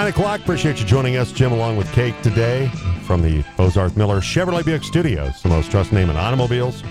Nine 0.00 0.08
o'clock. 0.08 0.40
Appreciate 0.40 0.80
you 0.80 0.86
joining 0.86 1.18
us, 1.18 1.30
Jim, 1.30 1.52
along 1.52 1.76
with 1.76 1.92
Kate 1.92 2.14
today 2.22 2.68
from 3.04 3.20
the 3.20 3.42
Bozarth 3.58 3.98
Miller 3.98 4.22
Chevrolet 4.22 4.64
Buick 4.64 4.82
Studios, 4.82 5.42
the 5.42 5.50
most 5.50 5.70
trusted 5.70 5.92
name 5.92 6.08
in 6.08 6.16
automobiles. 6.16 6.82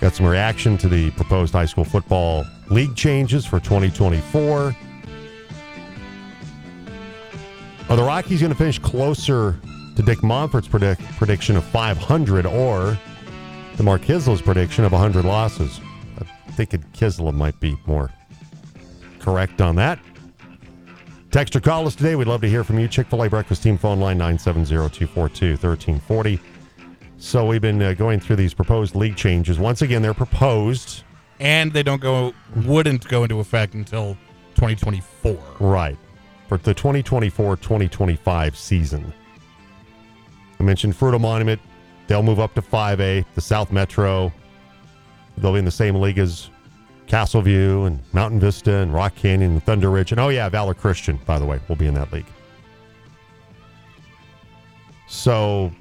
Got 0.00 0.16
some 0.16 0.26
reaction 0.26 0.76
to 0.78 0.88
the 0.88 1.12
proposed 1.12 1.52
high 1.52 1.66
school 1.66 1.84
football 1.84 2.44
league 2.70 2.96
changes 2.96 3.46
for 3.46 3.60
2024. 3.60 4.74
Are 7.88 7.96
the 7.96 8.02
Rockies 8.02 8.40
going 8.40 8.50
to 8.50 8.58
finish 8.58 8.80
closer 8.80 9.60
to 9.94 10.02
Dick 10.02 10.18
Monfort's 10.24 10.66
predict- 10.66 11.02
prediction 11.18 11.54
of 11.54 11.62
500 11.66 12.46
or 12.46 12.98
to 13.76 13.82
Mark 13.84 14.02
Kiszla's 14.02 14.42
prediction 14.42 14.84
of 14.84 14.90
100 14.90 15.24
losses? 15.24 15.80
I 16.18 16.50
think 16.50 16.70
Kiszla 16.70 17.32
might 17.32 17.60
be 17.60 17.78
more 17.86 18.10
correct 19.20 19.60
on 19.60 19.76
that. 19.76 20.00
Text 21.30 21.54
or 21.54 21.60
call 21.60 21.86
us 21.86 21.94
today. 21.94 22.16
We'd 22.16 22.26
love 22.26 22.40
to 22.40 22.48
hear 22.48 22.64
from 22.64 22.80
you. 22.80 22.88
Chick 22.88 23.06
fil 23.06 23.22
A 23.22 23.30
Breakfast 23.30 23.62
Team 23.62 23.78
phone 23.78 24.00
line 24.00 24.18
970 24.18 24.66
242 24.66 25.50
1340. 25.52 26.40
So 27.18 27.46
we've 27.46 27.60
been 27.60 27.80
uh, 27.80 27.92
going 27.92 28.18
through 28.18 28.36
these 28.36 28.52
proposed 28.52 28.96
league 28.96 29.14
changes. 29.14 29.58
Once 29.58 29.82
again, 29.82 30.02
they're 30.02 30.12
proposed. 30.12 31.04
And 31.38 31.72
they 31.72 31.84
don't 31.84 32.00
go, 32.00 32.34
wouldn't 32.64 33.06
go 33.06 33.22
into 33.22 33.38
effect 33.38 33.74
until 33.74 34.14
2024. 34.56 35.38
Right. 35.60 35.96
For 36.48 36.58
the 36.58 36.74
2024 36.74 37.56
2025 37.56 38.56
season. 38.58 39.12
I 40.58 40.62
mentioned 40.64 40.94
Fruita 40.94 41.20
Monument. 41.20 41.60
They'll 42.08 42.24
move 42.24 42.40
up 42.40 42.54
to 42.54 42.62
5A. 42.62 43.24
The 43.36 43.40
South 43.40 43.70
Metro, 43.70 44.32
they'll 45.38 45.52
be 45.52 45.60
in 45.60 45.64
the 45.64 45.70
same 45.70 45.94
league 45.94 46.18
as 46.18 46.50
Castleview 47.10 47.88
and 47.88 47.98
Mountain 48.12 48.38
Vista 48.38 48.76
and 48.76 48.94
Rock 48.94 49.16
Canyon 49.16 49.50
and 49.50 49.64
Thunder 49.64 49.90
Ridge. 49.90 50.12
And 50.12 50.20
oh, 50.20 50.28
yeah, 50.28 50.48
Valor 50.48 50.74
Christian, 50.74 51.18
by 51.26 51.40
the 51.40 51.44
way, 51.44 51.58
will 51.68 51.74
be 51.74 51.86
in 51.86 51.94
that 51.94 52.12
league. 52.12 52.26
So, 55.08 55.72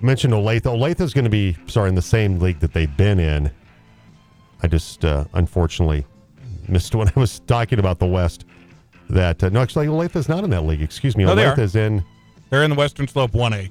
mentioned 0.00 0.32
Olathe. 0.32 0.62
Olathe 0.62 1.00
is 1.00 1.12
going 1.12 1.24
to 1.24 1.30
be, 1.30 1.56
sorry, 1.66 1.88
in 1.88 1.96
the 1.96 2.02
same 2.02 2.38
league 2.38 2.60
that 2.60 2.72
they've 2.72 2.96
been 2.96 3.18
in. 3.18 3.50
I 4.62 4.68
just, 4.68 5.04
uh, 5.04 5.24
unfortunately, 5.34 6.06
missed 6.68 6.94
when 6.94 7.08
I 7.08 7.18
was 7.18 7.40
talking 7.40 7.80
about 7.80 7.98
the 7.98 8.06
West. 8.06 8.44
That, 9.10 9.42
uh, 9.42 9.48
no, 9.48 9.60
actually, 9.60 9.88
Olathe 9.88 10.14
is 10.14 10.28
not 10.28 10.44
in 10.44 10.50
that 10.50 10.62
league. 10.62 10.82
Excuse 10.82 11.16
me. 11.16 11.24
No, 11.24 11.34
Olathe 11.34 11.58
is 11.58 11.74
in. 11.74 12.04
They're 12.50 12.62
in 12.62 12.70
the 12.70 12.76
Western 12.76 13.08
Slope 13.08 13.32
1A. 13.32 13.70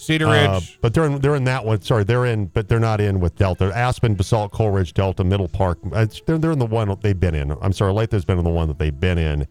Cedaredge. 0.00 0.48
Uh, 0.48 0.60
but 0.80 0.94
they're 0.94 1.04
in, 1.04 1.20
they're 1.20 1.36
in 1.36 1.44
that 1.44 1.64
one. 1.64 1.80
Sorry, 1.82 2.04
they're 2.04 2.26
in, 2.26 2.46
but 2.46 2.68
they're 2.68 2.80
not 2.80 3.00
in 3.00 3.20
with 3.20 3.36
Delta. 3.36 3.72
Aspen, 3.74 4.14
Basalt, 4.14 4.52
Coal 4.52 4.70
Ridge, 4.70 4.94
Delta, 4.94 5.22
Middle 5.24 5.48
Park. 5.48 5.78
uh, 5.92 6.06
They're, 6.26 6.38
they're 6.38 6.52
in 6.52 6.58
the 6.58 6.66
one 6.66 6.94
they've 7.02 7.18
been 7.18 7.34
in. 7.34 7.52
I'm 7.60 7.72
sorry, 7.72 7.92
Olathe 7.92 8.26
been 8.26 8.38
in 8.38 8.44
the 8.44 8.50
one 8.50 8.68
that 8.68 8.78
they've 8.78 8.98
been 8.98 9.18
in. 9.18 9.46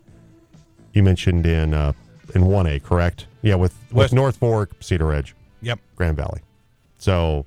You 0.94 1.04
mentioned 1.04 1.46
in 1.46 1.74
uh, 1.74 1.94
in 2.36 2.46
one 2.46 2.66
A, 2.68 2.80
correct? 2.80 3.28
Yeah, 3.42 3.56
with, 3.56 3.74
with 3.90 3.94
West- 3.96 4.14
North 4.14 4.38
Fork, 4.38 4.78
Cedaredge, 4.80 5.34
yep. 5.62 5.80
Grand 5.96 6.18
Valley. 6.18 6.42
So 6.98 7.46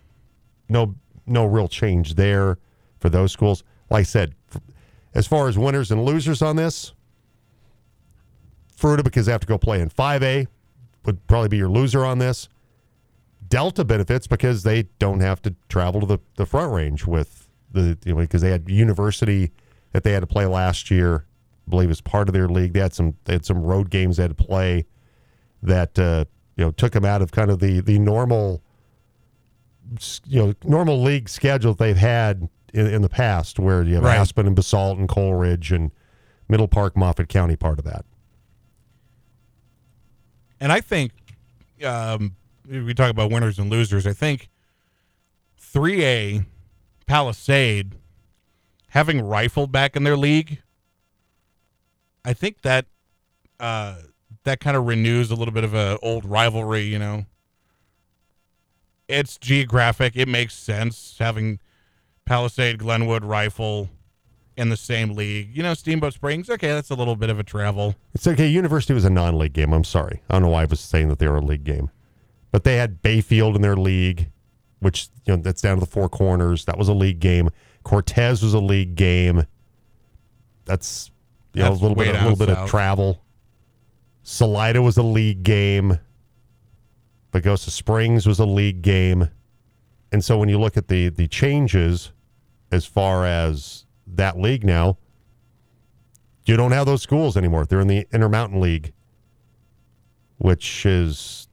no 0.69 0.94
no 1.27 1.44
real 1.44 1.69
change 1.69 2.14
there 2.14 2.59
for 3.00 3.09
those 3.11 3.33
schools. 3.33 3.64
Like 3.91 4.00
I 4.00 4.05
said, 4.05 4.34
as 5.14 5.27
far 5.27 5.48
as 5.48 5.59
winners 5.59 5.91
and 5.91 6.05
losers 6.05 6.41
on 6.41 6.56
this, 6.56 6.92
Fruita 8.78 9.05
because 9.05 9.27
they 9.27 9.33
have 9.33 9.41
to 9.42 9.47
go 9.47 9.59
play 9.59 9.81
in 9.81 9.91
5A 9.91 10.47
would 11.05 11.27
probably 11.27 11.48
be 11.48 11.56
your 11.56 11.69
loser 11.69 12.05
on 12.05 12.19
this. 12.19 12.48
Delta 13.53 13.84
benefits 13.84 14.27
because 14.27 14.62
they 14.62 14.84
don't 14.98 15.20
have 15.20 15.42
to 15.42 15.55
travel 15.69 16.00
to 16.00 16.06
the, 16.06 16.19
the 16.36 16.47
front 16.47 16.72
range 16.72 17.06
with 17.06 17.50
the 17.70 17.98
you 18.06 18.14
know, 18.14 18.20
because 18.20 18.41
they 18.41 18.50
had 18.50 18.67
university 18.67 19.53
that 19.92 20.05
they 20.05 20.12
had 20.12 20.20
to 20.20 20.27
play 20.27 20.47
last 20.47 20.91
year. 20.91 21.27
I 21.67 21.70
believe 21.70 21.91
as 21.91 22.00
part 22.00 22.31
of 22.31 22.32
their 22.32 22.49
league. 22.49 22.72
They 22.72 22.81
had 22.81 22.94
some 22.94 23.15
they 23.25 23.34
had 23.34 23.44
some 23.44 23.62
road 23.62 23.91
games 23.91 24.16
they 24.16 24.22
had 24.22 24.34
to 24.34 24.43
play 24.43 24.87
that 25.62 25.99
uh, 25.99 26.25
you 26.56 26.65
know 26.65 26.71
took 26.71 26.93
them 26.93 27.04
out 27.04 27.21
of 27.21 27.31
kind 27.31 27.50
of 27.50 27.59
the 27.59 27.81
the 27.81 27.99
normal 27.99 28.62
you 30.25 30.47
know 30.47 30.54
normal 30.65 31.03
league 31.03 31.28
schedule 31.28 31.75
that 31.75 31.84
they've 31.84 31.94
had 31.94 32.48
in, 32.72 32.87
in 32.87 33.03
the 33.03 33.10
past, 33.10 33.59
where 33.59 33.82
you 33.82 33.97
have 33.97 34.04
Right. 34.04 34.16
Aspen 34.16 34.47
and 34.47 34.56
Basalt 34.56 34.98
and 34.98 35.06
Coal 35.06 35.34
Ridge 35.34 35.72
and 35.72 35.91
Middle 36.48 36.69
Park, 36.69 36.97
Moffat 36.97 37.28
County, 37.28 37.56
part 37.56 37.78
of 37.78 37.84
that. 37.84 38.06
And 40.59 40.72
I 40.72 40.81
think 40.81 41.12
um, 41.84 42.34
we 42.69 42.95
talk 42.95 43.11
about 43.11 43.31
winners 43.31 43.59
and 43.59 43.71
losers. 43.71 44.06
I 44.06 44.12
think 44.12 44.49
3A 45.61 46.47
Palisade 47.06 47.97
having 48.89 49.21
Rifle 49.23 49.67
back 49.67 49.97
in 49.97 50.05
their 50.05 50.17
league, 50.17 50.62
I 52.25 52.33
think 52.33 52.62
that 52.62 52.87
uh, 53.59 53.97
that 54.45 54.61
kind 54.61 54.77
of 54.77 54.87
renews 54.87 55.31
a 55.31 55.34
little 55.34 55.55
bit 55.55 55.65
of 55.65 55.75
a 55.75 55.99
old 56.03 56.25
rivalry. 56.25 56.83
You 56.83 56.99
know, 56.99 57.27
it's 59.09 59.39
geographic. 59.39 60.17
It 60.17 60.28
makes 60.28 60.55
sense 60.55 61.17
having 61.19 61.59
Palisade, 62.25 62.78
Glenwood, 62.78 63.25
Rifle 63.25 63.91
in 64.56 64.69
the 64.69 64.77
same 64.77 65.15
league. 65.15 65.56
You 65.56 65.62
know, 65.62 65.75
Steamboat 65.75 66.15
Springs. 66.15 66.51
Okay, 66.51 66.69
that's 66.69 66.91
a 66.91 66.95
little 66.95 67.17
bit 67.17 67.31
of 67.31 67.39
a 67.39 67.43
travel. 67.45 67.95
It's 68.15 68.27
okay. 68.27 68.47
University 68.47 68.95
was 68.95 69.05
a 69.05 69.11
non-league 69.11 69.53
game. 69.53 69.72
I'm 69.72 69.84
sorry. 69.84 70.22
I 70.28 70.34
don't 70.34 70.43
know 70.43 70.49
why 70.49 70.62
I 70.62 70.67
was 70.67 70.81
saying 70.81 71.09
that 71.09 71.19
they 71.19 71.28
were 71.28 71.39
a 71.39 71.45
league 71.45 71.65
game, 71.65 71.91
but 72.53 72.65
they 72.65 72.77
had 72.77 73.03
Bayfield 73.03 73.57
in 73.57 73.63
their 73.63 73.77
league, 73.77 74.31
which 74.79 75.09
you 75.25 75.35
know 75.35 75.43
that's 75.43 75.63
down 75.63 75.77
to 75.77 75.81
the 75.81 75.91
four 75.91 76.09
corners. 76.09 76.67
That 76.67 76.79
was 76.79 76.89
a 76.89 76.93
league 76.93 77.19
game. 77.19 77.51
Cortez 77.83 78.43
was 78.43 78.55
a 78.55 78.61
league 78.61 78.95
game. 78.95 79.47
That's 80.67 81.11
you 81.55 81.63
know 81.63 81.71
That's 81.71 81.81
a 81.81 81.83
little 81.83 81.97
bit 81.97 82.15
a 82.15 82.23
little 82.23 82.37
bit 82.37 82.51
of 82.51 82.69
travel. 82.69 83.25
Salida 84.23 84.81
was 84.81 84.97
a 84.99 85.03
league 85.03 85.43
game. 85.43 85.99
Pagosa 87.33 87.71
Springs 87.71 88.27
was 88.27 88.39
a 88.39 88.45
league 88.45 88.83
game, 88.83 89.31
and 90.13 90.23
so 90.23 90.39
when 90.39 90.49
you 90.49 90.61
look 90.61 90.77
at 90.77 90.89
the 90.89 91.09
the 91.09 91.27
changes 91.27 92.13
as 92.71 92.84
far 92.84 93.25
as 93.27 93.87
that 94.07 94.39
league 94.39 94.65
now, 94.65 94.99
you 96.45 96.57
don't 96.57 96.73
have 96.73 96.84
those 96.84 97.03
schools 97.03 97.37
anymore. 97.37 97.65
They're 97.65 97.81
in 97.81 97.89
the 97.89 98.07
Intermountain 98.13 98.61
League, 98.61 98.93
which 100.37 100.84
is 100.84 101.49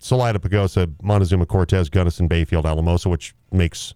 Salida, 0.00 0.38
Pagosa, 0.38 0.92
Montezuma, 1.02 1.44
Cortez, 1.44 1.90
Gunnison, 1.90 2.26
Bayfield, 2.26 2.64
Alamosa, 2.64 3.10
which 3.10 3.34
makes 3.52 3.94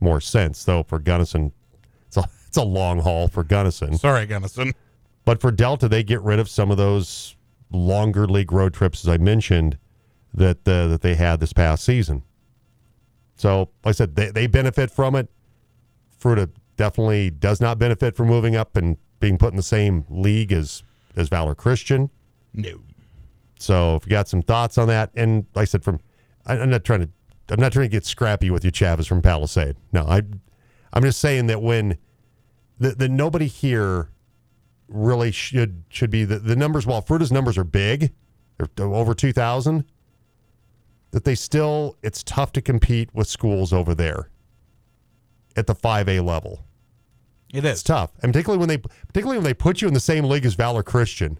more 0.00 0.20
sense, 0.20 0.64
though, 0.64 0.82
for 0.82 0.98
Gunnison. 0.98 1.52
It's 2.08 2.16
a, 2.16 2.24
it's 2.48 2.56
a 2.56 2.64
long 2.64 2.98
haul 2.98 3.28
for 3.28 3.44
Gunnison. 3.44 3.96
Sorry, 3.96 4.26
Gunnison. 4.26 4.72
But 5.24 5.40
for 5.40 5.52
Delta, 5.52 5.88
they 5.88 6.02
get 6.02 6.20
rid 6.22 6.40
of 6.40 6.48
some 6.48 6.70
of 6.72 6.76
those 6.76 7.36
longer 7.70 8.26
league 8.26 8.50
road 8.50 8.74
trips, 8.74 9.04
as 9.04 9.08
I 9.08 9.18
mentioned, 9.18 9.78
that 10.34 10.58
uh, 10.68 10.88
that 10.88 11.02
they 11.02 11.14
had 11.14 11.38
this 11.38 11.52
past 11.52 11.84
season. 11.84 12.24
So, 13.36 13.70
like 13.84 13.86
I 13.86 13.92
said, 13.92 14.16
they, 14.16 14.30
they 14.30 14.46
benefit 14.48 14.90
from 14.90 15.14
it. 15.14 15.28
Fruita 16.20 16.50
definitely 16.76 17.30
does 17.30 17.60
not 17.60 17.78
benefit 17.78 18.16
from 18.16 18.26
moving 18.26 18.56
up 18.56 18.76
and 18.76 18.96
being 19.20 19.38
put 19.38 19.52
in 19.52 19.56
the 19.56 19.62
same 19.62 20.04
league 20.10 20.52
as 20.52 20.82
as 21.14 21.28
Valor 21.28 21.54
Christian. 21.54 22.10
No. 22.52 22.80
So, 23.58 23.96
if 23.96 24.04
you 24.06 24.10
got 24.10 24.28
some 24.28 24.42
thoughts 24.42 24.76
on 24.78 24.88
that, 24.88 25.10
and 25.14 25.46
like 25.54 25.62
I 25.62 25.66
said, 25.66 25.82
from 25.84 26.00
I- 26.46 26.58
I'm 26.58 26.70
not 26.70 26.84
trying 26.84 27.00
to 27.00 27.08
I'm 27.48 27.60
not 27.60 27.72
trying 27.72 27.84
to 27.84 27.90
get 27.90 28.04
scrappy 28.04 28.50
with 28.50 28.64
you, 28.64 28.70
Chavez 28.70 29.06
from 29.06 29.22
Palisade. 29.22 29.76
No, 29.92 30.04
I 30.04 30.22
I'm 30.92 31.02
just 31.02 31.20
saying 31.20 31.46
that 31.46 31.62
when 31.62 31.98
the, 32.78 32.90
the 32.90 33.08
nobody 33.08 33.46
here 33.46 34.10
really 34.88 35.30
should 35.30 35.84
should 35.88 36.10
be 36.10 36.24
the, 36.24 36.38
the 36.38 36.56
numbers. 36.56 36.86
While 36.86 37.02
Fruita's 37.02 37.32
numbers 37.32 37.56
are 37.56 37.64
big, 37.64 38.12
they're 38.58 38.86
over 38.86 39.14
two 39.14 39.32
thousand. 39.32 39.84
That 41.12 41.24
they 41.24 41.36
still, 41.36 41.96
it's 42.02 42.22
tough 42.22 42.52
to 42.52 42.60
compete 42.60 43.08
with 43.14 43.26
schools 43.26 43.72
over 43.72 43.94
there 43.94 44.28
at 45.56 45.66
the 45.66 45.74
five 45.74 46.08
A 46.10 46.20
level. 46.20 46.66
It 47.54 47.64
It's 47.64 47.82
tough, 47.82 48.10
and 48.22 48.32
particularly 48.32 48.58
when 48.58 48.68
they 48.68 48.78
particularly 48.78 49.38
when 49.38 49.44
they 49.44 49.54
put 49.54 49.80
you 49.80 49.88
in 49.88 49.94
the 49.94 50.00
same 50.00 50.24
league 50.24 50.44
as 50.44 50.54
Valor 50.54 50.82
Christian. 50.82 51.38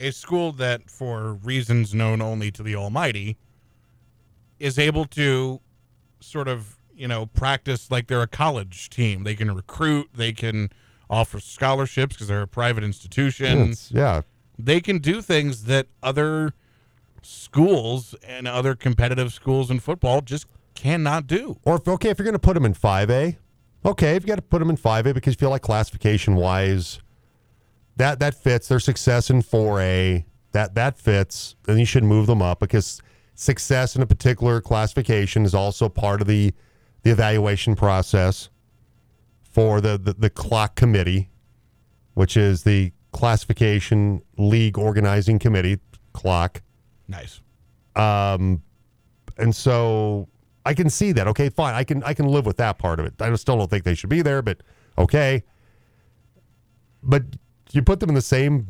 A 0.00 0.10
school 0.10 0.52
that, 0.52 0.90
for 0.90 1.34
reasons 1.34 1.94
known 1.94 2.20
only 2.20 2.50
to 2.50 2.62
the 2.62 2.74
Almighty, 2.74 3.36
is 4.58 4.78
able 4.78 5.04
to 5.06 5.60
sort 6.20 6.48
of, 6.48 6.76
you 6.94 7.06
know, 7.08 7.26
practice 7.26 7.90
like 7.90 8.06
they're 8.06 8.22
a 8.22 8.26
college 8.26 8.88
team. 8.90 9.24
They 9.24 9.34
can 9.34 9.54
recruit, 9.54 10.08
they 10.14 10.32
can 10.32 10.70
offer 11.10 11.38
scholarships 11.40 12.14
because 12.16 12.28
they're 12.28 12.42
a 12.42 12.46
private 12.48 12.82
institution. 12.84 13.58
It's- 13.60 13.90
yeah, 13.92 14.22
They 14.58 14.80
can 14.80 14.98
do 14.98 15.20
things 15.20 15.64
that 15.64 15.88
other 16.02 16.52
schools 17.22 18.14
and 18.26 18.46
other 18.46 18.74
competitive 18.74 19.32
schools 19.32 19.70
in 19.70 19.80
football 19.80 20.20
just 20.20 20.46
cannot 20.74 21.26
do. 21.26 21.58
Or 21.64 21.76
if 21.76 21.88
okay, 21.88 22.10
if 22.10 22.18
you're 22.18 22.24
going 22.24 22.34
to 22.34 22.38
put 22.38 22.54
them 22.54 22.64
in 22.64 22.74
five 22.74 23.10
A, 23.10 23.38
okay, 23.84 24.16
if 24.16 24.22
you 24.22 24.28
got 24.28 24.36
to 24.36 24.42
put 24.42 24.58
them 24.60 24.70
in 24.70 24.76
five 24.76 25.06
A 25.06 25.14
because 25.14 25.34
you 25.34 25.38
feel 25.38 25.50
like 25.50 25.62
classification 25.62 26.36
wise, 26.36 27.00
that 27.96 28.20
that 28.20 28.34
fits 28.34 28.68
their 28.68 28.80
success 28.80 29.30
in 29.30 29.42
four 29.42 29.80
A. 29.80 30.26
That 30.52 30.74
that 30.76 30.98
fits, 30.98 31.56
then 31.64 31.78
you 31.78 31.86
should 31.86 32.04
move 32.04 32.26
them 32.26 32.42
up 32.42 32.60
because 32.60 33.02
success 33.34 33.96
in 33.96 34.02
a 34.02 34.06
particular 34.06 34.60
classification 34.60 35.44
is 35.44 35.54
also 35.54 35.88
part 35.88 36.20
of 36.20 36.26
the 36.28 36.52
the 37.02 37.10
evaluation 37.10 37.76
process 37.76 38.50
for 39.42 39.80
the 39.80 39.98
the, 39.98 40.14
the 40.14 40.30
clock 40.30 40.76
committee. 40.76 41.30
which 42.14 42.36
is 42.36 42.62
the 42.64 42.92
classification 43.12 44.22
league 44.38 44.78
organizing 44.78 45.38
committee 45.38 45.78
clock. 46.12 46.62
Nice. 47.08 47.40
Um, 47.96 48.62
and 49.38 49.54
so 49.54 50.28
I 50.64 50.74
can 50.74 50.90
see 50.90 51.12
that. 51.12 51.28
Okay, 51.28 51.48
fine. 51.48 51.74
I 51.74 51.84
can 51.84 52.02
I 52.04 52.14
can 52.14 52.26
live 52.28 52.46
with 52.46 52.56
that 52.58 52.78
part 52.78 53.00
of 53.00 53.06
it. 53.06 53.20
I 53.20 53.34
still 53.36 53.56
don't 53.58 53.70
think 53.70 53.84
they 53.84 53.94
should 53.94 54.10
be 54.10 54.22
there, 54.22 54.42
but 54.42 54.62
okay. 54.98 55.44
But 57.02 57.24
you 57.74 57.82
put 57.82 58.00
them 58.00 58.08
in 58.08 58.14
the 58.14 58.22
same 58.22 58.68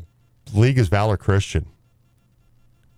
league 0.53 0.77
as 0.77 0.87
Valor 0.87 1.17
Christian. 1.17 1.67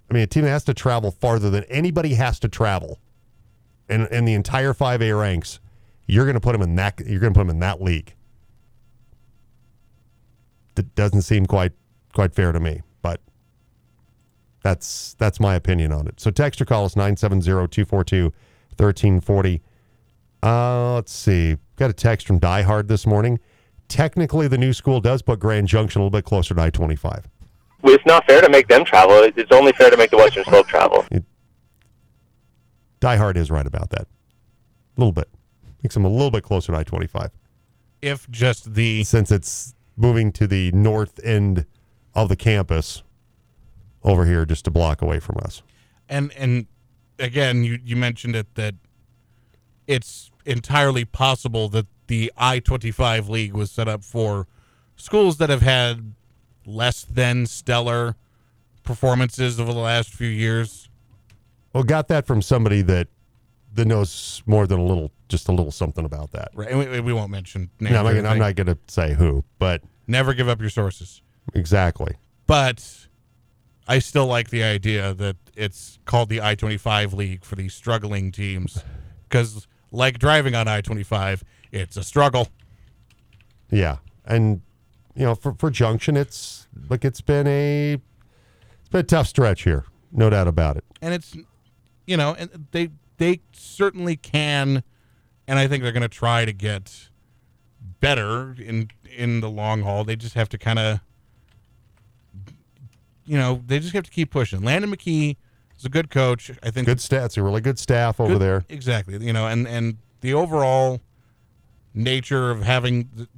I 0.09 0.13
mean, 0.13 0.23
a 0.23 0.27
team 0.27 0.43
that 0.43 0.49
has 0.49 0.63
to 0.65 0.73
travel 0.73 1.11
farther 1.11 1.49
than 1.49 1.63
anybody 1.65 2.13
has 2.13 2.39
to 2.39 2.47
travel, 2.47 2.99
in 3.89 4.07
in 4.07 4.25
the 4.25 4.33
entire 4.33 4.73
five 4.73 5.01
A 5.01 5.13
ranks. 5.13 5.59
You're 6.05 6.25
going 6.25 6.35
to 6.35 6.41
put 6.41 6.53
them 6.53 6.61
in 6.61 6.75
that. 6.75 7.01
You're 7.05 7.19
going 7.19 7.33
to 7.33 7.37
put 7.37 7.45
them 7.45 7.49
in 7.49 7.59
that 7.59 7.81
league. 7.81 8.15
That 10.75 10.95
doesn't 10.95 11.23
seem 11.23 11.45
quite 11.45 11.73
quite 12.13 12.33
fair 12.33 12.53
to 12.53 12.59
me, 12.59 12.81
but 13.01 13.19
that's 14.63 15.13
that's 15.15 15.39
my 15.39 15.55
opinion 15.55 15.91
on 15.91 16.07
it. 16.07 16.19
So 16.19 16.31
text 16.31 16.61
or 16.61 16.65
call 16.65 16.85
us 16.85 16.95
970-242-1340. 16.95 19.61
Uh, 20.43 20.93
let's 20.93 21.11
see. 21.11 21.57
Got 21.75 21.89
a 21.89 21.93
text 21.93 22.27
from 22.27 22.39
Die 22.39 22.61
Hard 22.61 22.87
this 22.87 23.05
morning. 23.05 23.39
Technically, 23.87 24.47
the 24.47 24.57
new 24.57 24.73
school 24.73 24.99
does 24.99 25.21
put 25.21 25.39
Grand 25.39 25.67
Junction 25.67 26.01
a 26.01 26.03
little 26.03 26.17
bit 26.17 26.25
closer 26.25 26.53
to 26.53 26.61
I-25. 26.61 27.23
It's 27.83 28.05
not 28.05 28.25
fair 28.25 28.41
to 28.41 28.49
make 28.49 28.67
them 28.67 28.83
travel. 28.83 29.15
It's 29.23 29.51
only 29.51 29.71
fair 29.73 29.89
to 29.89 29.97
make 29.97 30.09
the 30.11 30.17
Western 30.17 30.43
Slope 30.45 30.67
travel. 30.67 31.05
Die 32.99 33.15
Hard 33.15 33.37
is 33.37 33.49
right 33.51 33.65
about 33.65 33.91
that. 33.91 34.01
A 34.01 34.99
little 34.99 35.11
bit. 35.13 35.29
Makes 35.83 35.93
them 35.93 36.03
a 36.05 36.09
little 36.09 36.31
bit 36.31 36.43
closer 36.43 36.73
to 36.73 36.77
I-25 36.79 37.29
If 38.01 38.29
just 38.29 38.73
the 38.73 39.03
since 39.03 39.31
it's 39.31 39.75
moving 39.95 40.31
to 40.33 40.47
the 40.47 40.71
north 40.71 41.19
end 41.23 41.65
of 42.15 42.29
the 42.29 42.35
campus 42.35 43.03
over 44.03 44.25
here 44.25 44.45
just 44.45 44.67
a 44.67 44.71
block 44.71 45.01
away 45.01 45.19
from 45.19 45.37
us. 45.43 45.61
and 46.09 46.31
and 46.37 46.65
again 47.19 47.63
you 47.63 47.79
you 47.83 47.95
mentioned 47.95 48.35
it 48.35 48.53
that 48.55 48.75
it's 49.85 50.31
entirely 50.45 51.05
possible 51.05 51.69
that 51.69 51.85
the 52.07 52.31
I-25 52.37 53.29
league 53.29 53.53
was 53.53 53.71
set 53.71 53.87
up 53.87 54.03
for 54.03 54.47
schools 54.95 55.37
that 55.37 55.49
have 55.49 55.61
had 55.61 56.13
less 56.65 57.03
than 57.03 57.45
stellar 57.45 58.15
performances 58.83 59.59
over 59.59 59.73
the 59.73 59.79
last 59.79 60.13
few 60.13 60.27
years. 60.27 60.89
Well, 61.73 61.83
got 61.83 62.07
that 62.07 62.25
from 62.25 62.41
somebody 62.41 62.81
that 62.83 63.07
that 63.73 63.85
knows 63.85 64.41
more 64.47 64.65
than 64.65 64.79
a 64.79 64.83
little, 64.83 65.11
just 65.29 65.47
a 65.49 65.51
little 65.51 65.71
something 65.71 66.03
about 66.03 66.31
that. 66.31 66.49
Right. 66.55 66.69
And 66.69 66.79
we, 66.79 66.99
we 66.99 67.13
won't 67.13 67.29
mention 67.29 67.69
names. 67.79 67.93
No, 67.93 68.07
I'm 68.07 68.23
not, 68.23 68.37
not 68.37 68.55
going 68.55 68.67
to 68.67 68.77
say 68.87 69.13
who, 69.13 69.43
but 69.59 69.83
Never 70.07 70.33
give 70.33 70.49
up 70.49 70.59
your 70.59 70.69
sources. 70.71 71.21
exactly. 71.53 72.15
But 72.47 73.07
I 73.87 73.99
still 73.99 74.25
like 74.25 74.49
the 74.49 74.63
idea 74.63 75.13
that 75.13 75.35
it's 75.55 75.99
called 76.05 76.29
the 76.29 76.41
I 76.41 76.55
25 76.55 77.13
League 77.13 77.43
for 77.43 77.55
these 77.55 77.73
struggling 77.73 78.31
teams. 78.31 78.83
Because, 79.29 79.67
like 79.91 80.17
driving 80.17 80.55
on 80.55 80.67
I 80.67 80.81
25, 80.81 81.43
it's 81.71 81.97
a 81.97 82.03
struggle. 82.03 82.49
Yeah, 83.69 83.97
and 84.25 84.61
you 85.15 85.25
know, 85.25 85.35
for 85.35 85.53
for 85.53 85.69
Junction, 85.69 86.15
it's 86.15 86.67
like 86.89 87.03
it's 87.03 87.21
been 87.21 87.47
a 87.47 87.93
it's 88.79 88.89
been 88.89 89.01
a 89.01 89.03
tough 89.03 89.27
stretch 89.27 89.63
here, 89.63 89.85
no 90.11 90.29
doubt 90.29 90.47
about 90.47 90.77
it. 90.77 90.85
And 91.01 91.13
it's, 91.13 91.35
you 92.05 92.15
know, 92.17 92.35
and 92.37 92.67
they 92.71 92.89
they 93.17 93.41
certainly 93.51 94.15
can, 94.15 94.83
and 95.47 95.59
I 95.59 95.67
think 95.67 95.83
they're 95.83 95.91
going 95.91 96.01
to 96.01 96.07
try 96.07 96.45
to 96.45 96.53
get 96.53 97.09
better 97.99 98.55
in 98.59 98.89
in 99.15 99.41
the 99.41 99.49
long 99.49 99.81
haul. 99.81 100.03
They 100.03 100.15
just 100.15 100.35
have 100.35 100.49
to 100.49 100.57
kind 100.57 100.79
of, 100.79 100.99
you 103.25 103.37
know, 103.37 103.61
they 103.65 103.79
just 103.79 103.93
have 103.93 104.03
to 104.05 104.11
keep 104.11 104.31
pushing. 104.31 104.61
Landon 104.61 104.91
McKee 104.91 105.35
is 105.77 105.85
a 105.85 105.89
good 105.89 106.09
coach. 106.09 106.51
I 106.63 106.71
think 106.71 106.85
Good 106.85 106.99
stats, 106.99 107.37
a 107.37 107.43
really 107.43 107.61
good 107.61 107.79
staff 107.79 108.19
over 108.19 108.33
Good- 108.33 108.41
there. 108.41 108.65
Exactly. 108.69 109.17
You 109.25 109.33
know, 109.33 109.47
and 109.47 109.67
and 109.67 109.97
the 110.21 110.33
overall 110.33 111.01
nature 111.97 112.51
of 112.51 112.61
having 112.63 113.05
th- 113.15 113.29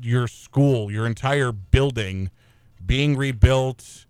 your 0.00 0.28
school, 0.28 0.90
your 0.90 1.06
entire 1.06 1.52
building 1.52 2.30
being 2.84 3.16
rebuilt, 3.16 4.06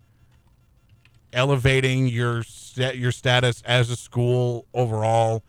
elevating 1.33 2.07
your 2.07 2.43
sta- 2.43 2.93
your 2.93 3.11
status 3.11 3.61
as 3.65 3.89
a 3.89 3.95
school 3.95 4.65
overall, 4.73 5.43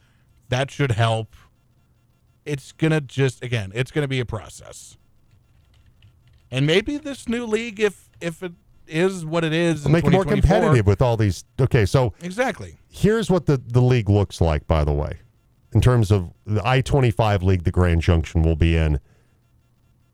that 0.49 0.71
should 0.71 0.93
help. 0.93 1.35
It's 2.45 2.73
gonna 2.73 3.01
just 3.01 3.43
again, 3.43 3.73
it's 3.75 3.91
gonna 3.91 4.09
be 4.09 4.21
a 4.21 4.25
process. 4.27 4.97
And 6.51 6.67
maybe 6.67 6.97
this 6.97 7.29
new 7.29 7.45
league, 7.45 7.81
if 7.81 8.09
if 8.21 8.43
it 8.43 8.53
is 8.87 9.25
what 9.27 9.45
it 9.45 9.53
is, 9.53 9.85
in 9.85 9.93
Make 9.93 10.05
it 10.05 10.13
more 10.13 10.25
competitive 10.25 10.87
with 10.87 11.03
all 11.03 11.17
these. 11.17 11.45
Okay, 11.61 11.85
so 11.87 12.15
Exactly. 12.23 12.77
here's 12.89 13.29
what 13.29 13.47
the, 13.47 13.57
the 13.57 13.81
league 13.83 14.09
looks 14.09 14.41
like, 14.41 14.65
by 14.69 14.85
the 14.85 14.93
way, 14.93 15.19
in 15.77 15.83
terms 15.83 16.11
of 16.11 16.33
the 16.47 16.67
I 16.67 16.81
25 16.81 17.43
league, 17.43 17.65
the 17.65 17.71
Grand 17.71 18.01
Junction 18.01 18.41
will 18.41 18.57
be 18.57 18.79
in 18.79 18.99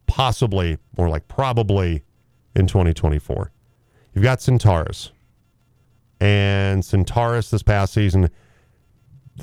possibly, 0.08 0.76
more 0.98 1.08
like 1.08 1.28
probably, 1.28 2.02
in 2.56 2.66
2024. 2.66 3.52
You've 4.12 4.24
got 4.24 4.42
Centaurus. 4.42 5.12
And 6.18 6.84
Centaurus 6.84 7.50
this 7.50 7.62
past 7.62 7.94
season, 7.94 8.28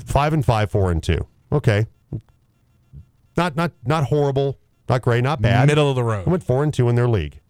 five 0.04 0.34
and 0.34 0.44
five, 0.44 0.70
four 0.70 0.90
and 0.90 1.02
two. 1.02 1.26
Okay. 1.50 1.86
Not 3.38 3.56
not 3.56 3.72
not 3.86 4.04
horrible, 4.04 4.58
not 4.90 5.00
great, 5.00 5.24
not 5.24 5.40
bad. 5.40 5.68
Middle 5.68 5.88
of 5.88 5.96
the 5.96 6.04
road. 6.04 6.26
They 6.26 6.30
went 6.30 6.44
four 6.44 6.62
and 6.62 6.72
two 6.72 6.90
in 6.90 6.96
their 6.96 7.08
league. 7.08 7.40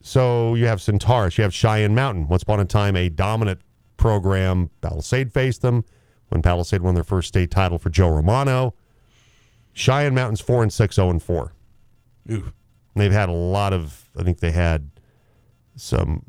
So 0.00 0.56
you 0.56 0.66
have 0.66 0.82
Centaurus, 0.82 1.38
you 1.38 1.42
have 1.42 1.54
Cheyenne 1.54 1.94
Mountain. 1.94 2.26
Once 2.26 2.42
upon 2.42 2.58
a 2.58 2.64
time, 2.64 2.96
a 2.96 3.08
dominant 3.08 3.60
program. 3.96 4.70
Palisade 4.80 5.32
faced 5.32 5.62
them 5.62 5.84
when 6.28 6.42
Palisade 6.42 6.82
won 6.82 6.94
their 6.94 7.04
first 7.04 7.28
state 7.28 7.50
title 7.50 7.78
for 7.78 7.90
Joe 7.90 8.08
Romano. 8.08 8.74
Cheyenne 9.72 10.14
Mountain's 10.14 10.40
four 10.40 10.62
and 10.62 10.72
six, 10.72 10.96
zero 10.96 11.10
and 11.10 11.22
four. 11.22 11.52
Ooh. 12.30 12.52
They've 12.94 13.12
had 13.12 13.28
a 13.28 13.32
lot 13.32 13.72
of. 13.72 14.08
I 14.18 14.22
think 14.22 14.40
they 14.40 14.50
had 14.50 14.90
some 15.76 16.24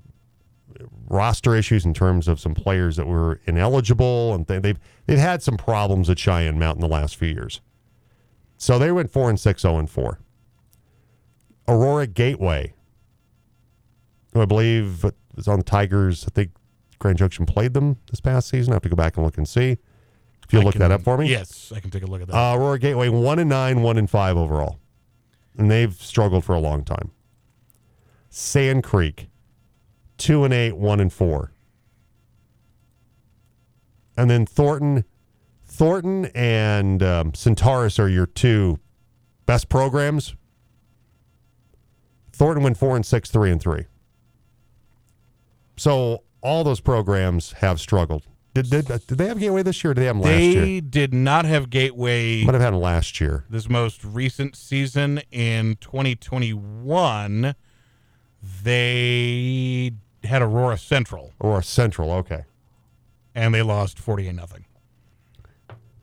roster 1.07 1.55
issues 1.55 1.83
in 1.85 1.93
terms 1.93 2.27
of 2.27 2.39
some 2.39 2.53
players 2.53 2.95
that 2.97 3.07
were 3.07 3.39
ineligible, 3.45 4.33
and 4.35 4.45
they, 4.45 4.59
they've 4.59 4.79
they've 5.07 5.17
had 5.17 5.41
some 5.41 5.57
problems 5.57 6.09
at 6.09 6.19
Cheyenne 6.19 6.59
Mountain 6.59 6.81
the 6.81 6.87
last 6.87 7.15
few 7.15 7.29
years. 7.29 7.61
So 8.57 8.77
they 8.77 8.91
went 8.91 9.09
four 9.09 9.29
and 9.29 9.39
six, 9.39 9.63
zero 9.63 9.77
and 9.79 9.89
four. 9.89 10.19
Aurora 11.67 12.07
Gateway, 12.07 12.73
who 14.33 14.41
I 14.41 14.45
believe 14.45 15.05
was 15.35 15.47
on 15.47 15.59
the 15.59 15.63
Tigers. 15.63 16.25
I 16.25 16.29
think 16.31 16.51
Grand 16.99 17.17
Junction 17.17 17.45
played 17.45 17.73
them 17.73 17.97
this 18.09 18.19
past 18.19 18.49
season. 18.49 18.73
I 18.73 18.75
have 18.75 18.83
to 18.83 18.89
go 18.89 18.95
back 18.95 19.17
and 19.17 19.25
look 19.25 19.37
and 19.37 19.47
see. 19.47 19.77
If 20.49 20.53
you 20.53 20.61
I 20.61 20.63
look 20.63 20.71
can- 20.73 20.79
that 20.79 20.91
up 20.91 21.03
for 21.03 21.15
me, 21.15 21.29
Yes, 21.29 21.71
I 21.75 21.79
can 21.79 21.91
take 21.91 22.01
a 22.01 22.07
look 22.07 22.21
at 22.23 22.27
that. 22.27 22.35
uh, 22.35 22.55
Aurora 22.57 22.79
Gateway 22.79 23.07
one 23.07 23.37
and 23.37 23.47
nine, 23.47 23.83
one 23.83 23.99
and 23.99 24.09
five 24.09 24.35
overall, 24.35 24.79
and 25.55 25.69
they've 25.69 25.93
struggled 25.93 26.43
for 26.43 26.55
a 26.55 26.59
long 26.59 26.83
time. 26.83 27.11
Sand 28.31 28.83
Creek, 28.83 29.29
two 30.17 30.43
and 30.43 30.51
eight, 30.51 30.75
one 30.75 30.99
and 30.99 31.13
four, 31.13 31.51
and 34.17 34.27
then 34.27 34.45
Thornton, 34.47 35.05
Thornton 35.67 36.25
and 36.33 37.03
um, 37.03 37.33
Centaurus 37.35 37.99
are 37.99 38.09
your 38.09 38.25
two 38.25 38.79
best 39.45 39.69
programs. 39.69 40.35
Thornton 42.33 42.63
went 42.63 42.77
four 42.77 42.95
and 42.95 43.05
six, 43.05 43.29
three 43.29 43.51
and 43.51 43.61
three. 43.61 43.85
So 45.77 46.23
all 46.41 46.63
those 46.63 46.79
programs 46.81 47.51
have 47.53 47.79
struggled. 47.79 48.23
Did, 48.63 48.87
did, 48.87 49.07
did 49.07 49.17
they 49.17 49.27
have 49.27 49.39
Gateway 49.39 49.63
this 49.63 49.83
year? 49.83 49.91
Or 49.91 49.93
did 49.93 50.01
they 50.01 50.05
have 50.07 50.15
them 50.15 50.23
last 50.23 50.41
year? 50.41 50.61
they 50.65 50.79
did 50.81 51.13
not 51.13 51.45
have 51.45 51.69
Gateway 51.69 52.43
Might 52.43 52.53
have 52.53 52.61
had 52.61 52.73
them 52.73 52.81
last 52.81 53.19
year. 53.21 53.45
this 53.49 53.69
most 53.69 54.03
recent 54.03 54.55
season 54.55 55.21
in 55.31 55.75
2021. 55.81 57.55
They 58.63 59.91
had 60.23 60.41
Aurora 60.41 60.77
Central 60.77 61.33
Aurora 61.41 61.63
Central, 61.63 62.11
okay. 62.11 62.45
and 63.35 63.53
they 63.53 63.61
lost 63.61 63.99
48 63.99 64.33
nothing. 64.33 64.65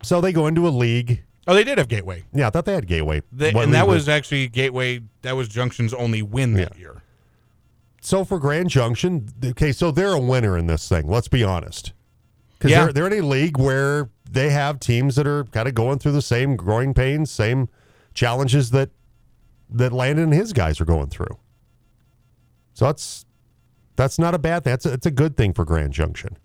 So 0.03 0.21
they 0.21 0.33
go 0.33 0.47
into 0.47 0.67
a 0.67 0.71
league. 0.71 1.23
Oh, 1.49 1.55
they 1.55 1.65
did 1.65 1.79
have 1.79 1.89
Gateway. 1.89 2.25
Yeah, 2.33 2.49
I 2.49 2.51
thought 2.51 2.65
they 2.65 2.75
had 2.75 2.87
Gateway. 2.87 3.23
They, 3.33 3.51
and 3.51 3.73
that 3.75 3.87
league 3.87 3.95
was 3.95 4.09
actually 4.09 4.49
Gateway. 4.49 5.01
That 5.23 5.37
was 5.37 5.49
Junction's 5.49 5.95
only 5.95 6.23
win 6.23 6.55
that 6.55 6.73
Yeah. 6.75 6.81
year. 6.81 7.03
so 8.01 8.25
for 8.25 8.39
Grand 8.39 8.69
Junction. 8.71 9.29
Okay, 9.45 9.73
so 9.73 9.91
they're 9.91 10.13
a 10.13 10.21
winner 10.21 10.57
in 10.59 10.67
this 10.67 10.89
thing. 10.89 11.09
Let's 11.09 11.29
be 11.29 11.43
honest, 11.45 11.93
because 12.59 12.71
Yeah. 12.71 12.85
they're 12.85 12.93
they're 12.93 13.07
in 13.09 13.25
a 13.25 13.27
league 13.27 13.59
where 13.59 14.11
they 14.31 14.51
have 14.51 14.81
teams 14.81 15.17
that 15.17 15.27
are 15.27 15.45
kind 15.45 15.69
of 15.69 15.75
going 15.75 15.99
through 15.99 16.13
the 16.13 16.23
same 16.23 16.57
growing 16.57 16.95
pains, 16.95 17.31
same 17.31 17.69
challenges 18.15 18.71
that 18.71 18.91
that 19.71 19.93
Landon 19.93 20.25
and 20.25 20.35
his 20.35 20.53
guys 20.53 20.81
are 20.81 20.85
going 20.85 21.09
through. 21.09 21.39
So 22.75 22.87
that's 22.87 23.25
that's 23.97 24.19
not 24.19 24.35
a 24.35 24.39
bad 24.39 24.65
thing. 24.65 24.73
That's 24.73 24.87
a, 24.87 24.93
it's 24.93 25.07
a 25.07 25.11
good 25.11 25.37
thing 25.37 25.53
for 25.53 25.65
Grand 25.65 25.93
Junction. 25.93 26.37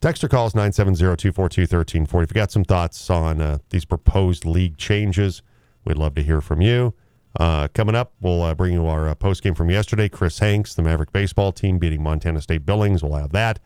Texter 0.00 0.28
calls 0.28 0.52
970-242-1340. 0.54 2.22
If 2.24 2.30
you 2.30 2.34
got 2.34 2.50
some 2.50 2.64
thoughts 2.64 3.08
on 3.08 3.40
uh, 3.40 3.58
these 3.70 3.84
proposed 3.84 4.44
league 4.44 4.76
changes, 4.76 5.42
We'd 5.84 5.96
love 5.98 6.14
to 6.14 6.22
hear 6.22 6.40
from 6.40 6.60
you. 6.60 6.94
Uh, 7.38 7.68
coming 7.68 7.94
up, 7.94 8.12
we'll 8.20 8.42
uh, 8.42 8.54
bring 8.54 8.72
you 8.72 8.86
our 8.86 9.08
uh, 9.08 9.14
post 9.14 9.42
game 9.42 9.54
from 9.54 9.70
yesterday. 9.70 10.08
Chris 10.08 10.38
Hanks, 10.38 10.74
the 10.74 10.82
Maverick 10.82 11.12
baseball 11.12 11.52
team, 11.52 11.78
beating 11.78 12.02
Montana 12.02 12.40
State 12.40 12.66
Billings. 12.66 13.02
We'll 13.02 13.14
have 13.14 13.32
that. 13.32 13.58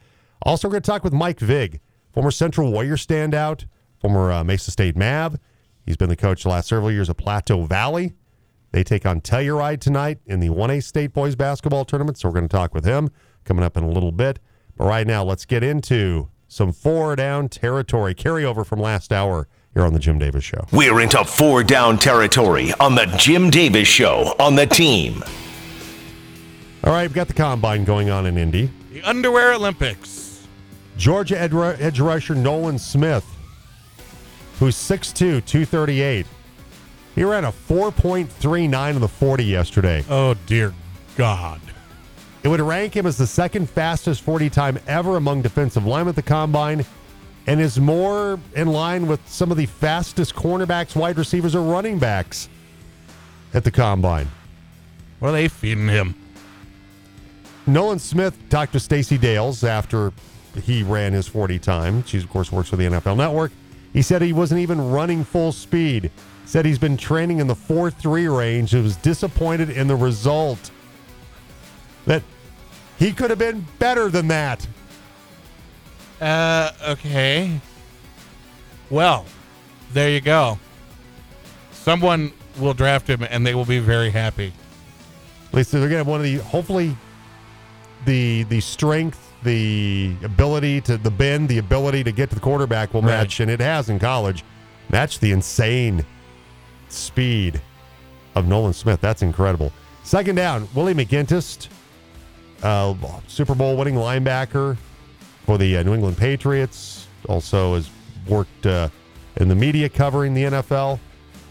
Also, 0.43 0.69
we're 0.69 0.73
going 0.73 0.83
to 0.83 0.91
talk 0.91 1.05
with 1.05 1.13
Mike 1.13 1.41
Vig, 1.41 1.81
former 2.13 2.31
Central 2.31 2.71
Warrior 2.71 2.97
standout, 2.97 3.67
former 4.01 4.31
uh, 4.31 4.45
Mesa 4.45 4.71
State 4.71 4.97
Mav. 4.97 5.39
He's 5.85 5.97
been 5.97 6.09
the 6.09 6.17
coach 6.17 6.45
the 6.45 6.51
last 6.51 6.69
several 6.69 6.93
years 6.93 7.09
of 7.09 7.17
Plateau 7.17 7.65
Valley. 7.65 8.15
They 8.73 8.85
take 8.85 9.07
on 9.07 9.21
Telluride 9.21 9.81
tonight 9.81 10.19
in 10.27 10.41
the 10.41 10.49
1A 10.49 10.83
State 10.83 11.13
Boys 11.13 11.35
Basketball 11.35 11.85
Tournament, 11.85 12.19
so 12.19 12.29
we're 12.29 12.35
going 12.35 12.49
to 12.49 12.57
talk 12.57 12.75
with 12.75 12.85
him 12.85 13.11
coming 13.45 13.65
up 13.65 13.77
in 13.77 13.85
a 13.85 13.89
little 13.89 14.13
bit. 14.13 14.39
But 14.77 14.87
right 14.87 15.07
now, 15.07 15.25
let's 15.25 15.45
get 15.45 15.65
into 15.65 16.29
some 16.49 16.73
four 16.73 17.17
down 17.17 17.49
territory 17.49 18.15
carryover 18.15 18.65
from 18.67 18.81
last 18.81 19.13
hour 19.13 19.49
here 19.77 19.85
on 19.85 19.93
the 19.93 19.99
Jim 19.99 20.19
Davis 20.19 20.43
Show. 20.43 20.65
We're 20.73 21.01
into 21.01 21.23
four 21.23 21.63
down 21.63 21.99
territory 21.99 22.73
on 22.81 22.95
the 22.95 23.05
Jim 23.19 23.51
Davis 23.51 23.87
Show 23.87 24.35
on 24.41 24.55
the 24.55 24.67
team. 24.67 25.23
All 26.83 26.93
right, 26.95 27.03
we've 27.03 27.13
got 27.13 27.29
the 27.29 27.35
combine 27.35 27.85
going 27.85 28.09
on 28.09 28.25
in 28.25 28.39
Indy. 28.39 28.71
The 28.91 29.03
Underwear 29.03 29.53
Olympics. 29.53 30.47
Georgia 30.97 31.39
ed- 31.39 31.53
edge 31.79 32.01
rusher 32.01 32.35
Nolan 32.35 32.79
Smith, 32.79 33.27
who's 34.59 34.77
6'2, 34.77 35.45
238. 35.45 36.25
He 37.15 37.25
ran 37.25 37.45
a 37.45 37.53
4.39 37.53 38.95
in 38.95 39.01
the 39.03 39.09
40 39.09 39.45
yesterday. 39.45 40.03
Oh, 40.09 40.35
dear 40.47 40.73
God. 41.17 41.61
It 42.43 42.49
would 42.49 42.61
rank 42.61 42.97
him 42.97 43.05
as 43.05 43.19
the 43.19 43.27
second 43.27 43.69
fastest 43.69 44.23
40 44.23 44.49
time 44.49 44.79
ever 44.87 45.17
among 45.17 45.43
defensive 45.43 45.85
linemen 45.85 46.11
at 46.11 46.17
the 46.17 46.23
combine 46.23 46.87
and 47.47 47.61
is 47.61 47.79
more 47.79 48.41
in 48.55 48.69
line 48.69 49.07
with 49.07 49.27
some 49.29 49.51
of 49.51 49.57
the 49.57 49.67
fastest 49.67 50.35
cornerbacks, 50.35 50.97
wide 50.97 51.17
receivers, 51.17 51.55
or 51.55 51.63
running 51.63 51.99
backs 51.99 52.49
at 53.55 53.65
the 53.65 53.71
combine. 53.71 54.29
What 55.21 55.29
are 55.29 55.33
they 55.33 55.49
feeding 55.49 55.89
him? 55.89 56.15
Nolan 57.67 57.99
Smith 57.99 58.37
talked 58.49 58.73
to 58.73 58.81
Stacey 58.81 59.19
Dales 59.19 59.65
after 59.65 60.13
he 60.63 60.83
ran 60.83 61.13
his 61.13 61.27
40 61.27 61.59
time. 61.59 62.05
She, 62.05 62.19
of 62.19 62.29
course, 62.29 62.53
works 62.53 62.69
for 62.69 62.77
the 62.77 62.85
NFL 62.85 63.17
Network. 63.17 63.53
He 63.93 64.03
said 64.03 64.23
he 64.23 64.33
wasn't 64.33 64.61
even 64.61 64.91
running 64.91 65.25
full 65.25 65.53
speed. 65.53 66.11
Said 66.45 66.65
he's 66.65 66.79
been 66.79 66.97
training 66.97 67.41
in 67.41 67.47
the 67.47 67.55
4 67.55 67.91
3 67.91 68.29
range. 68.29 68.71
He 68.71 68.81
was 68.81 68.97
disappointed 68.97 69.71
in 69.71 69.89
the 69.89 69.97
result. 69.97 70.71
That 72.07 72.23
he 72.99 73.13
could 73.13 73.31
have 73.31 73.39
been 73.39 73.67
better 73.79 74.09
than 74.09 74.29
that. 74.29 74.67
Uh, 76.21 76.71
okay. 76.89 77.61
Well, 78.91 79.27
there 79.93 80.11
you 80.11 80.21
go. 80.21 80.59
Someone 81.73 82.33
will 82.59 82.75
draft 82.75 83.09
him 83.09 83.23
and 83.29 83.47
they 83.47 83.55
will 83.55 83.65
be 83.65 83.79
very 83.79 84.11
happy. 84.11 84.53
At 85.49 85.55
least 85.55 85.73
they're 85.73 85.89
to 85.89 85.97
have 85.97 86.07
one 86.07 86.21
of 86.21 86.25
the, 86.25 86.37
hopefully, 86.37 86.97
the 88.05 88.45
the 88.45 88.61
strength, 88.61 89.33
the 89.43 90.13
ability 90.23 90.81
to, 90.83 90.97
the 90.97 91.11
bend, 91.11 91.49
the 91.49 91.59
ability 91.59 92.05
to 92.05 92.13
get 92.13 92.29
to 92.31 92.35
the 92.35 92.41
quarterback 92.41 92.95
will 92.95 93.03
Right. 93.03 93.09
match, 93.19 93.41
and 93.41 93.51
it 93.51 93.61
has 93.61 93.89
in 93.89 93.99
college, 93.99 94.45
match 94.91 95.19
the 95.19 95.33
insane 95.33 96.05
speed 96.89 97.61
of 98.35 98.47
Nolan 98.47 98.73
Smith. 98.73 99.01
That's 99.01 99.23
incredible. 99.23 99.73
Second 100.05 100.37
down, 100.37 100.69
Willie 100.75 100.95
McGinest, 100.95 101.69
uh, 102.63 102.95
Super 103.27 103.55
Bowl 103.55 103.77
winning 103.77 103.95
linebacker 103.95 104.77
for 105.47 105.57
the 105.57 105.77
uh, 105.77 105.83
New 105.85 105.95
England 105.95 106.19
Patriots, 106.19 107.07
also 107.29 107.77
has 107.77 107.89
worked 108.29 108.67
uh, 108.67 108.89
in 109.37 109.49
the 109.49 109.55
media 109.55 109.89
covering 109.89 110.35
the 110.35 110.43
NFL. 110.43 110.99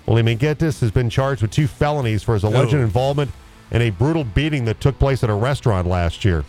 Willie 0.06 0.22
McGinest 0.22 0.82
has 0.82 0.92
been 0.92 1.10
charged 1.10 1.42
with 1.42 1.50
two 1.50 1.66
felonies 1.66 2.22
for 2.22 2.34
his 2.34 2.44
alleged 2.44 2.74
involvement 2.74 3.32
in 3.72 3.82
a 3.82 3.90
brutal 3.90 4.24
beating 4.24 4.66
that 4.66 4.80
took 4.82 5.00
place 5.00 5.24
at 5.24 5.30
a 5.30 5.34
restaurant 5.34 5.88
last 5.88 6.24
year. 6.24 6.44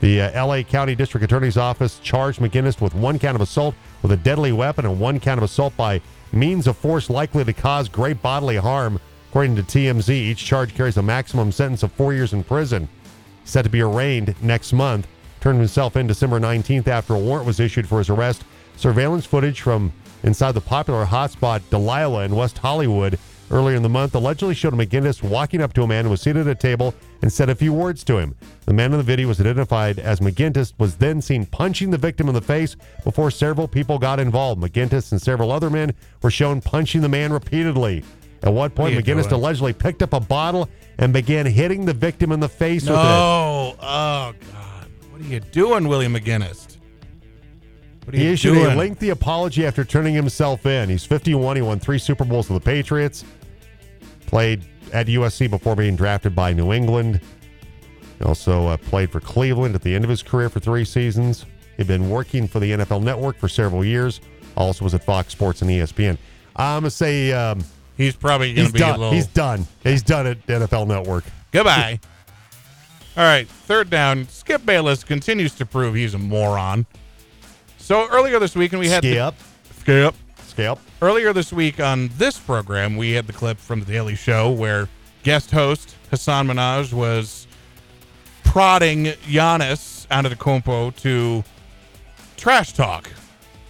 The 0.00 0.22
uh, 0.22 0.46
LA 0.46 0.62
County 0.62 0.94
District 0.94 1.22
Attorney's 1.22 1.56
Office 1.56 1.98
charged 1.98 2.40
McGinest 2.40 2.80
with 2.80 2.94
one 2.94 3.18
count 3.18 3.34
of 3.34 3.40
assault 3.40 3.74
with 4.02 4.12
a 4.12 4.16
deadly 4.16 4.52
weapon 4.52 4.86
and 4.86 4.98
one 4.98 5.20
count 5.20 5.38
of 5.38 5.44
assault 5.44 5.76
by 5.76 6.00
means 6.32 6.66
of 6.66 6.76
force 6.76 7.10
likely 7.10 7.44
to 7.44 7.52
cause 7.52 7.88
great 7.88 8.22
bodily 8.22 8.56
harm. 8.56 8.98
According 9.30 9.56
to 9.56 9.62
TMZ, 9.62 10.08
each 10.08 10.44
charge 10.44 10.74
carries 10.74 10.96
a 10.96 11.02
maximum 11.02 11.52
sentence 11.52 11.82
of 11.82 11.92
four 11.92 12.14
years 12.14 12.32
in 12.32 12.44
prison. 12.44 12.88
Set 13.44 13.62
to 13.62 13.68
be 13.68 13.80
arraigned 13.80 14.34
next 14.42 14.72
month. 14.72 15.06
Turned 15.42 15.58
himself 15.58 15.96
in 15.96 16.06
December 16.06 16.38
19th 16.38 16.86
after 16.86 17.14
a 17.14 17.18
warrant 17.18 17.46
was 17.46 17.58
issued 17.58 17.88
for 17.88 17.98
his 17.98 18.08
arrest. 18.08 18.44
Surveillance 18.76 19.26
footage 19.26 19.60
from 19.60 19.92
inside 20.22 20.52
the 20.52 20.60
popular 20.60 21.04
hotspot 21.04 21.60
Delilah 21.68 22.22
in 22.24 22.36
West 22.36 22.58
Hollywood 22.58 23.18
earlier 23.50 23.74
in 23.74 23.82
the 23.82 23.88
month 23.88 24.14
allegedly 24.14 24.54
showed 24.54 24.72
McGinest 24.72 25.24
walking 25.24 25.60
up 25.60 25.72
to 25.72 25.82
a 25.82 25.86
man 25.88 26.04
who 26.04 26.12
was 26.12 26.20
seated 26.20 26.46
at 26.46 26.52
a 26.52 26.54
table 26.54 26.94
and 27.22 27.32
said 27.32 27.50
a 27.50 27.56
few 27.56 27.72
words 27.72 28.04
to 28.04 28.18
him. 28.18 28.36
The 28.66 28.72
man 28.72 28.92
in 28.92 28.98
the 28.98 29.02
video 29.02 29.26
was 29.26 29.40
identified 29.40 29.98
as 29.98 30.20
McGinest, 30.20 30.74
was 30.78 30.94
then 30.94 31.20
seen 31.20 31.44
punching 31.44 31.90
the 31.90 31.98
victim 31.98 32.28
in 32.28 32.34
the 32.34 32.40
face 32.40 32.76
before 33.02 33.32
several 33.32 33.66
people 33.66 33.98
got 33.98 34.20
involved. 34.20 34.62
McGinest 34.62 35.10
and 35.10 35.20
several 35.20 35.50
other 35.50 35.70
men 35.70 35.92
were 36.22 36.30
shown 36.30 36.60
punching 36.60 37.00
the 37.00 37.08
man 37.08 37.32
repeatedly. 37.32 38.04
At 38.44 38.52
one 38.52 38.70
point, 38.70 38.96
McGinest 38.96 39.30
doing? 39.30 39.40
allegedly 39.40 39.72
picked 39.72 40.02
up 40.02 40.12
a 40.12 40.20
bottle 40.20 40.68
and 40.98 41.12
began 41.12 41.46
hitting 41.46 41.84
the 41.84 41.94
victim 41.94 42.30
in 42.30 42.38
the 42.38 42.48
face 42.48 42.82
with 42.82 42.92
it. 42.92 42.94
No. 42.94 43.74
Oh, 43.80 44.34
God. 44.52 44.61
What 45.22 45.30
are 45.30 45.34
you 45.34 45.40
doing, 45.40 45.86
William 45.88 46.14
McGinest? 46.14 46.78
What 48.04 48.14
are 48.14 48.18
He 48.18 48.24
you 48.26 48.32
issued 48.32 48.54
doing? 48.54 48.72
a 48.72 48.74
lengthy 48.74 49.10
apology 49.10 49.64
after 49.64 49.84
turning 49.84 50.14
himself 50.14 50.66
in. 50.66 50.88
He's 50.88 51.04
51. 51.04 51.56
He 51.56 51.62
won 51.62 51.78
three 51.78 51.98
Super 51.98 52.24
Bowls 52.24 52.50
with 52.50 52.62
the 52.62 52.64
Patriots. 52.68 53.24
Played 54.26 54.64
at 54.92 55.06
USC 55.06 55.48
before 55.48 55.76
being 55.76 55.94
drafted 55.94 56.34
by 56.34 56.52
New 56.52 56.72
England. 56.72 57.20
He 58.18 58.24
also 58.24 58.66
uh, 58.66 58.76
played 58.76 59.10
for 59.12 59.20
Cleveland 59.20 59.74
at 59.76 59.82
the 59.82 59.94
end 59.94 60.02
of 60.04 60.10
his 60.10 60.22
career 60.22 60.48
for 60.48 60.58
three 60.58 60.84
seasons. 60.84 61.46
He'd 61.76 61.86
been 61.86 62.10
working 62.10 62.48
for 62.48 62.58
the 62.60 62.72
NFL 62.72 63.02
Network 63.02 63.38
for 63.38 63.48
several 63.48 63.84
years. 63.84 64.20
Also 64.56 64.84
was 64.84 64.94
at 64.94 65.04
Fox 65.04 65.32
Sports 65.32 65.62
and 65.62 65.70
ESPN. 65.70 66.18
I'm 66.56 66.80
gonna 66.82 66.90
say 66.90 67.32
um, 67.32 67.64
He's 67.96 68.16
probably 68.16 68.52
going 68.54 68.64
he's 68.66 68.72
to 68.72 68.72
be 68.72 68.78
a 68.80 68.86
done. 68.88 68.98
little. 69.00 69.14
He's 69.14 69.26
done. 69.28 69.66
He's 69.84 70.02
done 70.02 70.26
at 70.26 70.44
NFL 70.46 70.88
Network. 70.88 71.24
Goodbye. 71.52 72.00
All 73.14 73.24
right, 73.24 73.46
third 73.46 73.90
down. 73.90 74.26
Skip 74.28 74.64
Bayless 74.64 75.04
continues 75.04 75.54
to 75.56 75.66
prove 75.66 75.94
he's 75.94 76.14
a 76.14 76.18
moron. 76.18 76.86
So 77.76 78.08
earlier 78.08 78.38
this 78.38 78.54
week, 78.54 78.72
and 78.72 78.80
we 78.80 78.88
had 78.88 79.04
Skip. 79.04 79.34
The, 79.68 79.74
Skip. 79.80 80.14
Skip. 80.46 80.78
Earlier 81.02 81.34
this 81.34 81.52
week 81.52 81.78
on 81.78 82.08
this 82.16 82.38
program, 82.38 82.96
we 82.96 83.12
had 83.12 83.26
the 83.26 83.34
clip 83.34 83.58
from 83.58 83.80
the 83.80 83.86
Daily 83.86 84.14
Show 84.14 84.50
where 84.50 84.88
guest 85.24 85.50
host 85.50 85.94
Hasan 86.10 86.46
Minhaj 86.46 86.94
was 86.94 87.46
prodding 88.44 89.04
Giannis 89.26 90.06
Antetokounmpo 90.08 90.96
to 90.96 91.44
trash 92.38 92.72
talk, 92.72 93.10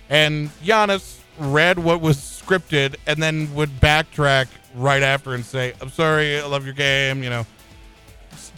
and 0.09 0.51
Giannis 0.63 1.19
read 1.39 1.81
what 1.81 2.01
was 2.01 2.17
scripted 2.17 2.95
and 3.09 3.21
then 3.21 3.53
would 3.55 3.71
backtrack 3.81 4.47
right 4.77 5.03
after 5.03 5.35
and 5.35 5.45
say, 5.45 5.73
"I'm 5.81 5.91
sorry, 5.91 6.39
I 6.39 6.47
love 6.47 6.65
your 6.65 6.75
game," 6.75 7.25
you 7.25 7.31
know. 7.31 7.45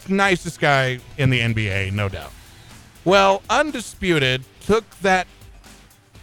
Nicest 0.07 0.59
guy 0.59 0.99
in 1.17 1.29
the 1.29 1.39
NBA, 1.39 1.91
no 1.91 2.09
doubt. 2.09 2.31
Well, 3.03 3.43
Undisputed 3.49 4.43
took 4.61 4.83
that 5.01 5.27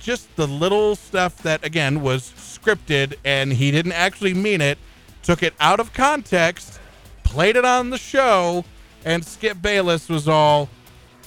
just 0.01 0.35
the 0.37 0.49
little 0.49 0.97
stuff 0.97 1.39
that 1.43 1.65
again 1.65 2.03
was 2.03 2.33
scripted 2.37 3.15
and 3.25 3.53
he 3.53 3.71
didn't 3.71 3.93
actually 3.93 4.35
mean 4.35 4.61
it, 4.61 4.79
took 5.23 5.43
it 5.43 5.55
out 5.61 5.79
of 5.79 5.93
context, 5.93 6.81
played 7.23 7.57
it 7.57 7.65
on 7.65 7.91
the 7.91 7.99
show, 7.99 8.65
and 9.05 9.25
Skip 9.25 9.63
Bayless 9.63 10.09
was 10.09 10.27
all, 10.27 10.69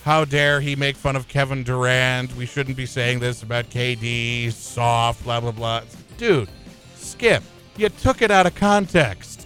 "How 0.03 0.25
dare 0.25 0.59
he 0.59 0.75
make 0.75 0.97
fun 0.97 1.15
of 1.15 1.27
Kevin 1.27 1.63
Durant? 1.63 2.35
We 2.35 2.45
shouldn't 2.45 2.75
be 2.75 2.85
saying 2.85 3.19
this 3.19 3.41
about 3.43 3.69
KD, 3.69 4.51
soft, 4.51 5.23
blah 5.23 5.39
blah 5.39 5.51
blah." 5.51 5.81
Dude, 6.17 6.49
Skip, 6.97 7.43
you 7.77 7.89
took 7.89 8.21
it 8.21 8.31
out 8.31 8.45
of 8.45 8.55
context. 8.55 9.44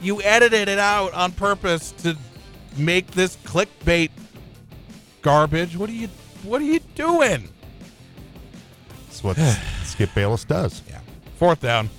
You 0.00 0.22
edited 0.22 0.68
it 0.68 0.78
out 0.78 1.12
on 1.14 1.32
purpose 1.32 1.92
to 1.92 2.16
make 2.76 3.10
this 3.12 3.36
clickbait 3.36 4.10
garbage. 5.22 5.76
What 5.76 5.88
are 5.90 5.94
you 5.94 6.08
what 6.42 6.60
are 6.60 6.64
you 6.64 6.80
doing? 6.94 7.48
That's 9.06 9.24
what 9.24 9.36
Skip 9.84 10.14
Bayless 10.14 10.44
does. 10.44 10.82
Yeah. 10.88 11.00
Fourth 11.36 11.60
down. 11.60 11.90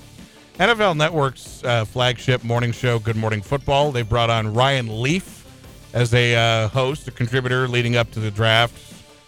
NFL 0.60 0.98
Network's 0.98 1.63
uh, 1.63 1.86
flagship 1.86 2.44
morning 2.44 2.72
show, 2.72 2.98
Good 2.98 3.16
Morning 3.16 3.42
Football. 3.42 3.92
They 3.92 4.01
brought 4.01 4.32
on 4.32 4.54
Ryan 4.54 5.01
Leaf 5.01 5.46
as 5.94 6.13
a 6.13 6.36
uh, 6.36 6.68
host, 6.70 7.08
a 7.08 7.12
contributor 7.12 7.68
leading 7.68 7.96
up 7.96 8.10
to 8.12 8.20
the 8.20 8.32
draft, 8.32 8.75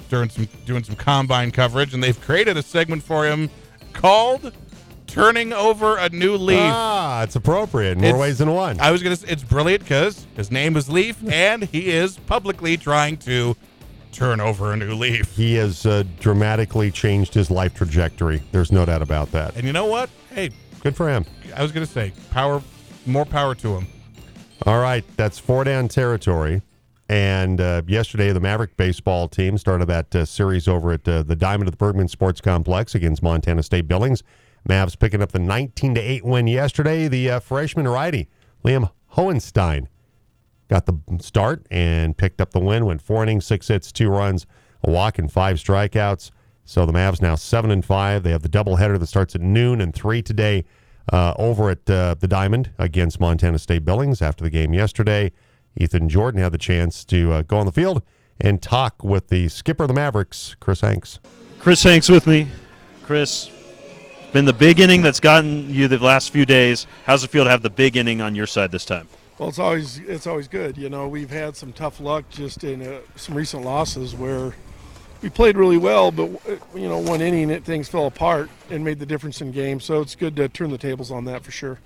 doing 0.10 0.30
some 0.30 0.48
doing 0.66 0.84
some 0.84 0.96
combine 0.96 1.52
coverage, 1.52 1.94
and 1.94 2.04
they've 2.04 2.20
created 2.20 2.58
a 2.58 2.64
segment 2.64 3.04
for 3.04 3.28
him 3.28 3.50
called 3.94 4.54
"Turning 5.10 5.54
Over 5.54 5.98
a 5.98 6.10
New 6.10 6.36
Leaf." 6.36 6.60
Ah, 6.60 7.24
it's 7.24 7.36
appropriate 7.36 7.94
in 7.94 7.98
more 8.00 8.10
It's- 8.10 8.22
ways 8.22 8.38
than 8.38 8.52
one. 8.54 8.80
I 8.80 8.92
was 8.92 9.04
gonna. 9.04 9.16
say 9.16 9.28
It's 9.30 9.44
brilliant 9.44 9.84
because 9.84 10.26
his 10.36 10.52
name 10.52 10.76
is 10.78 10.90
Leaf, 10.90 11.18
and 11.32 11.64
he 11.64 11.90
is 11.90 12.18
publicly 12.18 12.78
trying 12.78 13.18
to 13.18 13.56
turn 14.12 14.40
over 14.42 14.74
a 14.74 14.76
new 14.78 14.94
leaf. 14.96 15.36
he 15.36 15.54
has 15.54 15.86
uh, 15.86 16.04
dramatically 16.20 16.90
changed 16.92 17.34
his 17.34 17.52
life 17.52 17.74
trajectory. 17.76 18.42
There's 18.52 18.72
no 18.72 18.84
doubt 18.86 19.02
about 19.04 19.32
that. 19.34 19.56
And 19.56 19.66
you 19.66 19.72
know 19.72 19.86
what? 19.86 20.10
Hey, 20.34 20.50
Good 20.82 20.96
for 20.96 21.08
him. 21.10 21.26
I 21.56 21.62
was 21.62 21.72
going 21.72 21.86
to 21.86 21.92
say, 21.92 22.12
power, 22.32 22.62
more 23.06 23.26
power 23.26 23.54
to 23.56 23.76
him. 23.78 23.88
All 24.66 24.80
right, 24.82 25.04
that's 25.16 25.38
four 25.38 25.64
down 25.64 25.90
territory. 25.90 26.62
And 27.08 27.60
uh, 27.62 27.82
yesterday, 27.88 28.32
the 28.34 28.40
Maverick 28.40 28.78
baseball 28.78 29.28
team 29.28 29.58
started 29.58 29.86
that 29.88 30.16
uh, 30.16 30.26
series 30.26 30.68
over 30.68 30.92
at 30.92 31.08
uh, 31.08 31.24
the 31.24 31.36
Diamond 31.36 31.68
of 31.68 31.74
the 31.74 31.78
Bergman 31.78 32.08
Sports 32.08 32.40
Complex 32.42 32.96
against 32.96 33.22
Montana 33.24 33.62
State 33.64 33.88
Billings. 33.88 34.24
Mavs 34.68 34.98
picking 34.98 35.22
up 35.22 35.32
the 35.32 35.40
19 35.40 35.96
to 35.96 36.02
8 36.02 36.26
win 36.26 36.48
yesterday. 36.48 37.08
The 37.08 37.30
uh, 37.32 37.40
freshman 37.40 37.88
righty, 37.88 38.28
Liam 38.64 38.92
Hohenstein, 39.14 39.88
got 40.68 40.86
the 40.86 40.98
start 41.20 41.66
and 41.72 42.18
picked 42.18 42.42
up 42.42 42.52
the 42.52 42.60
win. 42.60 42.86
Went 42.86 43.02
four 43.02 43.24
innings, 43.24 43.46
six 43.46 43.68
hits, 43.68 43.92
two 43.92 44.10
runs, 44.10 44.46
a 44.84 44.92
walk, 44.92 45.20
and 45.20 45.32
five 45.32 45.58
strikeouts. 45.58 46.32
So 46.66 46.86
the 46.86 46.94
Mavs 46.94 47.22
now 47.22 47.36
seven 47.36 47.72
and 47.72 47.84
five. 47.84 48.24
They 48.24 48.32
have 48.32 48.44
the 48.44 48.50
doubleheader 48.50 49.00
that 49.00 49.08
starts 49.08 49.36
at 49.36 49.42
noon 49.42 49.82
and 49.82 49.94
three 49.94 50.22
today 50.22 50.66
uh, 51.12 51.34
over 51.38 51.72
at 51.72 51.90
uh, 51.90 52.16
the 52.20 52.28
Diamond 52.28 52.72
against 52.78 53.20
Montana 53.20 53.58
State 53.58 53.86
Billings. 53.86 54.22
After 54.22 54.44
the 54.44 54.50
game 54.50 54.74
yesterday, 54.74 55.32
Ethan 55.76 56.10
Jordan 56.10 56.42
had 56.42 56.52
the 56.52 56.58
chance 56.58 57.04
to 57.06 57.32
uh, 57.34 57.42
go 57.42 57.58
on 57.58 57.66
the 57.66 57.72
field 57.72 58.04
and 58.40 58.62
talk 58.62 59.04
with 59.04 59.30
the 59.30 59.48
skipper 59.50 59.84
of 59.84 59.88
the 59.88 59.94
Mavericks, 59.94 60.56
Chris 60.60 60.82
Hanks. 60.82 61.20
Chris 61.60 61.84
Hanks 61.84 62.08
with 62.08 62.28
me. 62.28 62.48
Chris, 63.04 63.50
been 64.32 64.46
the 64.46 64.54
big 64.54 64.80
inning 64.80 65.02
that's 65.02 65.20
gotten 65.20 65.74
you 65.74 65.88
the 65.88 65.98
last 65.98 66.32
few 66.32 66.46
days. 66.46 66.88
How's 67.06 67.24
it 67.24 67.30
feel 67.30 67.44
to 67.44 67.50
have 67.50 67.62
the 67.62 67.70
big 67.70 67.98
inning 67.98 68.22
on 68.22 68.36
your 68.36 68.48
side 68.48 68.72
this 68.72 68.86
time? 68.86 69.08
Well, 69.38 69.50
it's 69.50 69.60
always 69.60 70.00
it's 70.00 70.28
always 70.28 70.48
good. 70.48 70.78
You 70.78 70.90
know, 70.90 71.08
we've 71.08 71.30
had 71.30 71.56
some 71.56 71.74
tough 71.74 72.00
luck 72.00 72.26
just 72.30 72.64
in 72.64 72.82
uh, 72.82 73.00
some 73.16 73.36
recent 73.36 73.64
losses 73.64 74.16
where 74.16 74.54
we 75.22 75.30
played 75.30 75.58
really 75.58 75.78
well, 75.78 76.12
but 76.12 76.30
you 76.76 76.88
know, 76.88 76.98
one 76.98 77.22
inning 77.22 77.50
it, 77.50 77.64
things 77.64 77.90
fell 77.90 78.08
apart 78.08 78.50
and 78.70 78.84
made 78.84 79.00
the 79.00 79.06
difference 79.06 79.42
in 79.42 79.52
games. 79.52 79.84
So 79.86 80.02
it's 80.02 80.16
good 80.16 80.36
to 80.38 80.50
turn 80.50 80.70
the 80.72 80.78
tables 80.78 81.12
on 81.12 81.26
that 81.26 81.44
for 81.44 81.52
sure. 81.52 81.80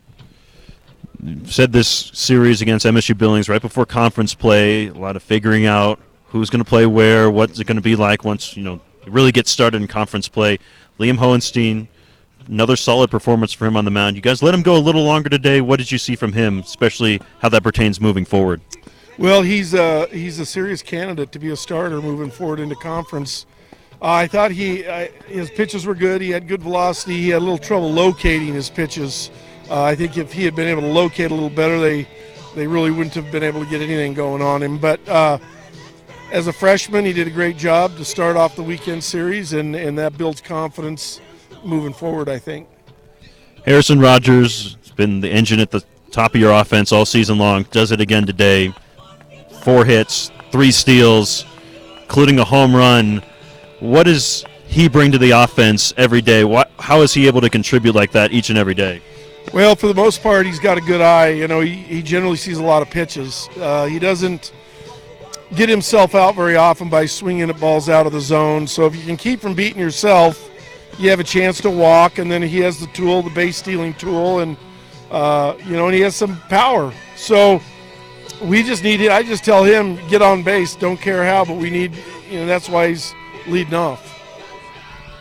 You 1.22 1.46
said 1.46 1.72
this 1.72 1.88
series 1.88 2.62
against 2.62 2.86
MSU 2.86 3.18
Billings 3.18 3.48
right 3.48 3.62
before 3.62 3.86
conference 3.86 4.34
play, 4.34 4.88
a 4.88 4.94
lot 4.94 5.16
of 5.16 5.24
figuring 5.24 5.66
out 5.66 6.00
who's 6.28 6.50
going 6.50 6.64
to 6.64 6.68
play 6.68 6.86
where, 6.86 7.30
what's 7.30 7.60
it 7.60 7.66
going 7.66 7.78
to 7.78 7.82
be 7.82 7.96
like 7.96 8.24
once 8.24 8.58
you 8.58 8.64
know 8.64 8.82
really 9.08 9.32
get 9.32 9.48
started 9.48 9.82
in 9.82 9.88
conference 9.88 10.28
play. 10.28 10.58
Liam 11.00 11.18
Hohenstein, 11.18 11.88
another 12.48 12.76
solid 12.76 13.10
performance 13.10 13.54
for 13.54 13.66
him 13.66 13.76
on 13.76 13.86
the 13.86 13.92
mound. 13.92 14.16
You 14.16 14.22
guys 14.22 14.44
let 14.44 14.54
him 14.54 14.62
go 14.62 14.76
a 14.76 14.80
little 14.80 15.04
longer 15.04 15.30
today. 15.30 15.62
What 15.62 15.78
did 15.78 15.92
you 15.92 15.98
see 15.98 16.16
from 16.16 16.34
him, 16.34 16.60
especially 16.60 17.22
how 17.40 17.50
that 17.50 17.64
pertains 17.64 18.00
moving 18.00 18.26
forward? 18.26 18.62
Well, 19.18 19.42
he's 19.42 19.74
a 19.74 20.08
he's 20.08 20.40
a 20.40 20.46
serious 20.46 20.82
candidate 20.82 21.32
to 21.34 21.40
be 21.40 21.50
a 21.50 21.56
starter 21.56 22.02
moving 22.02 22.32
forward 22.32 22.60
into 22.60 22.76
conference. 22.76 23.46
Uh, 24.02 24.12
I 24.12 24.28
thought 24.28 24.52
he 24.52 24.86
uh, 24.86 25.08
his 25.28 25.50
pitches 25.52 25.86
were 25.86 25.96
good. 25.96 26.22
He 26.22 26.32
had 26.32 26.48
good 26.48 26.64
velocity. 26.64 27.22
He 27.22 27.30
had 27.30 27.38
a 27.38 27.46
little 27.46 27.58
trouble 27.58 27.92
locating 27.92 28.54
his 28.54 28.70
pitches. 28.70 29.30
Uh, 29.70 29.84
I 29.84 29.96
think 29.96 30.18
if 30.18 30.34
he 30.34 30.44
had 30.44 30.56
been 30.56 30.68
able 30.68 30.82
to 30.82 30.88
locate 30.88 31.32
a 31.32 31.34
little 31.34 31.50
better, 31.50 31.80
they 31.80 32.08
they 32.56 32.68
really 32.68 32.92
wouldn't 32.92 33.14
have 33.16 33.32
been 33.32 33.44
able 33.44 33.64
to 33.64 33.70
get 33.70 33.82
anything 33.82 34.14
going 34.14 34.42
on 34.42 34.64
him. 34.64 34.78
But 34.78 35.08
uh, 35.08 35.38
as 36.32 36.48
a 36.48 36.54
freshman, 36.54 37.06
he 37.06 37.14
did 37.14 37.28
a 37.28 37.32
great 37.32 37.58
job 37.58 37.96
to 37.98 38.06
start 38.06 38.36
off 38.36 38.56
the 38.56 38.64
weekend 38.64 39.04
series, 39.04 39.54
and, 39.54 39.76
and 39.76 39.98
that 40.00 40.18
builds 40.18 40.42
confidence 40.42 41.22
moving 41.66 41.94
forward. 41.94 42.30
I 42.30 42.40
think. 42.40 42.68
Harrison 43.66 44.00
Rogers 44.00 44.78
has 44.82 44.92
been 44.92 45.22
the 45.22 45.30
engine 45.30 45.60
at 45.60 45.72
the 45.72 45.84
top 46.12 46.36
of 46.36 46.42
your 46.42 46.52
offense 46.52 46.92
all 46.92 47.06
season 47.06 47.38
long. 47.38 47.64
Does 47.72 47.92
it 47.92 48.02
again 48.02 48.26
today 48.26 48.74
four 49.64 49.86
hits, 49.86 50.30
three 50.52 50.72
steals, 50.72 51.46
including 52.02 52.40
a 52.40 52.44
home 52.44 52.76
run. 52.76 53.24
What 53.80 54.04
does 54.04 54.46
he 54.68 54.90
bring 54.90 55.12
to 55.14 55.18
the 55.18 55.32
offense 55.32 55.94
every 55.98 56.22
day? 56.22 56.44
What, 56.44 56.70
how 56.80 57.02
is 57.02 57.14
he 57.14 57.28
able 57.28 57.42
to 57.42 57.50
contribute 57.50 57.96
like 57.96 58.12
that 58.12 58.32
each 58.32 58.50
and 58.50 58.58
every 58.58 58.74
day? 58.74 59.02
Well, 59.54 59.76
for 59.76 59.88
the 59.88 59.94
most 59.94 60.22
part, 60.22 60.46
he's 60.46 60.60
got 60.60 60.78
a 60.78 60.82
good 60.82 61.02
eye. 61.02 61.30
You 61.30 61.48
know, 61.48 61.62
he, 61.62 61.74
he 61.74 62.02
generally 62.02 62.38
sees 62.38 62.58
a 62.58 62.64
lot 62.64 62.82
of 62.82 62.90
pitches. 62.90 63.50
Uh, 63.58 63.86
he 63.86 64.00
doesn't 64.00 64.54
get 65.56 65.70
himself 65.70 66.16
out 66.16 66.36
very 66.36 66.56
often 66.56 66.90
by 66.90 67.06
swinging 67.06 67.50
at 67.50 67.60
balls 67.60 67.88
out 67.90 68.06
of 68.06 68.14
the 68.14 68.22
zone. 68.22 68.68
So 68.68 68.86
if 68.86 68.96
you 68.96 69.04
can 69.04 69.18
keep 69.18 69.40
from 69.40 69.54
beating 69.54 69.80
yourself, 69.80 70.50
you 70.98 71.10
have 71.10 71.20
a 71.20 71.24
chance 71.24 71.60
to 71.62 71.70
walk. 71.70 72.18
And 72.18 72.32
then 72.32 72.42
he 72.42 72.60
has 72.60 72.80
the 72.80 72.88
tool, 72.88 73.22
the 73.22 73.30
base 73.30 73.58
stealing 73.58 73.94
tool, 73.94 74.40
and 74.40 74.58
uh, 75.12 75.56
you 75.66 75.74
know, 75.74 75.86
and 75.86 75.96
he 75.96 76.02
has 76.02 76.16
some 76.16 76.38
power. 76.50 76.94
So 77.16 77.62
we 78.42 78.64
just 78.64 78.84
need 78.84 79.02
it. 79.02 79.12
I 79.12 79.24
just 79.24 79.44
tell 79.44 79.64
him 79.64 80.00
get 80.08 80.22
on 80.22 80.44
base, 80.44 80.76
don't 80.76 80.98
care 80.98 81.24
how, 81.24 81.46
but 81.46 81.58
we 81.58 81.70
need. 81.70 81.94
You 82.30 82.40
know, 82.40 82.46
that's 82.46 82.68
why 82.68 82.90
he's 82.90 83.14
leading 83.48 83.76
off. 83.76 84.10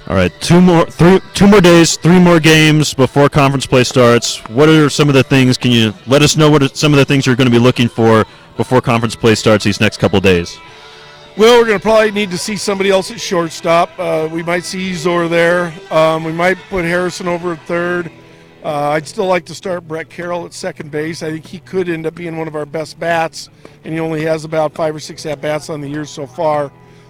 All 0.08 0.16
right, 0.16 0.32
two 0.40 0.60
more, 0.60 0.86
three, 0.86 1.20
two 1.32 1.46
more 1.46 1.60
days, 1.60 1.96
three 1.96 2.18
more 2.18 2.40
games 2.40 2.92
before 2.92 3.28
conference 3.28 3.66
play 3.66 3.84
starts. 3.84 4.38
What 4.48 4.68
are 4.68 4.90
some 4.90 5.08
of 5.08 5.14
the 5.14 5.22
things? 5.22 5.56
Can 5.56 5.70
you 5.70 5.94
let 6.06 6.22
us 6.22 6.36
know 6.36 6.50
what 6.50 6.62
are 6.62 6.68
some 6.68 6.92
of 6.92 6.98
the 6.98 7.04
things 7.04 7.24
you're 7.24 7.36
going 7.36 7.46
to 7.46 7.52
be 7.52 7.58
looking 7.58 7.88
for 7.88 8.24
before 8.56 8.80
conference 8.80 9.14
play 9.14 9.36
starts 9.36 9.64
these 9.64 9.80
next 9.80 9.98
couple 9.98 10.18
days? 10.20 10.58
Well, 11.34 11.58
we're 11.58 11.66
going 11.66 11.78
to 11.78 11.82
probably 11.82 12.10
need 12.10 12.30
to 12.32 12.38
see 12.38 12.56
somebody 12.56 12.90
else 12.90 13.10
at 13.10 13.18
shortstop. 13.18 13.90
Uh, 13.98 14.28
we 14.30 14.42
might 14.42 14.64
see 14.64 14.92
Ezor 14.92 15.30
there. 15.30 15.72
Um, 15.90 16.24
we 16.24 16.32
might 16.32 16.58
put 16.68 16.84
Harrison 16.84 17.26
over 17.26 17.54
at 17.54 17.62
third. 17.62 18.12
Uh, 18.62 18.90
I'd 18.90 19.08
still 19.08 19.24
like 19.24 19.46
to 19.46 19.54
start 19.54 19.88
Brett 19.88 20.10
Carroll 20.10 20.44
at 20.44 20.52
second 20.52 20.90
base. 20.90 21.22
I 21.22 21.30
think 21.30 21.46
he 21.46 21.60
could 21.60 21.88
end 21.88 22.04
up 22.04 22.14
being 22.14 22.36
one 22.36 22.48
of 22.48 22.54
our 22.54 22.66
best 22.66 23.00
bats, 23.00 23.48
and 23.82 23.94
he 23.94 23.98
only 23.98 24.22
has 24.26 24.44
about 24.44 24.74
five 24.74 24.94
or 24.94 25.00
six 25.00 25.24
at 25.24 25.40
bats 25.40 25.70
on 25.70 25.80
the 25.80 25.88
year 25.88 26.04
so 26.04 26.26
far. 26.26 26.66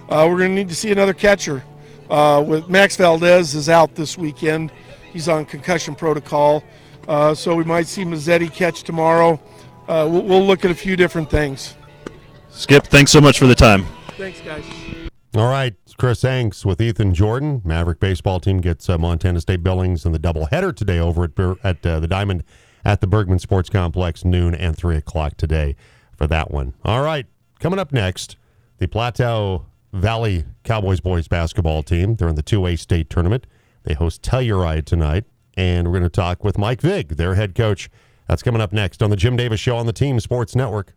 Uh, 0.09 0.29
we're 0.31 0.39
going 0.39 0.51
to 0.51 0.55
need 0.55 0.69
to 0.69 0.77
see 0.77 0.93
another 0.93 1.15
catcher. 1.15 1.65
Uh, 2.09 2.45
with 2.47 2.69
Max 2.69 2.97
Valdez 2.97 3.57
is 3.57 3.69
out 3.69 3.97
this 3.97 4.17
weekend. 4.17 4.71
He's 5.13 5.29
on 5.29 5.45
concussion 5.47 5.97
protocol, 5.97 6.63
uh, 7.09 7.35
so 7.35 7.57
we 7.57 7.65
might 7.65 7.89
see 7.89 8.05
Mazzetti 8.05 8.53
catch 8.53 8.85
tomorrow. 8.85 9.41
Uh, 9.89 10.09
we'll, 10.09 10.23
we'll 10.23 10.47
look 10.47 10.65
at 10.65 10.71
a 10.71 10.77
few 10.77 10.95
different 10.95 11.29
things. 11.29 11.75
Skip, 12.51 12.87
thanks 12.87 13.11
so 13.11 13.21
much 13.21 13.41
for 13.41 13.49
the 13.49 13.55
time. 13.57 13.85
Thanks, 14.17 14.41
guys. 14.41 14.65
All 15.35 15.49
right, 15.49 15.75
Chris 15.97 16.23
Hanks 16.23 16.67
with 16.67 16.79
Ethan 16.81 17.15
Jordan. 17.15 17.63
Maverick 17.65 17.99
baseball 17.99 18.39
team 18.39 18.61
gets 18.61 18.89
uh, 18.91 18.99
Montana 18.99 19.41
State 19.41 19.63
Billings 19.63 20.05
in 20.05 20.13
the 20.13 20.19
doubleheader 20.19 20.77
today 20.77 20.99
over 20.99 21.25
at 21.25 21.39
at 21.65 21.87
uh, 21.87 22.01
the 22.01 22.07
Diamond 22.07 22.45
at 22.85 23.01
the 23.01 23.07
Bergman 23.07 23.39
Sports 23.39 23.71
Complex 23.71 24.25
noon 24.25 24.55
and 24.55 24.77
three 24.77 24.97
o'clock 24.97 25.39
today 25.39 25.75
for 26.15 26.27
that 26.27 26.51
one. 26.51 26.75
All 26.85 27.03
right, 27.03 27.27
coming 27.61 27.79
up 27.79 27.93
next, 27.93 28.37
the 28.77 28.87
Plateau 28.87 29.65
Valley 29.95 30.45
Cowboys 30.65 31.01
boys 31.01 31.29
basketball 31.29 31.83
team. 31.83 32.17
They're 32.17 32.29
in 32.29 32.35
the 32.35 32.43
two 32.43 32.67
A 32.67 32.77
state 32.77 33.09
tournament. 33.09 33.47
They 33.85 33.95
host 33.95 34.23
Telluride 34.23 34.85
tonight, 34.85 35.25
and 35.57 35.87
we're 35.89 35.99
going 35.99 36.03
to 36.03 36.11
talk 36.11 36.45
with 36.45 36.59
Mike 36.59 36.83
Vig, 36.83 37.17
their 37.17 37.37
head 37.37 37.55
coach. 37.55 37.89
That's 38.29 38.43
coming 38.43 38.61
up 38.61 38.73
next 38.73 39.03
on 39.03 39.09
the 39.09 39.17
Jim 39.17 39.37
Davis 39.37 39.61
Show 39.61 39.77
on 39.77 39.87
the 39.87 39.93
Team 39.95 40.21
Sports 40.21 40.55
Network. 40.55 40.95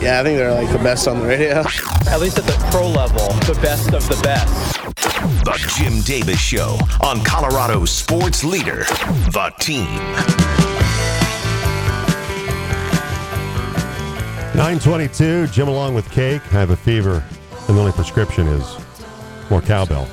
Yeah, 0.00 0.20
I 0.20 0.22
think 0.22 0.38
they're 0.38 0.52
like 0.52 0.70
the 0.70 0.78
best 0.78 1.08
on 1.08 1.18
the 1.18 1.26
radio. 1.26 1.64
At 2.08 2.20
least 2.20 2.38
at 2.38 2.44
the 2.44 2.52
pro 2.70 2.88
level, 2.88 3.26
the 3.52 3.58
best 3.60 3.92
of 3.92 4.08
the 4.08 4.20
best. 4.22 4.74
The 5.44 5.74
Jim 5.76 6.00
Davis 6.02 6.38
Show 6.40 6.78
on 7.02 7.22
Colorado's 7.24 7.90
sports 7.90 8.44
leader, 8.44 8.84
The 9.32 9.52
Team. 9.58 9.86
922, 14.54 15.48
Jim 15.48 15.66
along 15.66 15.94
with 15.94 16.08
cake. 16.12 16.42
I 16.46 16.60
have 16.60 16.70
a 16.70 16.76
fever, 16.76 17.24
and 17.66 17.76
the 17.76 17.80
only 17.80 17.92
prescription 17.92 18.46
is 18.46 18.76
more 19.50 19.60
cowbell. 19.60 20.08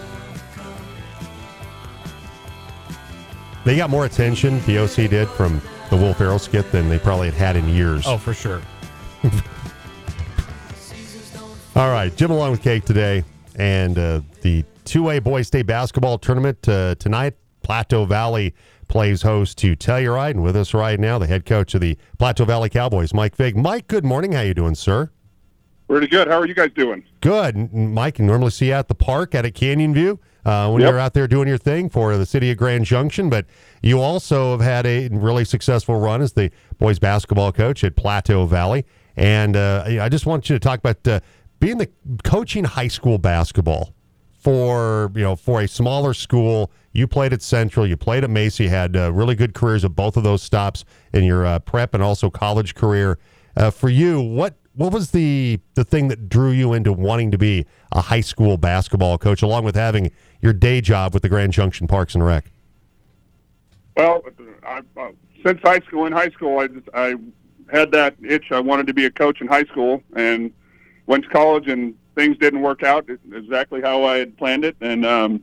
They 3.66 3.76
got 3.76 3.92
more 3.92 4.06
attention, 4.06 4.60
the 4.66 4.80
OC 4.80 5.10
did, 5.12 5.28
from 5.30 5.62
the 5.92 5.96
Will 5.96 6.14
Ferrell 6.16 6.40
skit 6.40 6.72
than 6.72 6.90
they 6.90 6.98
probably 6.98 7.30
had 7.30 7.56
had 7.56 7.56
in 7.56 7.70
years. 7.70 8.06
Oh, 8.08 8.18
for 8.18 8.34
sure. 8.34 8.62
All 11.76 11.90
right, 11.92 12.16
Jim 12.16 12.32
along 12.32 12.52
with 12.52 12.62
cake 12.62 12.86
today, 12.86 13.24
and 13.58 13.98
uh, 13.98 14.22
the 14.42 14.64
2A 14.86 15.22
boys 15.24 15.48
state 15.48 15.66
basketball 15.66 16.18
tournament 16.18 16.68
uh, 16.70 16.96
tonight. 16.96 17.34
Plateau 17.64 18.06
Valley 18.06 18.54
plays 18.88 19.24
host 19.24 19.58
to 19.58 19.76
Telluride, 19.76 20.32
and 20.32 20.44
with 20.44 20.56
us 20.56 20.74
right 20.74 21.00
now, 21.00 21.18
the 21.18 21.28
head 21.28 21.46
coach 21.46 21.74
of 21.74 21.82
the 21.82 21.98
Plateau 22.18 22.46
Valley 22.46 22.70
Cowboys, 22.70 23.14
Mike 23.14 23.36
Vig. 23.36 23.58
Mike, 23.58 23.88
good 23.88 24.06
morning. 24.06 24.32
How 24.34 24.42
you 24.42 24.54
doing, 24.54 24.76
sir? 24.76 25.10
Pretty 25.90 26.08
good. 26.08 26.28
How 26.30 26.40
are 26.40 26.48
you 26.48 26.54
guys 26.54 26.72
doing? 26.74 27.04
Good. 27.22 27.74
Mike, 27.74 28.20
you 28.20 28.26
normally 28.26 28.52
see 28.52 28.68
you 28.68 28.74
at 28.74 28.88
the 28.88 28.96
park 28.96 29.36
at 29.36 29.46
a 29.46 29.52
Canyon 29.52 29.94
View 29.94 30.20
uh, 30.46 30.70
when 30.70 30.82
Yep. 30.82 30.90
you're 30.92 31.00
out 31.00 31.14
there 31.14 31.28
doing 31.28 31.48
your 31.48 31.58
thing 31.58 31.90
for 31.90 32.16
the 32.18 32.26
city 32.26 32.52
of 32.52 32.58
Grand 32.58 32.86
Junction, 32.86 33.30
but 33.30 33.46
you 33.82 34.00
also 34.00 34.52
have 34.52 34.62
had 34.62 34.86
a 34.86 35.10
really 35.10 35.44
successful 35.44 36.00
run 36.00 36.22
as 36.22 36.34
the 36.34 36.52
boys 36.80 37.00
basketball 37.00 37.52
coach 37.52 37.84
at 37.84 37.96
Plateau 37.98 38.46
Valley. 38.46 38.86
And 39.18 39.56
uh, 39.56 39.84
I 40.02 40.10
just 40.10 40.26
want 40.26 40.50
you 40.50 40.56
to 40.56 40.60
talk 40.60 40.80
about 40.80 41.08
uh, 41.08 41.20
being 41.66 41.78
the 41.80 41.90
coaching 42.24 42.64
high 42.64 42.88
school 42.88 43.18
basketball 43.18 43.92
for 44.38 45.12
you 45.16 45.24
know 45.24 45.36
for 45.36 45.62
a 45.62 45.68
smaller 45.68 46.14
school. 46.14 46.70
You 46.92 47.08
played 47.08 47.34
at 47.34 47.42
Central, 47.42 47.88
you 47.88 47.98
played 47.98 48.24
at 48.24 48.30
Mesa, 48.30 48.70
had 48.70 48.96
uh, 48.96 49.12
really 49.12 49.34
good 49.34 49.56
careers 49.56 49.84
at 49.84 49.96
both 49.96 50.16
of 50.16 50.24
those 50.24 50.44
stops 50.44 50.86
in 51.12 51.24
your 51.24 51.44
uh, 51.44 51.58
prep 51.58 51.96
and 51.96 52.04
also 52.04 52.30
college 52.30 52.76
career. 52.76 53.18
Uh, 53.58 53.72
for 53.72 53.90
you, 53.90 54.22
what 54.22 54.54
what 54.76 54.94
was 54.94 55.10
the 55.10 55.60
the 55.74 55.84
thing 55.84 56.08
that 56.10 56.30
drew 56.30 56.52
you 56.52 56.74
into 56.74 56.94
wanting 56.94 57.32
to 57.32 57.38
be 57.40 57.66
a 57.92 58.02
high 58.02 58.22
school 58.22 58.58
basketball 58.58 59.18
coach, 59.18 59.42
along 59.42 59.64
with 59.64 59.76
having 59.76 60.12
your 60.42 60.54
day 60.54 60.82
job 60.82 61.16
with 61.16 61.24
the 61.24 61.30
Grand 61.30 61.52
Junction 61.52 61.88
Parks 61.88 62.14
and 62.14 62.24
Rec? 62.24 62.52
Well, 63.98 64.22
I, 64.64 64.82
since 65.44 65.60
high 65.64 65.80
school, 65.80 66.06
in 66.06 66.14
high 66.14 66.30
school, 66.30 66.60
I 66.60 66.68
just, 66.68 66.90
I 66.94 67.16
had 67.72 67.92
that 67.94 68.16
itch. 68.24 68.52
I 68.52 68.60
wanted 68.60 68.86
to 68.86 68.94
be 68.94 69.06
a 69.06 69.12
coach 69.12 69.42
in 69.42 69.48
high 69.48 69.64
school, 69.64 70.04
and 70.16 70.52
went 71.08 71.24
to 71.24 71.30
college, 71.30 71.68
and 71.68 71.96
things 72.16 72.38
didn't 72.38 72.62
work 72.62 72.84
out 72.84 73.10
exactly 73.34 73.82
how 73.82 74.04
I 74.04 74.18
had 74.18 74.38
planned 74.38 74.66
it, 74.66 74.76
and 74.82 75.06
um, 75.06 75.42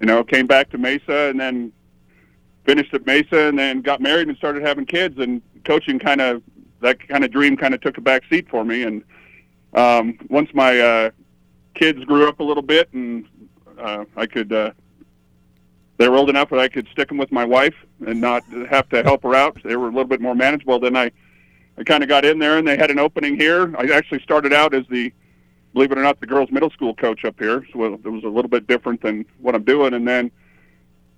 you 0.00 0.06
know, 0.06 0.24
came 0.24 0.46
back 0.46 0.70
to 0.70 0.78
Mesa, 0.78 1.30
and 1.30 1.38
then 1.38 1.72
finished 2.64 2.94
at 2.94 3.06
Mesa, 3.06 3.48
and 3.48 3.58
then 3.58 3.82
got 3.82 4.00
married 4.00 4.28
and 4.28 4.36
started 4.36 4.62
having 4.62 4.86
kids, 4.86 5.18
and 5.18 5.42
coaching 5.64 5.98
kind 5.98 6.20
of 6.20 6.42
that 6.80 7.06
kind 7.08 7.24
of 7.24 7.30
dream 7.30 7.56
kind 7.56 7.74
of 7.74 7.80
took 7.80 7.98
a 7.98 8.00
back 8.00 8.22
seat 8.28 8.48
for 8.48 8.64
me, 8.64 8.82
and 8.82 9.04
um, 9.74 10.18
once 10.28 10.50
my 10.52 10.78
uh, 10.80 11.10
kids 11.74 12.04
grew 12.04 12.28
up 12.28 12.40
a 12.40 12.44
little 12.44 12.62
bit, 12.62 12.92
and 12.92 13.26
uh, 13.78 14.04
I 14.16 14.26
could. 14.26 14.52
Uh, 14.52 14.72
they 15.98 16.08
were 16.08 16.16
old 16.16 16.30
enough 16.30 16.50
that 16.50 16.58
I 16.58 16.68
could 16.68 16.88
stick 16.88 17.08
them 17.08 17.18
with 17.18 17.30
my 17.30 17.44
wife 17.44 17.74
and 18.06 18.20
not 18.20 18.42
have 18.68 18.88
to 18.88 19.04
help 19.04 19.22
her 19.22 19.36
out. 19.36 19.56
They 19.62 19.76
were 19.76 19.84
a 19.84 19.90
little 19.90 20.06
bit 20.06 20.20
more 20.20 20.34
manageable. 20.34 20.80
Then 20.80 20.96
I, 20.96 21.12
I 21.82 21.84
kind 21.84 22.04
of 22.04 22.08
got 22.08 22.24
in 22.24 22.38
there, 22.38 22.58
and 22.58 22.68
they 22.68 22.76
had 22.76 22.92
an 22.92 23.00
opening 23.00 23.36
here. 23.36 23.74
I 23.76 23.92
actually 23.92 24.22
started 24.22 24.52
out 24.52 24.72
as 24.72 24.84
the, 24.88 25.12
believe 25.74 25.90
it 25.90 25.98
or 25.98 26.02
not, 26.02 26.20
the 26.20 26.28
girls' 26.28 26.52
middle 26.52 26.70
school 26.70 26.94
coach 26.94 27.24
up 27.24 27.34
here. 27.40 27.66
So 27.72 27.84
it 27.84 28.04
was 28.04 28.22
a 28.22 28.28
little 28.28 28.48
bit 28.48 28.68
different 28.68 29.02
than 29.02 29.24
what 29.40 29.56
I'm 29.56 29.64
doing. 29.64 29.92
And 29.92 30.06
then 30.06 30.30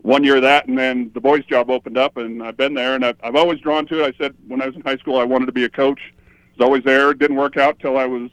one 0.01 0.25
year 0.25 0.41
that, 0.41 0.67
and 0.67 0.79
then 0.79 1.11
the 1.13 1.21
boys' 1.21 1.45
job 1.45 1.69
opened 1.69 1.99
up, 1.99 2.17
and 2.17 2.43
I've 2.43 2.57
been 2.57 2.73
there, 2.73 2.95
and 2.95 3.05
I've, 3.05 3.19
I've 3.23 3.37
always 3.37 3.61
drawn 3.61 3.87
to 3.89 4.05
it. 4.05 4.15
I 4.15 4.17
said 4.17 4.35
when 4.49 4.63
I 4.63 4.67
was 4.67 4.75
in 4.75 4.81
high 4.81 4.97
school, 4.97 5.19
I 5.19 5.25
wanted 5.25 5.45
to 5.47 5.53
be 5.53 5.65
a 5.65 5.69
coach. 5.69 6.01
I 6.17 6.57
was 6.57 6.65
always 6.65 6.83
there. 6.83 7.11
It 7.11 7.19
didn't 7.19 7.37
work 7.37 7.59
out 7.59 7.79
till 7.79 7.99
I 7.99 8.07
was, 8.07 8.31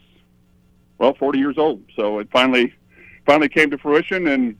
well, 0.96 1.12
40 1.12 1.38
years 1.38 1.58
old. 1.58 1.82
So 1.94 2.18
it 2.18 2.30
finally, 2.32 2.72
finally 3.26 3.50
came 3.50 3.70
to 3.72 3.76
fruition, 3.76 4.28
and 4.28 4.56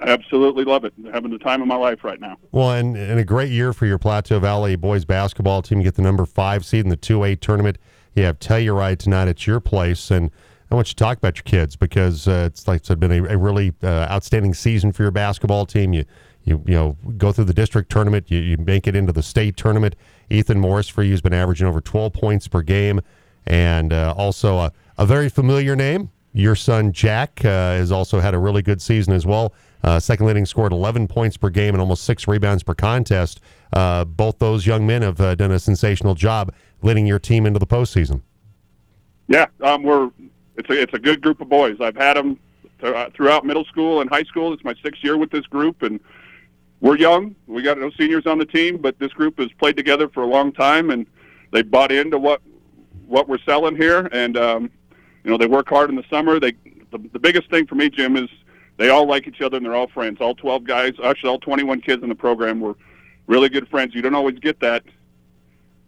absolutely 0.00 0.64
love 0.64 0.84
it. 0.84 0.92
having 1.12 1.30
the 1.30 1.38
time 1.38 1.62
of 1.62 1.68
my 1.68 1.76
life 1.76 2.04
right 2.04 2.20
now. 2.20 2.36
Well, 2.52 2.72
and, 2.72 2.96
and 2.96 3.18
a 3.18 3.24
great 3.24 3.50
year 3.50 3.72
for 3.72 3.86
your 3.86 3.98
Plateau 3.98 4.38
Valley 4.38 4.76
boys 4.76 5.04
basketball 5.04 5.62
team. 5.62 5.78
You 5.78 5.84
get 5.84 5.94
the 5.94 6.02
number 6.02 6.26
five 6.26 6.64
seed 6.64 6.84
in 6.84 6.88
the 6.88 6.96
2A 6.96 7.40
tournament. 7.40 7.78
You 8.14 8.24
have 8.24 8.38
Telluride 8.38 8.98
tonight 8.98 9.28
at 9.28 9.46
your 9.46 9.60
place. 9.60 10.10
And 10.10 10.30
I 10.70 10.74
want 10.74 10.88
you 10.88 10.94
to 10.94 10.96
talk 10.96 11.18
about 11.18 11.36
your 11.36 11.44
kids 11.44 11.76
because 11.76 12.28
uh, 12.28 12.48
it's 12.50 12.68
like 12.68 12.82
I 12.82 12.84
said, 12.84 13.00
been 13.00 13.12
a, 13.12 13.24
a 13.24 13.36
really 13.38 13.72
uh, 13.82 14.06
outstanding 14.10 14.54
season 14.54 14.92
for 14.92 15.02
your 15.02 15.10
basketball 15.10 15.66
team. 15.66 15.92
You, 15.92 16.04
you, 16.44 16.62
you 16.66 16.74
know, 16.74 16.96
go 17.16 17.32
through 17.32 17.44
the 17.44 17.54
district 17.54 17.90
tournament, 17.90 18.30
you, 18.30 18.38
you 18.38 18.56
make 18.56 18.86
it 18.86 18.96
into 18.96 19.12
the 19.12 19.22
state 19.22 19.56
tournament. 19.56 19.94
Ethan 20.30 20.58
Morris 20.58 20.88
for 20.88 21.02
you 21.02 21.12
has 21.12 21.20
been 21.20 21.34
averaging 21.34 21.66
over 21.66 21.80
12 21.80 22.12
points 22.12 22.48
per 22.48 22.62
game. 22.62 23.00
And 23.46 23.92
uh, 23.92 24.14
also 24.16 24.58
a, 24.58 24.72
a 24.98 25.06
very 25.06 25.28
familiar 25.28 25.74
name. 25.74 26.10
Your 26.34 26.54
son 26.54 26.92
Jack 26.92 27.44
uh, 27.44 27.48
has 27.48 27.90
also 27.90 28.20
had 28.20 28.34
a 28.34 28.38
really 28.38 28.62
good 28.62 28.82
season 28.82 29.12
as 29.14 29.24
well. 29.24 29.54
Uh, 29.82 30.00
second 30.00 30.26
leading 30.26 30.44
scored 30.44 30.72
11 30.72 31.06
points 31.08 31.36
per 31.36 31.50
game 31.50 31.74
and 31.74 31.80
almost 31.80 32.04
six 32.04 32.26
rebounds 32.26 32.62
per 32.62 32.74
contest. 32.74 33.40
Uh, 33.72 34.04
both 34.04 34.38
those 34.38 34.66
young 34.66 34.86
men 34.86 35.02
have 35.02 35.20
uh, 35.20 35.34
done 35.34 35.52
a 35.52 35.58
sensational 35.58 36.14
job 36.14 36.52
leading 36.82 37.06
your 37.06 37.18
team 37.18 37.46
into 37.46 37.58
the 37.58 37.66
postseason. 37.66 38.22
Yeah, 39.28 39.46
um, 39.62 39.82
we're 39.82 40.10
it's 40.56 40.70
a 40.70 40.82
it's 40.82 40.94
a 40.94 40.98
good 40.98 41.20
group 41.20 41.40
of 41.40 41.48
boys. 41.48 41.76
I've 41.80 41.96
had 41.96 42.16
them 42.16 42.38
th- 42.80 42.94
uh, 42.94 43.10
throughout 43.14 43.44
middle 43.44 43.64
school 43.64 44.00
and 44.00 44.10
high 44.10 44.24
school. 44.24 44.52
It's 44.52 44.64
my 44.64 44.74
sixth 44.82 45.04
year 45.04 45.16
with 45.16 45.30
this 45.30 45.46
group, 45.46 45.82
and 45.82 46.00
we're 46.80 46.96
young. 46.96 47.36
We 47.46 47.62
got 47.62 47.78
no 47.78 47.90
seniors 47.90 48.26
on 48.26 48.38
the 48.38 48.46
team, 48.46 48.78
but 48.78 48.98
this 48.98 49.12
group 49.12 49.38
has 49.38 49.52
played 49.58 49.76
together 49.76 50.08
for 50.08 50.22
a 50.22 50.26
long 50.26 50.52
time, 50.52 50.90
and 50.90 51.06
they 51.52 51.62
bought 51.62 51.92
into 51.92 52.18
what 52.18 52.40
what 53.06 53.28
we're 53.28 53.38
selling 53.44 53.76
here. 53.76 54.08
And 54.12 54.36
um, 54.36 54.70
you 55.24 55.30
know, 55.30 55.36
they 55.36 55.46
work 55.46 55.68
hard 55.68 55.90
in 55.90 55.96
the 55.96 56.04
summer. 56.10 56.40
They 56.40 56.52
the, 56.90 56.98
the 57.12 57.18
biggest 57.18 57.50
thing 57.50 57.66
for 57.66 57.74
me, 57.74 57.90
Jim, 57.90 58.16
is 58.16 58.30
they 58.78 58.88
all 58.88 59.06
like 59.06 59.26
each 59.26 59.42
other 59.42 59.58
and 59.58 59.66
they're 59.66 59.74
all 59.74 59.88
friends. 59.88 60.18
All 60.20 60.34
12 60.34 60.64
guys, 60.64 60.94
actually 61.04 61.30
all 61.30 61.40
21 61.40 61.80
kids 61.82 62.02
in 62.02 62.08
the 62.08 62.14
program 62.14 62.60
were 62.60 62.76
really 63.26 63.48
good 63.48 63.68
friends. 63.68 63.94
You 63.94 64.00
don't 64.00 64.14
always 64.14 64.38
get 64.38 64.58
that 64.60 64.84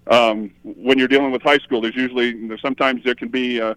um, 0.09 0.51
when 0.65 0.99
you're 0.99 1.09
dealing 1.09 1.31
with 1.31 1.41
high 1.41 1.59
school. 1.59 1.81
There's 1.81 1.97
usually 1.97 2.51
sometimes 2.61 3.03
there 3.05 3.15
can 3.15 3.29
be 3.29 3.61
uh, 3.61 3.75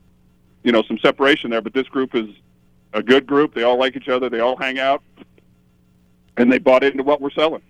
you 0.63 0.71
know 0.71 0.83
some 0.83 0.97
separation 0.97 1.51
there, 1.51 1.61
but 1.61 1.73
this 1.73 1.87
group 1.87 2.15
is 2.15 2.27
a 2.93 3.03
good 3.03 3.25
group. 3.27 3.53
They 3.53 3.63
all 3.63 3.77
like 3.77 3.95
each 3.95 4.09
other. 4.09 4.29
They 4.29 4.39
all 4.39 4.57
hang 4.57 4.79
out, 4.79 5.03
and 6.37 6.51
they 6.51 6.57
bought 6.57 6.83
into 6.83 7.03
what 7.03 7.21
we're 7.21 7.31
selling. 7.31 7.61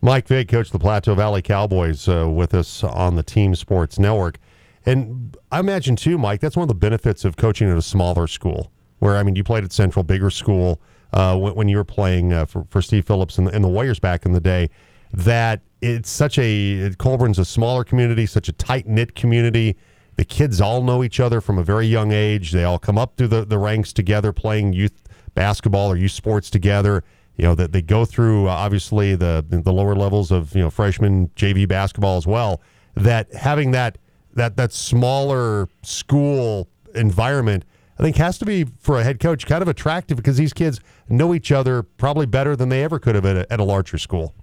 Mike 0.00 0.28
Vig, 0.28 0.46
coach 0.46 0.70
the 0.70 0.78
Plateau 0.78 1.16
Valley 1.16 1.42
Cowboys, 1.42 2.08
uh, 2.08 2.30
with 2.30 2.54
us 2.54 2.84
on 2.84 3.16
the 3.16 3.24
Team 3.24 3.56
Sports 3.56 3.98
Network. 3.98 4.38
And 4.86 5.36
I 5.50 5.58
imagine 5.58 5.96
too, 5.96 6.18
Mike, 6.18 6.40
that's 6.40 6.56
one 6.56 6.62
of 6.62 6.68
the 6.68 6.74
benefits 6.74 7.24
of 7.24 7.36
coaching 7.36 7.68
at 7.68 7.76
a 7.76 7.82
smaller 7.82 8.28
school 8.28 8.70
where 8.98 9.16
I 9.16 9.22
mean 9.22 9.36
you 9.36 9.44
played 9.44 9.64
at 9.64 9.72
Central, 9.72 10.02
bigger 10.02 10.30
school 10.30 10.80
uh, 11.12 11.36
when, 11.36 11.54
when, 11.54 11.68
you 11.68 11.76
were 11.76 11.84
playing 11.84 12.32
uh, 12.32 12.44
for, 12.44 12.64
for 12.70 12.82
Steve 12.82 13.06
Phillips 13.06 13.38
and 13.38 13.46
the, 13.46 13.52
and 13.52 13.64
the 13.64 13.68
Warriors 13.68 13.98
back 13.98 14.26
in 14.26 14.32
the 14.32 14.40
day. 14.40 14.68
That 15.12 15.62
it's 15.80 16.10
such 16.10 16.38
a 16.38 16.90
Collbran's 16.98 17.38
a 17.38 17.44
smaller 17.44 17.84
community, 17.84 18.26
such 18.26 18.48
a 18.48 18.52
tight 18.52 18.86
knit 18.86 19.14
community. 19.14 19.76
The 20.16 20.24
kids 20.24 20.60
all 20.60 20.82
know 20.82 21.04
each 21.04 21.20
other 21.20 21.40
from 21.40 21.58
a 21.58 21.62
very 21.62 21.86
young 21.86 22.12
age. 22.12 22.50
They 22.50 22.64
all 22.64 22.78
come 22.78 22.98
up 22.98 23.16
through 23.16 23.28
the, 23.28 23.44
the 23.44 23.58
ranks 23.58 23.92
together, 23.92 24.32
playing 24.32 24.72
youth 24.72 25.02
basketball 25.34 25.90
or 25.90 25.96
youth 25.96 26.12
sports 26.12 26.50
together. 26.50 27.04
You 27.36 27.44
know 27.44 27.54
that 27.54 27.72
they 27.72 27.82
go 27.82 28.04
through 28.04 28.48
uh, 28.48 28.50
obviously 28.50 29.14
the 29.14 29.44
the 29.48 29.72
lower 29.72 29.94
levels 29.94 30.30
of 30.30 30.54
you 30.54 30.60
know 30.60 30.70
freshman 30.70 31.28
JV 31.28 31.66
basketball 31.68 32.16
as 32.16 32.26
well. 32.26 32.60
That 32.96 33.32
having 33.32 33.70
that 33.70 33.96
that 34.34 34.56
that 34.56 34.72
smaller 34.72 35.68
school 35.82 36.68
environment 36.94 37.64
I 37.98 38.02
think 38.02 38.16
has 38.16 38.38
to 38.38 38.44
be 38.44 38.64
for 38.78 38.98
a 38.98 39.04
head 39.04 39.18
coach 39.18 39.46
kind 39.46 39.60
of 39.60 39.68
attractive 39.68 40.16
because 40.16 40.36
these 40.36 40.52
kids 40.52 40.80
know 41.08 41.34
each 41.34 41.50
other 41.50 41.82
probably 41.82 42.26
better 42.26 42.54
than 42.54 42.68
they 42.68 42.84
ever 42.84 42.98
could 42.98 43.16
have 43.16 43.26
at 43.26 43.36
a, 43.36 43.52
at 43.52 43.58
a 43.58 43.64
larger 43.64 43.98
school. 43.98 44.34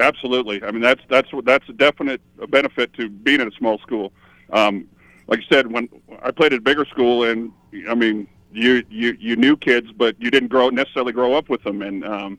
Absolutely. 0.00 0.62
I 0.64 0.70
mean, 0.70 0.80
that's 0.80 1.02
that's 1.08 1.28
that's 1.44 1.68
a 1.68 1.72
definite 1.72 2.20
benefit 2.50 2.92
to 2.94 3.08
being 3.08 3.40
in 3.40 3.48
a 3.48 3.52
small 3.52 3.78
school. 3.78 4.12
Um, 4.50 4.88
like 5.26 5.40
I 5.40 5.54
said, 5.54 5.70
when 5.70 5.88
I 6.22 6.30
played 6.30 6.52
at 6.52 6.58
a 6.58 6.62
bigger 6.62 6.84
school, 6.86 7.24
and 7.24 7.52
I 7.88 7.94
mean, 7.94 8.26
you 8.52 8.82
you 8.88 9.16
you 9.20 9.36
knew 9.36 9.56
kids, 9.56 9.92
but 9.92 10.16
you 10.18 10.30
didn't 10.30 10.48
grow 10.48 10.70
necessarily 10.70 11.12
grow 11.12 11.34
up 11.34 11.48
with 11.48 11.62
them. 11.62 11.82
And 11.82 12.04
um, 12.04 12.38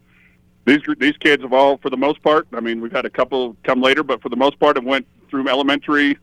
these 0.65 0.81
these 0.97 1.15
kids 1.17 1.43
have 1.43 1.53
all, 1.53 1.77
for 1.77 1.89
the 1.89 1.97
most 1.97 2.21
part, 2.23 2.47
I 2.51 2.59
mean, 2.59 2.81
we've 2.81 2.91
had 2.91 3.05
a 3.05 3.09
couple 3.09 3.55
come 3.63 3.81
later, 3.81 4.03
but 4.03 4.21
for 4.21 4.29
the 4.29 4.35
most 4.35 4.59
part, 4.59 4.75
have 4.75 4.85
went 4.85 5.07
through 5.29 5.47
elementary, 5.47 6.17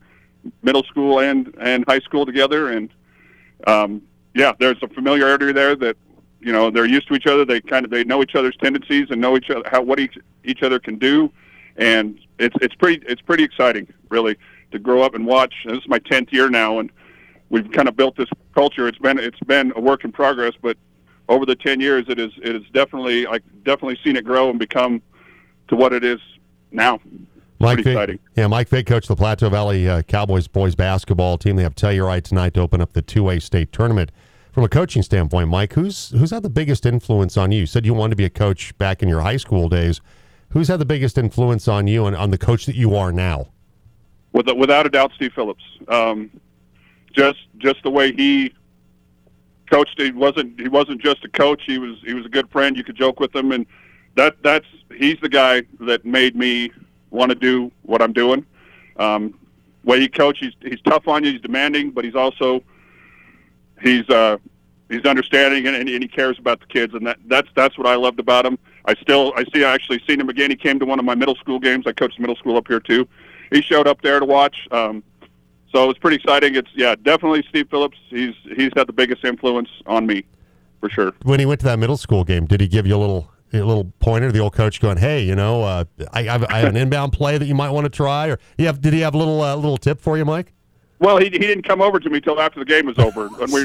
middle 0.61 0.83
school, 0.83 1.19
and 1.19 1.55
and 1.59 1.83
high 1.87 1.99
school 1.99 2.25
together, 2.25 2.69
and 2.69 2.89
um, 3.67 4.01
yeah, 4.33 4.53
there's 4.59 4.81
a 4.81 4.87
familiarity 4.87 5.51
there 5.51 5.75
that 5.75 5.97
you 6.39 6.51
know 6.51 6.69
they're 6.69 6.85
used 6.85 7.07
to 7.07 7.15
each 7.15 7.27
other. 7.27 7.45
They 7.45 7.61
kind 7.61 7.85
of 7.85 7.91
they 7.91 8.03
know 8.03 8.21
each 8.21 8.35
other's 8.35 8.55
tendencies 8.57 9.07
and 9.09 9.21
know 9.21 9.37
each 9.37 9.49
other 9.49 9.63
how 9.69 9.81
what 9.81 9.99
each 9.99 10.17
each 10.43 10.63
other 10.63 10.79
can 10.79 10.97
do, 10.97 11.31
and 11.77 12.19
it's 12.39 12.55
it's 12.61 12.75
pretty 12.75 13.05
it's 13.07 13.21
pretty 13.21 13.43
exciting 13.43 13.91
really 14.09 14.37
to 14.71 14.79
grow 14.79 15.01
up 15.01 15.15
and 15.15 15.25
watch. 15.25 15.53
And 15.63 15.75
This 15.75 15.83
is 15.83 15.89
my 15.89 15.99
tenth 15.99 16.31
year 16.31 16.49
now, 16.49 16.79
and 16.79 16.91
we've 17.49 17.71
kind 17.71 17.87
of 17.87 17.95
built 17.95 18.17
this 18.17 18.29
culture. 18.53 18.87
It's 18.87 18.97
been 18.97 19.19
it's 19.19 19.39
been 19.41 19.71
a 19.75 19.79
work 19.79 20.03
in 20.03 20.11
progress, 20.11 20.53
but 20.61 20.77
over 21.29 21.45
the 21.45 21.55
ten 21.55 21.79
years, 21.79 22.05
it 22.09 22.19
is 22.19 22.31
it 22.41 22.55
is 22.55 22.63
definitely 22.73 23.27
I 23.27 23.39
definitely 23.63 23.99
seen 24.03 24.15
it 24.15 24.25
grow 24.25 24.49
and 24.49 24.59
become 24.59 25.01
to 25.69 25.75
what 25.75 25.93
it 25.93 26.03
is 26.03 26.19
now. 26.71 26.99
Mike 27.63 27.75
Pretty 27.75 27.91
exciting. 27.91 28.19
Yeah, 28.35 28.47
Mike 28.47 28.69
Vig, 28.69 28.85
coach 28.85 29.07
the 29.07 29.15
Plateau 29.15 29.49
Valley 29.49 29.87
uh, 29.87 30.01
Cowboys 30.03 30.47
boys 30.47 30.75
basketball 30.75 31.37
team. 31.37 31.55
They 31.55 31.63
have 31.63 31.75
Telluride 31.75 32.23
tonight 32.23 32.53
to 32.55 32.61
open 32.61 32.81
up 32.81 32.93
the 32.93 33.01
two 33.01 33.29
A 33.29 33.39
state 33.39 33.71
tournament. 33.71 34.11
From 34.51 34.63
a 34.63 34.69
coaching 34.69 35.01
standpoint, 35.01 35.49
Mike, 35.49 35.73
who's 35.73 36.09
who's 36.09 36.29
had 36.29 36.43
the 36.43 36.49
biggest 36.49 36.85
influence 36.85 37.37
on 37.37 37.51
you? 37.51 37.61
You 37.61 37.65
said 37.65 37.87
you 37.87 37.93
wanted 37.95 38.11
to 38.11 38.15
be 38.17 38.25
a 38.25 38.29
coach 38.29 38.77
back 38.77 39.01
in 39.01 39.09
your 39.09 39.21
high 39.21 39.37
school 39.37 39.67
days. 39.67 39.99
Who's 40.49 40.67
had 40.67 40.79
the 40.79 40.85
biggest 40.85 41.17
influence 41.17 41.67
on 41.67 41.87
you 41.87 42.05
and 42.05 42.15
on 42.15 42.29
the 42.29 42.37
coach 42.37 42.67
that 42.67 42.75
you 42.75 42.95
are 42.95 43.11
now? 43.11 43.47
Without 44.31 44.85
a 44.85 44.89
doubt, 44.89 45.11
Steve 45.15 45.33
Phillips. 45.33 45.63
Um, 45.87 46.29
just 47.13 47.39
just 47.57 47.81
the 47.83 47.89
way 47.89 48.13
he 48.13 48.53
coached, 49.71 49.99
he 49.99 50.11
wasn't 50.11 50.59
he 50.59 50.67
wasn't 50.67 51.01
just 51.01 51.23
a 51.25 51.29
coach. 51.29 51.63
He 51.65 51.79
was 51.79 51.97
he 52.05 52.13
was 52.13 52.25
a 52.25 52.29
good 52.29 52.49
friend. 52.51 52.77
You 52.77 52.83
could 52.83 52.95
joke 52.95 53.19
with 53.19 53.35
him, 53.35 53.51
and 53.51 53.65
that 54.15 54.35
that's 54.43 54.67
he's 54.95 55.17
the 55.21 55.29
guy 55.29 55.63
that 55.79 56.05
made 56.05 56.35
me 56.35 56.71
want 57.13 57.29
to 57.29 57.35
do 57.35 57.71
what 57.83 58.01
I'm 58.01 58.11
doing. 58.11 58.45
Um, 58.97 59.39
way 59.83 60.01
he 60.01 60.09
coaches, 60.09 60.53
he's 60.61 60.71
he's 60.71 60.81
tough 60.81 61.07
on 61.07 61.23
you. 61.23 61.31
He's 61.31 61.41
demanding, 61.41 61.91
but 61.91 62.03
he's 62.03 62.15
also 62.15 62.63
he's 63.81 64.09
uh, 64.09 64.37
he's 64.89 65.05
understanding 65.05 65.67
and, 65.67 65.75
and 65.75 66.03
he 66.03 66.07
cares 66.07 66.37
about 66.39 66.59
the 66.59 66.65
kids, 66.65 66.93
and 66.93 67.05
that 67.07 67.17
that's 67.27 67.49
that's 67.55 67.77
what 67.77 67.87
I 67.87 67.95
loved 67.95 68.19
about 68.19 68.45
him. 68.45 68.57
I 68.85 68.95
still 68.95 69.33
I 69.37 69.45
see 69.53 69.63
I 69.63 69.73
actually 69.73 70.01
seen 70.07 70.19
him 70.19 70.29
again. 70.29 70.49
He 70.49 70.55
came 70.55 70.79
to 70.79 70.85
one 70.85 70.99
of 70.99 71.05
my 71.05 71.15
middle 71.15 71.35
school 71.35 71.59
games. 71.59 71.85
I 71.87 71.93
coached 71.93 72.19
middle 72.19 72.35
school 72.35 72.57
up 72.57 72.67
here 72.67 72.79
too. 72.79 73.07
He 73.51 73.61
showed 73.61 73.87
up 73.87 74.01
there 74.01 74.19
to 74.19 74.25
watch. 74.25 74.67
Um, 74.71 75.03
so 75.71 75.83
it 75.83 75.87
was 75.87 75.97
pretty 75.97 76.17
exciting. 76.17 76.55
It's 76.55 76.69
yeah, 76.75 76.95
definitely 76.95 77.43
Steve 77.49 77.69
Phillips. 77.69 77.97
He's 78.09 78.35
he's 78.55 78.71
had 78.75 78.87
the 78.87 78.93
biggest 78.93 79.23
influence 79.23 79.69
on 79.85 80.05
me, 80.05 80.23
for 80.79 80.89
sure. 80.89 81.13
When 81.23 81.39
he 81.39 81.45
went 81.45 81.61
to 81.61 81.65
that 81.67 81.79
middle 81.79 81.97
school 81.97 82.23
game, 82.23 82.45
did 82.45 82.61
he 82.61 82.67
give 82.67 82.85
you 82.85 82.95
a 82.95 82.97
little 82.97 83.32
a 83.53 83.65
little 83.65 83.91
pointer, 83.99 84.31
the 84.31 84.39
old 84.39 84.53
coach 84.53 84.81
going, 84.81 84.97
"Hey, 84.97 85.23
you 85.23 85.35
know, 85.35 85.63
uh, 85.63 85.85
I, 86.11 86.21
I, 86.21 86.59
have 86.59 86.69
an 86.69 86.77
inbound 86.77 87.13
play 87.13 87.37
that 87.37 87.45
you 87.45 87.55
might 87.55 87.69
want 87.69 87.85
to 87.85 87.89
try." 87.89 88.27
Or 88.27 88.39
you 88.57 88.65
have, 88.65 88.81
did 88.81 88.93
he 88.93 89.01
have 89.01 89.13
a 89.13 89.17
little 89.17 89.41
uh, 89.41 89.55
little 89.55 89.77
tip 89.77 90.01
for 90.01 90.17
you, 90.17 90.25
Mike? 90.25 90.53
Well, 90.99 91.17
he, 91.17 91.25
he 91.25 91.39
didn't 91.39 91.67
come 91.67 91.81
over 91.81 91.99
to 91.99 92.09
me 92.09 92.21
till 92.21 92.39
after 92.39 92.59
the 92.59 92.65
game 92.65 92.85
was 92.85 92.97
over. 92.97 93.27
When 93.37 93.51
we, 93.51 93.63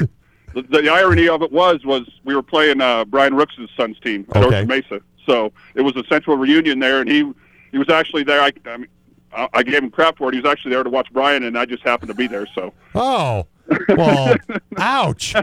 the, 0.53 0.63
the 0.63 0.89
irony 0.89 1.27
of 1.27 1.41
it 1.41 1.51
was 1.51 1.85
was 1.85 2.09
we 2.23 2.35
were 2.35 2.43
playing 2.43 2.81
uh, 2.81 3.05
Brian 3.05 3.35
Rooks' 3.35 3.55
son's 3.77 3.99
team 3.99 4.25
at 4.33 4.43
okay. 4.43 4.65
Mesa, 4.65 5.01
So 5.25 5.51
it 5.75 5.81
was 5.81 5.95
a 5.95 6.03
central 6.09 6.37
reunion 6.37 6.79
there, 6.79 7.01
and 7.01 7.09
he 7.09 7.31
he 7.71 7.77
was 7.77 7.89
actually 7.89 8.23
there. 8.23 8.41
I, 8.41 8.51
I 8.65 8.77
mean, 8.77 8.87
I 9.33 9.47
I 9.53 9.63
gave 9.63 9.83
him 9.83 9.89
crap 9.91 10.17
for 10.17 10.29
it. 10.29 10.35
He 10.35 10.41
was 10.41 10.49
actually 10.49 10.71
there 10.71 10.83
to 10.83 10.89
watch 10.89 11.07
Brian, 11.13 11.43
and 11.43 11.57
I 11.57 11.65
just 11.65 11.83
happened 11.83 12.09
to 12.09 12.15
be 12.15 12.27
there. 12.27 12.47
So 12.53 12.73
Oh, 12.95 13.47
well, 13.89 14.35
ouch. 14.77 15.35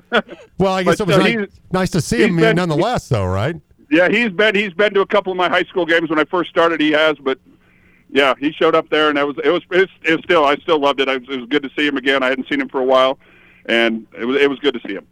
Well, 0.58 0.72
I 0.72 0.82
guess 0.82 0.98
But, 0.98 1.08
it 1.08 1.16
was 1.16 1.18
nice, 1.18 1.48
nice 1.72 1.90
to 1.90 2.00
see 2.00 2.22
him 2.22 2.36
been- 2.36 2.56
nonetheless, 2.56 3.08
though, 3.08 3.26
right? 3.26 3.56
Yeah, 3.90 4.08
he's 4.08 4.30
been 4.30 4.54
he's 4.54 4.72
been 4.72 4.94
to 4.94 5.00
a 5.00 5.06
couple 5.06 5.32
of 5.32 5.36
my 5.36 5.48
high 5.48 5.64
school 5.64 5.86
games 5.86 6.10
when 6.10 6.18
I 6.18 6.24
first 6.24 6.50
started. 6.50 6.80
He 6.80 6.92
has, 6.92 7.16
but 7.18 7.38
yeah, 8.10 8.34
he 8.38 8.52
showed 8.52 8.74
up 8.74 8.88
there, 8.90 9.08
and 9.08 9.18
that 9.18 9.26
was 9.26 9.36
it 9.42 9.50
was 9.50 9.62
it 9.70 9.80
was, 9.80 9.88
it 10.04 10.12
was 10.12 10.20
still 10.24 10.44
I 10.44 10.56
still 10.56 10.78
loved 10.78 11.00
it. 11.00 11.08
I, 11.08 11.14
it 11.14 11.28
was 11.28 11.46
good 11.48 11.62
to 11.62 11.70
see 11.76 11.86
him 11.86 11.96
again. 11.96 12.22
I 12.22 12.28
hadn't 12.28 12.48
seen 12.48 12.60
him 12.60 12.68
for 12.68 12.80
a 12.80 12.84
while, 12.84 13.18
and 13.66 14.06
it 14.18 14.24
was 14.24 14.40
it 14.40 14.50
was 14.50 14.58
good 14.58 14.74
to 14.74 14.80
see 14.86 14.94
him. 14.94 15.06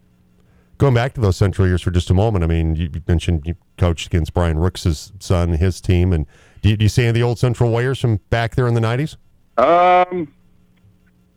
Going 0.79 0.95
back 0.95 1.15
to 1.15 1.21
those 1.21 1.37
Central 1.37 1.69
years 1.69 1.83
for 1.83 1.93
just 1.93 2.11
a 2.11 2.15
moment, 2.15 2.43
I 2.43 2.49
mean, 2.49 2.75
you 2.75 2.91
mentioned 3.07 3.43
you 3.47 3.55
coached 3.79 4.09
against 4.09 4.35
Brian 4.35 4.59
Rooks' 4.59 5.13
son, 5.21 5.51
his 5.51 5.81
team, 5.81 6.13
and 6.13 6.27
do 6.63 6.71
you, 6.71 6.77
do 6.77 6.85
you 6.85 6.89
see 6.89 7.03
any 7.03 7.11
of 7.11 7.15
the 7.15 7.23
old 7.23 7.39
Central 7.39 7.71
Warriors 7.71 8.01
from 8.01 8.17
back 8.31 8.57
there 8.57 8.67
in 8.67 8.75
the 8.75 8.81
90s? 8.81 9.17
Um, 9.57 10.33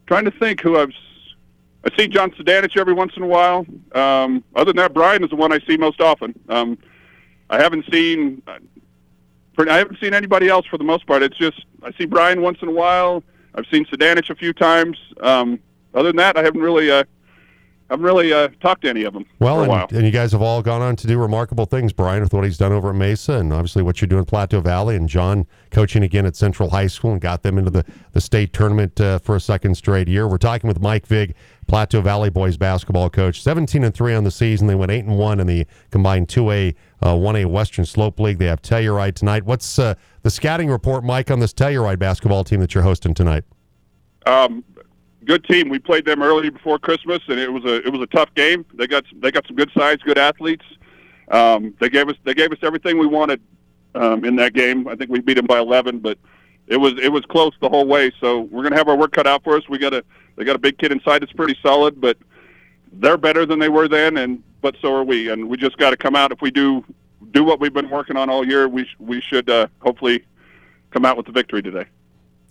trying 0.08 0.26
to 0.26 0.32
think 0.32 0.62
who 0.62 0.78
I've. 0.78 0.92
I 1.84 1.96
see 1.96 2.08
John 2.08 2.32
Sedanich 2.32 2.78
every 2.78 2.94
once 2.94 3.14
in 3.16 3.24
a 3.24 3.28
while. 3.28 3.66
Um, 3.94 4.44
other 4.56 4.74
than 4.74 4.78
that, 4.78 4.94
Brian 4.94 5.24
is 5.24 5.30
the 5.30 5.36
one 5.36 5.54
I 5.54 5.60
see 5.68 5.78
most 5.78 6.02
often. 6.02 6.34
Um, 6.50 6.78
I 7.50 7.62
haven't 7.62 7.86
seen. 7.92 8.42
I 9.58 9.78
haven't 9.78 10.00
seen 10.00 10.14
anybody 10.14 10.50
else 10.50 10.66
for 10.68 10.78
the 10.78 10.84
most 10.84 11.08
part. 11.08 11.24
It's 11.24 11.38
just 11.38 11.66
I 11.84 11.92
see 11.94 12.06
Brian 12.06 12.42
once 12.42 12.60
in 12.62 12.68
a 12.68 12.72
while. 12.72 13.24
I've 13.56 13.66
seen 13.72 13.86
Sedanich 13.86 14.30
a 14.30 14.36
few 14.36 14.54
times. 14.54 14.98
Um, 15.22 15.60
other 15.94 16.10
than 16.10 16.18
that, 16.18 16.38
I 16.38 16.44
haven't 16.44 16.62
really. 16.62 16.92
Uh, 16.92 17.04
haven't 17.90 18.06
really 18.06 18.34
uh, 18.34 18.50
talked 18.60 18.82
to 18.82 18.90
any 18.90 19.04
of 19.04 19.14
them 19.14 19.26
Well, 19.40 19.64
and, 19.64 19.92
and 19.92 20.06
you 20.06 20.12
guys 20.12 20.32
have 20.34 20.42
all 20.42 20.62
gone 20.62 20.82
on 20.82 20.96
to 20.98 21.08
do 21.08 21.18
remarkable 21.18 21.66
things, 21.66 21.94
Brian, 21.94 22.22
with 22.22 22.34
what 22.34 22.44
he's 22.44 22.58
done 22.58 22.72
over 22.72 22.90
at 22.90 22.96
Mesa, 22.96 23.34
and 23.34 23.54
obviously 23.54 23.84
what 23.84 24.02
you're 24.02 24.08
doing 24.08 24.22
at 24.22 24.28
Plateau 24.28 24.60
Valley, 24.62 24.96
and 24.96 25.08
John 25.08 25.46
coaching 25.72 26.04
again 26.04 26.26
at 26.26 26.36
Central 26.36 26.70
High 26.70 26.88
School 26.88 27.12
and 27.14 27.22
got 27.22 27.44
them 27.44 27.58
into 27.58 27.72
the, 27.72 27.86
the 28.14 28.22
state 28.22 28.54
tournament 28.54 29.00
uh, 29.00 29.20
for 29.20 29.36
a 29.36 29.40
second 29.40 29.76
straight 29.76 30.08
year. 30.08 30.28
We're 30.28 30.38
talking 30.38 30.68
with 30.68 30.82
Mike 30.82 31.08
Vig, 31.08 31.36
Plateau 31.68 32.02
Valley 32.02 32.30
boys 32.30 32.58
basketball 32.58 33.10
coach. 33.10 33.42
17 33.42 33.84
and 33.84 33.94
three 33.94 34.14
on 34.14 34.24
the 34.24 34.32
season. 34.32 34.68
They 34.68 34.76
went 34.76 34.92
eight 34.92 35.06
and 35.06 35.18
one 35.18 35.40
in 35.40 35.48
the 35.48 35.66
combined 35.92 36.28
2A, 36.28 36.76
uh, 37.02 37.14
1A 37.14 37.46
Western 37.46 37.86
Slope 37.86 38.20
League. 38.20 38.38
They 38.38 38.46
have 38.46 38.62
Telluride 38.62 39.16
tonight. 39.16 39.44
What's 39.44 39.78
uh, 39.78 39.96
the 40.24 40.30
scouting 40.30 40.70
report, 40.70 41.04
Mike, 41.04 41.30
on 41.30 41.40
this 41.40 41.54
Telluride 41.54 42.00
basketball 42.00 42.44
team 42.44 42.60
that 42.62 42.74
you're 42.74 42.84
hosting 42.84 43.14
tonight? 43.14 43.44
Um, 44.26 44.64
good 45.28 45.44
team. 45.44 45.70
We 45.70 45.78
played 45.78 46.06
them 46.06 46.24
early 46.24 46.50
before 46.50 46.80
Christmas, 46.80 47.20
and 47.28 47.40
it 47.40 47.52
was 47.52 47.66
a 47.66 47.86
it 47.86 47.92
was 47.92 48.02
a 48.02 48.08
tough 48.08 48.34
game. 48.34 48.66
They 48.74 48.88
got 48.88 49.04
they 49.22 49.32
got 49.32 49.46
some 49.46 49.56
good 49.56 49.72
sides, 49.78 50.02
good 50.02 50.18
athletes. 50.18 50.66
Um, 51.30 51.76
they 51.80 51.90
gave 51.90 52.10
us 52.10 52.16
they 52.24 52.34
gave 52.34 52.52
us 52.52 52.60
everything 52.64 52.98
we 52.98 53.08
wanted 53.08 53.42
um, 53.94 54.26
in 54.26 54.36
that 54.38 54.54
game. 54.54 54.88
I 54.88 54.96
think 54.96 55.12
we 55.12 55.20
beat 55.20 55.36
them 55.36 55.46
by 55.46 55.60
11, 55.60 56.00
but 56.00 56.18
it 56.68 56.78
was 56.78 56.94
it 57.02 57.12
was 57.12 57.24
close 57.26 57.54
the 57.62 57.70
whole 57.70 57.86
way. 57.86 58.12
So 58.20 58.42
we're 58.42 58.64
gonna 58.64 58.78
have 58.78 58.88
our 58.88 58.96
work 58.98 59.12
cut 59.12 59.28
out 59.28 59.44
for 59.44 59.56
us. 59.56 59.68
We 59.70 59.78
got 59.78 59.94
a 59.94 60.04
they 60.36 60.44
got 60.44 60.56
a 60.56 60.60
big 60.60 60.78
kid 60.78 60.92
inside 60.92 61.22
that's 61.22 61.34
pretty 61.34 61.58
solid, 61.62 62.00
but 62.00 62.18
they're 62.94 63.18
better 63.18 63.46
than 63.46 63.60
they 63.60 63.70
were 63.70 63.88
then, 63.88 64.18
and 64.18 64.42
but 64.62 64.76
so 64.82 64.96
are 64.96 65.04
we. 65.04 65.30
And 65.30 65.48
we 65.50 65.58
just 65.58 65.78
got 65.78 65.92
to 65.92 65.98
come 65.98 66.16
out 66.16 66.32
if 66.32 66.42
we 66.42 66.52
do 66.52 66.84
do 67.32 67.44
what 67.44 67.60
we've 67.60 67.74
been 67.74 67.90
working 67.90 68.18
on 68.18 68.30
all 68.30 68.46
year. 68.48 68.68
We 68.68 68.88
we 69.00 69.22
should 69.22 69.50
uh, 69.50 69.68
hopefully 69.82 70.24
come 70.92 71.06
out 71.06 71.18
with 71.18 71.26
the 71.26 71.32
victory 71.34 71.62
today. 71.62 71.86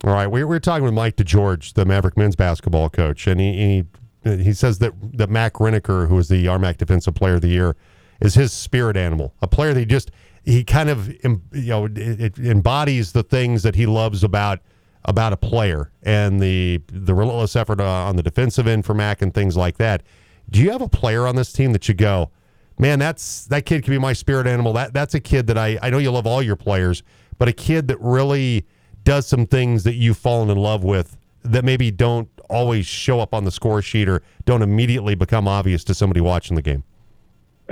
All 0.04 0.12
right, 0.12 0.26
we 0.26 0.40
we 0.40 0.44
were 0.44 0.60
talking 0.60 0.84
with 0.84 0.94
Mike 0.94 1.16
DeGeorge, 1.16 1.72
the 1.74 1.84
Maverick 1.84 2.16
men's 2.16 2.36
basketball 2.36 2.90
coach, 2.90 3.26
and 3.26 3.40
he 3.40 3.84
he, 4.24 4.36
he 4.42 4.52
says 4.52 4.78
that 4.80 4.92
that 5.16 5.30
Mac 5.30 5.54
Riniker, 5.54 6.08
who 6.08 6.18
is 6.18 6.28
the 6.28 6.46
RMAC 6.46 6.76
Defensive 6.76 7.14
Player 7.14 7.34
of 7.34 7.40
the 7.40 7.48
Year, 7.48 7.76
is 8.20 8.34
his 8.34 8.52
spirit 8.52 8.96
animal, 8.96 9.34
a 9.40 9.46
player 9.46 9.72
that 9.72 9.80
he 9.80 9.86
just 9.86 10.10
he 10.44 10.64
kind 10.64 10.88
of 10.90 11.08
you 11.08 11.40
know 11.52 11.88
it, 11.94 12.38
embodies 12.38 13.12
the 13.12 13.22
things 13.22 13.62
that 13.62 13.74
he 13.74 13.86
loves 13.86 14.22
about 14.22 14.60
about 15.06 15.32
a 15.32 15.36
player 15.36 15.90
and 16.02 16.40
the 16.40 16.80
the 16.88 17.14
relentless 17.14 17.56
effort 17.56 17.80
on 17.80 18.16
the 18.16 18.22
defensive 18.22 18.66
end 18.66 18.84
for 18.84 18.92
Mac 18.92 19.22
and 19.22 19.32
things 19.32 19.56
like 19.56 19.78
that. 19.78 20.02
Do 20.50 20.60
you 20.60 20.70
have 20.70 20.82
a 20.82 20.88
player 20.88 21.26
on 21.26 21.36
this 21.36 21.52
team 21.52 21.72
that 21.72 21.88
you 21.88 21.94
go, 21.94 22.30
man, 22.78 22.98
that's 22.98 23.46
that 23.46 23.66
kid 23.66 23.82
could 23.82 23.90
be 23.90 23.98
my 23.98 24.12
spirit 24.12 24.46
animal. 24.46 24.72
That 24.72 24.92
that's 24.92 25.14
a 25.14 25.20
kid 25.20 25.46
that 25.46 25.56
I 25.56 25.78
I 25.82 25.90
know 25.90 25.98
you 25.98 26.10
love 26.10 26.26
all 26.26 26.42
your 26.42 26.56
players, 26.56 27.02
but 27.38 27.48
a 27.48 27.52
kid 27.52 27.88
that 27.88 28.00
really 28.00 28.66
does 29.06 29.24
some 29.24 29.46
things 29.46 29.84
that 29.84 29.94
you've 29.94 30.18
fallen 30.18 30.50
in 30.50 30.58
love 30.58 30.82
with 30.82 31.16
that 31.44 31.64
maybe 31.64 31.92
don't 31.92 32.28
always 32.50 32.86
show 32.86 33.20
up 33.20 33.32
on 33.32 33.44
the 33.44 33.52
score 33.52 33.80
sheet 33.80 34.08
or 34.08 34.20
don't 34.44 34.62
immediately 34.62 35.14
become 35.14 35.46
obvious 35.46 35.84
to 35.84 35.94
somebody 35.94 36.20
watching 36.20 36.56
the 36.56 36.62
game. 36.62 36.82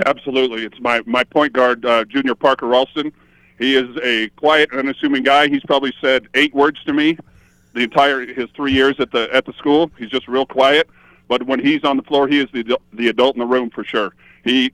Absolutely, 0.05 0.63
it's 0.65 0.79
my 0.79 1.01
my 1.05 1.23
point 1.23 1.53
guard, 1.53 1.85
uh, 1.85 2.05
Junior 2.05 2.35
Parker 2.35 2.65
Ralston. 2.65 3.11
He 3.59 3.75
is 3.75 3.85
a 4.01 4.29
quiet, 4.29 4.69
unassuming 4.73 5.23
guy. 5.23 5.47
He's 5.47 5.63
probably 5.63 5.93
said 6.01 6.27
eight 6.33 6.53
words 6.53 6.81
to 6.85 6.93
me 6.93 7.17
the 7.73 7.81
entire 7.81 8.25
his 8.25 8.49
three 8.55 8.71
years 8.71 8.95
at 8.99 9.11
the 9.11 9.29
at 9.33 9.45
the 9.45 9.53
school. 9.53 9.91
He's 9.97 10.09
just 10.09 10.27
real 10.27 10.45
quiet, 10.45 10.89
but 11.27 11.43
when 11.43 11.59
he's 11.59 11.83
on 11.83 11.97
the 11.97 12.03
floor, 12.03 12.27
he 12.29 12.39
is 12.39 12.47
the 12.53 12.77
the 12.93 13.09
adult 13.09 13.35
in 13.35 13.39
the 13.39 13.45
room 13.45 13.69
for 13.69 13.83
sure. 13.83 14.13
He 14.45 14.71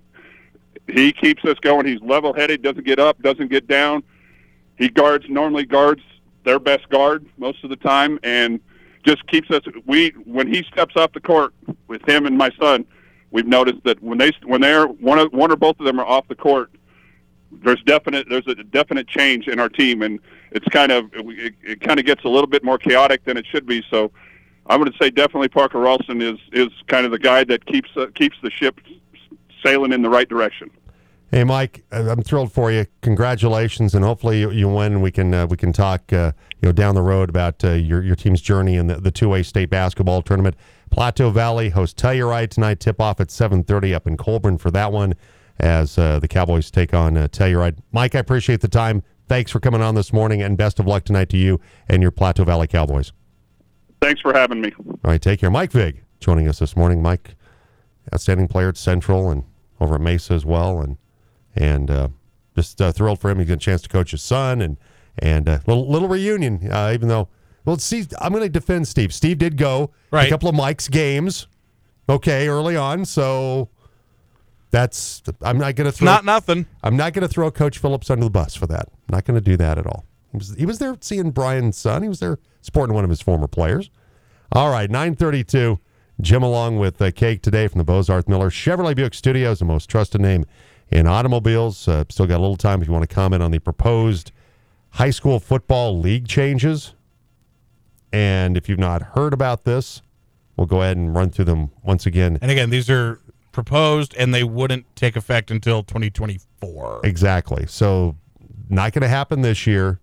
he 0.88 1.12
keeps 1.12 1.43
us 1.43 1.58
going. 1.60 1.88
He's 1.88 2.02
level 2.02 2.34
headed, 2.34 2.62
doesn't 2.62 2.86
get 2.86 3.00
up, 3.00 3.19
doesn't 3.21 3.50
get 3.50 3.67
down. 3.67 4.04
He 4.78 4.89
guards 4.89 5.26
normally 5.28 5.65
guards 5.65 6.02
their 6.43 6.60
best 6.60 6.89
guard 6.89 7.25
most 7.38 7.63
of 7.63 7.69
the 7.69 7.75
time, 7.75 8.19
and 8.23 8.60
just 9.04 9.25
keeps 9.27 9.49
us. 9.51 9.62
We 9.86 10.10
when 10.25 10.47
he 10.47 10.63
steps 10.63 10.95
off 10.95 11.13
the 11.13 11.19
court 11.19 11.54
with 11.88 12.08
him 12.08 12.25
and 12.25 12.38
my 12.38 12.51
son, 12.60 12.86
we've 13.32 13.47
noticed 13.47 13.84
that 13.84 14.01
when 14.01 14.17
they 14.17 14.32
when 14.43 14.62
they're 14.62 14.88
one 14.88 15.19
of, 15.19 15.34
one 15.34 15.51
or 15.51 15.56
both 15.56 15.80
of 15.80 15.86
them 15.86 15.99
are 15.99 16.06
off 16.06 16.27
the 16.27 16.36
court, 16.36 16.71
there's 17.63 17.82
definite 17.84 18.27
there's 18.30 18.47
a 18.47 18.56
definite 18.56 19.08
change 19.08 19.47
in 19.47 19.60
our 19.60 19.69
team, 19.69 20.01
and 20.01 20.19
it's 20.51 20.67
kind 20.67 20.91
of 20.91 21.10
it, 21.13 21.54
it 21.63 21.82
kind 21.82 21.99
of 21.99 22.06
gets 22.06 22.23
a 22.23 22.30
little 22.30 22.47
bit 22.47 22.63
more 22.63 22.77
chaotic 22.77 23.23
than 23.25 23.38
it 23.38 23.45
should 23.45 23.65
be. 23.65 23.84
So, 23.89 24.12
going 24.67 24.86
to 24.86 24.97
say 25.01 25.10
definitely 25.10 25.49
Parker 25.49 25.80
Ralston 25.80 26.21
is 26.21 26.39
is 26.51 26.69
kind 26.88 27.06
of 27.06 27.12
the 27.12 27.19
guy 27.19 27.43
that 27.45 27.65
keeps 27.65 27.89
uh, 27.95 28.08
keeps 28.15 28.38
the 28.41 28.51
ship 28.51 28.80
sailing 29.63 29.93
in 29.93 30.01
the 30.01 30.10
right 30.10 30.27
direction. 30.27 30.69
Hey, 31.31 31.45
Mike, 31.45 31.85
uh, 31.93 32.09
I'm 32.09 32.21
thrilled 32.23 32.51
for 32.51 32.73
you. 32.73 32.85
Congratulations, 33.01 33.95
and 33.95 34.03
hopefully 34.03 34.41
you, 34.41 34.51
you 34.51 34.67
win. 34.67 34.91
And 34.91 35.01
we 35.01 35.11
can 35.11 35.33
uh, 35.33 35.47
we 35.47 35.55
can 35.55 35.71
talk 35.71 36.11
uh, 36.11 36.33
you 36.61 36.67
know 36.67 36.73
down 36.73 36.93
the 36.93 37.01
road 37.01 37.29
about 37.29 37.63
uh, 37.63 37.71
your 37.71 38.03
your 38.03 38.17
team's 38.17 38.41
journey 38.41 38.75
in 38.75 38.87
the 38.87 38.95
the 38.95 39.11
two 39.11 39.33
A 39.33 39.41
state 39.41 39.69
basketball 39.69 40.21
tournament. 40.23 40.57
Plateau 40.89 41.29
Valley 41.29 41.69
hosts 41.69 42.01
Telluride 42.01 42.49
tonight. 42.49 42.81
Tip 42.81 42.99
off 42.99 43.21
at 43.21 43.29
7:30 43.29 43.95
up 43.95 44.07
in 44.07 44.17
Collbran 44.17 44.59
for 44.59 44.71
that 44.71 44.91
one 44.91 45.13
as 45.57 45.97
uh, 45.97 46.19
the 46.19 46.27
Cowboys 46.27 46.69
take 46.69 46.93
on 46.93 47.15
uh, 47.15 47.29
Telluride. 47.29 47.77
Mike, 47.93 48.13
I 48.13 48.19
appreciate 48.19 48.59
the 48.59 48.67
time. 48.67 49.01
Thanks 49.29 49.51
for 49.51 49.61
coming 49.61 49.81
on 49.81 49.95
this 49.95 50.11
morning, 50.11 50.41
and 50.41 50.57
best 50.57 50.79
of 50.79 50.85
luck 50.85 51.05
tonight 51.05 51.29
to 51.29 51.37
you 51.37 51.61
and 51.87 52.01
your 52.01 52.11
Plateau 52.11 52.43
Valley 52.43 52.67
Cowboys. 52.67 53.13
Thanks 54.01 54.19
for 54.19 54.33
having 54.33 54.59
me. 54.59 54.73
All 54.77 54.99
right, 55.05 55.21
take 55.21 55.39
care. 55.39 55.49
Mike 55.49 55.71
Vig 55.71 56.03
joining 56.19 56.49
us 56.49 56.59
this 56.59 56.75
morning. 56.75 57.01
Mike, 57.01 57.35
outstanding 58.13 58.49
player 58.49 58.67
at 58.67 58.75
Central 58.75 59.29
and 59.29 59.45
over 59.79 59.95
at 59.95 60.01
Mesa 60.01 60.33
as 60.33 60.45
well, 60.45 60.81
and 60.81 60.97
and 61.55 61.89
uh, 61.91 62.07
just 62.55 62.81
uh, 62.81 62.91
thrilled 62.91 63.19
for 63.19 63.29
him. 63.29 63.39
He's 63.39 63.47
got 63.47 63.55
a 63.55 63.57
chance 63.57 63.81
to 63.83 63.89
coach 63.89 64.11
his 64.11 64.21
son, 64.21 64.61
and 64.61 64.77
and 65.19 65.47
uh, 65.49 65.59
little 65.67 65.89
little 65.89 66.07
reunion. 66.07 66.71
Uh, 66.71 66.91
even 66.93 67.07
though, 67.07 67.27
well, 67.65 67.77
see, 67.77 68.05
I'm 68.19 68.31
going 68.31 68.43
to 68.43 68.49
defend 68.49 68.87
Steve. 68.87 69.13
Steve 69.13 69.37
did 69.37 69.57
go 69.57 69.91
Right. 70.11 70.27
a 70.27 70.29
couple 70.29 70.49
of 70.49 70.55
Mike's 70.55 70.87
games, 70.87 71.47
okay, 72.09 72.47
early 72.47 72.75
on. 72.75 73.05
So 73.05 73.69
that's 74.71 75.21
I'm 75.41 75.57
not 75.57 75.75
going 75.75 75.85
to 75.85 75.91
throw 75.91 76.05
Not 76.05 76.25
nothing. 76.25 76.65
I'm 76.83 76.95
not 76.95 77.13
going 77.13 77.23
to 77.23 77.27
throw 77.27 77.51
Coach 77.51 77.77
Phillips 77.77 78.09
under 78.09 78.23
the 78.25 78.31
bus 78.31 78.55
for 78.55 78.67
that. 78.67 78.87
I'm 78.89 79.15
not 79.15 79.25
going 79.25 79.35
to 79.35 79.41
do 79.43 79.57
that 79.57 79.77
at 79.77 79.85
all. 79.85 80.05
He 80.31 80.37
was, 80.37 80.55
he 80.55 80.65
was 80.65 80.79
there 80.79 80.95
seeing 81.01 81.31
Brian's 81.31 81.77
son. 81.77 82.03
He 82.03 82.09
was 82.09 82.19
there 82.19 82.39
supporting 82.61 82.93
one 82.95 83.03
of 83.03 83.09
his 83.09 83.21
former 83.21 83.47
players. 83.47 83.89
All 84.53 84.69
right, 84.71 84.89
932. 84.89 85.79
Jim 86.21 86.43
along 86.43 86.77
with 86.77 87.01
uh, 87.01 87.09
Cake 87.11 87.41
today 87.41 87.67
from 87.67 87.79
the 87.79 87.85
Bozarth 87.85 88.27
Miller 88.29 88.49
Chevrolet 88.49 88.95
Buick 88.95 89.13
Studios, 89.13 89.59
the 89.59 89.65
most 89.65 89.89
trusted 89.89 90.21
name 90.21 90.45
in 90.91 91.08
automobiles. 91.08 91.88
Uh, 91.88 92.04
still 92.10 92.27
got 92.27 92.38
a 92.38 92.41
little 92.43 92.58
time 92.58 92.82
if 92.82 92.88
you 92.88 92.93
want 92.93 93.08
to 93.08 93.13
comment 93.13 93.41
on 93.41 93.51
the 93.51 93.60
proposed 93.60 94.32
high 94.91 95.10
school 95.10 95.39
football 95.39 95.97
league 95.99 96.27
changes. 96.27 96.93
And 98.13 98.58
if 98.58 98.67
you've 98.67 98.80
not 98.80 99.01
heard 99.01 99.34
about 99.34 99.63
this, 99.63 100.01
we'll 100.58 100.67
go 100.67 100.82
ahead 100.82 100.97
and 100.97 101.15
run 101.15 101.30
through 101.30 101.45
them 101.45 101.71
once 101.82 102.06
again. 102.06 102.38
And 102.41 102.51
again, 102.51 102.69
these 102.69 102.89
are 102.89 103.19
proposed 103.51 104.13
and 104.17 104.34
they 104.34 104.43
wouldn't 104.43 104.86
take 104.95 105.15
effect 105.15 105.49
until 105.49 105.84
2024. 105.84 107.01
Exactly. 107.04 107.65
So, 107.67 108.17
not 108.69 108.93
going 108.93 109.01
to 109.01 109.08
happen 109.08 109.41
this 109.41 109.65
year. 109.65 109.99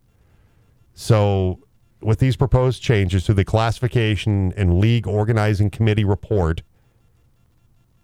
So, 0.94 1.60
with 2.00 2.18
these 2.18 2.36
proposed 2.36 2.82
changes 2.82 3.24
to 3.24 3.34
the 3.34 3.44
classification 3.44 4.52
and 4.56 4.78
league 4.78 5.06
organizing 5.06 5.68
committee 5.70 6.04
report, 6.04 6.62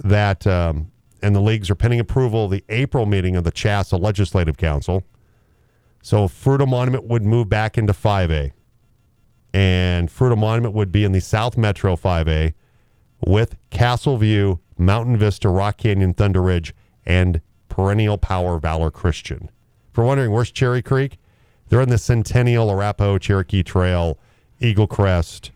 that 0.01 0.47
um, 0.47 0.91
and 1.25 1.35
the 1.35 1.41
leagues 1.41 1.71
are 1.71 1.75
pending 1.75 2.01
approval 2.01 2.45
of 2.45 2.51
the 2.51 2.65
April 2.69 3.07
meeting 3.07 3.35
of 3.37 3.45
the 3.45 3.53
CHSAA 3.53 4.01
Legislative 4.01 4.57
Council. 4.57 5.03
So, 6.03 6.29
Fruita 6.29 6.69
Monument 6.69 7.05
would 7.05 7.25
move 7.25 7.49
back 7.49 7.79
into 7.79 7.93
5A, 7.93 8.53
and 9.53 10.09
Fruita 10.11 10.37
Monument 10.37 10.75
would 10.75 10.93
be 10.93 11.05
in 11.05 11.13
the 11.13 11.21
South 11.21 11.57
Metro 11.57 11.97
5A 11.97 12.53
with 13.27 13.57
Castle 13.71 14.19
View, 14.19 14.61
Mountain 14.77 15.17
Vista, 15.17 15.49
Rock 15.49 15.79
Canyon, 15.79 16.13
Thunder 16.13 16.43
Ridge, 16.43 16.75
and 17.07 17.41
Perennial 17.69 18.19
Power 18.19 18.59
Valor 18.59 18.91
Christian 18.91 19.51
for 19.95 20.05
wondering 20.05 20.33
where's 20.33 20.51
Cherry 20.51 20.83
Creek, 20.83 21.19
they're 21.69 21.81
in 21.81 21.89
the 21.89 21.99
Centennial 21.99 22.69
Arapahoe 22.69 23.17
Cherokee 23.17 23.63
Trail, 23.63 24.19
Eagle 24.61 24.89
Crest. 24.89 25.53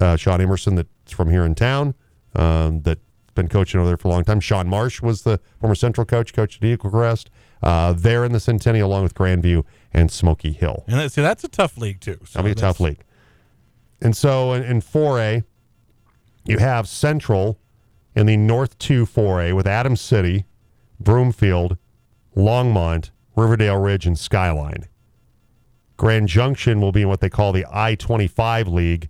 Uh, 0.00 0.16
Sean 0.16 0.40
Emerson, 0.40 0.74
that's 0.74 1.12
from 1.12 1.30
here 1.30 1.44
in 1.44 1.54
town, 1.54 1.94
um, 2.34 2.80
that's 2.80 3.00
been 3.34 3.48
coaching 3.48 3.80
over 3.80 3.88
there 3.88 3.96
for 3.96 4.08
a 4.08 4.10
long 4.10 4.24
time. 4.24 4.40
Sean 4.40 4.68
Marsh 4.68 5.00
was 5.00 5.22
the 5.22 5.40
former 5.60 5.74
Central 5.74 6.04
coach, 6.04 6.32
coached 6.32 6.62
at 6.62 6.66
Eagle 6.66 6.90
Crest. 6.90 7.30
Uh, 7.62 7.92
they're 7.92 8.24
in 8.24 8.32
the 8.32 8.40
Centennial 8.40 8.88
along 8.88 9.04
with 9.04 9.14
Grandview 9.14 9.64
and 9.92 10.10
Smoky 10.10 10.52
Hill. 10.52 10.84
And 10.86 10.98
that, 10.98 11.12
see, 11.12 11.22
that's 11.22 11.44
a 11.44 11.48
tough 11.48 11.76
league 11.76 12.00
too. 12.00 12.18
So 12.24 12.38
That'll 12.38 12.46
be 12.46 12.52
a 12.52 12.54
tough 12.54 12.80
league. 12.80 13.02
And 14.00 14.16
so 14.16 14.52
in, 14.52 14.62
in 14.64 14.80
4A, 14.80 15.44
you 16.44 16.58
have 16.58 16.88
Central 16.88 17.58
in 18.14 18.26
the 18.26 18.36
North 18.36 18.78
2 18.78 19.06
4A 19.06 19.54
with 19.54 19.66
Adams 19.66 20.00
City, 20.00 20.44
Broomfield, 20.98 21.76
Longmont, 22.36 23.10
Riverdale 23.36 23.78
Ridge, 23.78 24.06
and 24.06 24.18
Skyline. 24.18 24.88
Grand 25.96 26.26
Junction 26.28 26.80
will 26.80 26.92
be 26.92 27.02
in 27.02 27.08
what 27.08 27.20
they 27.20 27.30
call 27.30 27.52
the 27.52 27.64
I 27.70 27.94
25 27.94 28.66
League 28.68 29.08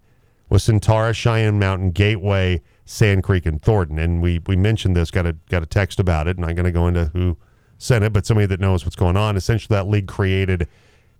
with 0.50 0.60
Centaurus, 0.60 1.16
Cheyenne 1.16 1.58
Mountain, 1.58 1.92
Gateway, 1.92 2.60
Sand 2.92 3.22
Creek, 3.22 3.46
and 3.46 3.60
Thornton. 3.62 3.98
And 3.98 4.20
we, 4.20 4.40
we 4.46 4.54
mentioned 4.54 4.94
this, 4.94 5.10
got 5.10 5.26
a, 5.26 5.32
got 5.48 5.62
a 5.62 5.66
text 5.66 5.98
about 5.98 6.28
it, 6.28 6.36
and 6.36 6.44
I'm 6.44 6.54
going 6.54 6.66
to 6.66 6.70
go 6.70 6.88
into 6.88 7.06
who 7.06 7.38
sent 7.78 8.04
it, 8.04 8.12
but 8.12 8.26
somebody 8.26 8.46
that 8.46 8.60
knows 8.60 8.84
what's 8.84 8.96
going 8.96 9.16
on. 9.16 9.34
Essentially, 9.34 9.74
that 9.74 9.88
league 9.88 10.06
created 10.06 10.68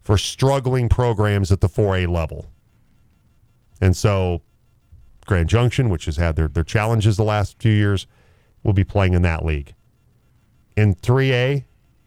for 0.03 0.19
struggling 0.19 0.91
programs 0.91 1.51
at 1.51 1.63
the 1.63 1.69
4A 1.69 2.09
level. 2.09 2.51
And 3.81 3.97
so 3.97 4.43
Grand 5.25 5.49
Junction, 5.49 5.89
which 5.89 6.05
has 6.05 6.19
had 6.19 6.37
their, 6.37 6.49
their 6.49 6.63
challenges 6.63 7.17
the 7.17 7.25
last 7.25 7.59
few 7.59 7.73
years, 7.73 8.07
will 8.63 8.75
be 8.75 8.85
playing 8.85 9.15
in 9.15 9.23
that 9.23 9.43
league. 9.43 9.75
In 10.77 10.95
3A, 10.95 11.65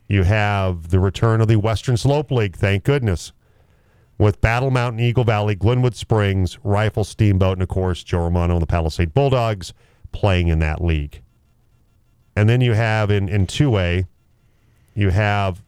you 0.07 0.23
have 0.23 0.89
the 0.89 0.99
return 0.99 1.41
of 1.41 1.47
the 1.47 1.55
Western 1.55 1.97
Slope 1.97 2.29
League, 2.29 2.55
thank 2.55 2.83
goodness, 2.83 3.33
with 4.17 4.41
Battle 4.41 4.71
Mountain, 4.71 4.99
Eagle 4.99 5.23
Valley, 5.23 5.55
Glenwood 5.55 5.95
Springs, 5.95 6.57
Rifle 6.63 7.03
Steamboat, 7.03 7.53
and 7.53 7.61
of 7.61 7.67
course, 7.69 8.03
Joe 8.03 8.19
Romano 8.19 8.53
and 8.53 8.61
the 8.61 8.67
Palisade 8.67 9.13
Bulldogs 9.13 9.73
playing 10.11 10.47
in 10.47 10.59
that 10.59 10.83
league. 10.83 11.21
And 12.35 12.49
then 12.49 12.61
you 12.61 12.73
have 12.73 13.11
in, 13.11 13.27
in 13.29 13.47
2A, 13.47 14.07
you 14.93 15.09
have 15.09 15.63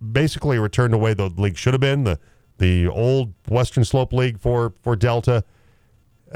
basically 0.00 0.58
returned 0.58 0.64
return 0.64 0.90
to 0.92 0.96
the 0.96 1.02
way 1.02 1.14
the 1.14 1.40
league 1.40 1.56
should 1.56 1.74
have 1.74 1.80
been 1.80 2.04
the 2.04 2.18
the 2.58 2.86
old 2.86 3.32
Western 3.48 3.84
Slope 3.84 4.12
League 4.12 4.38
for 4.38 4.74
for 4.82 4.94
Delta, 4.94 5.44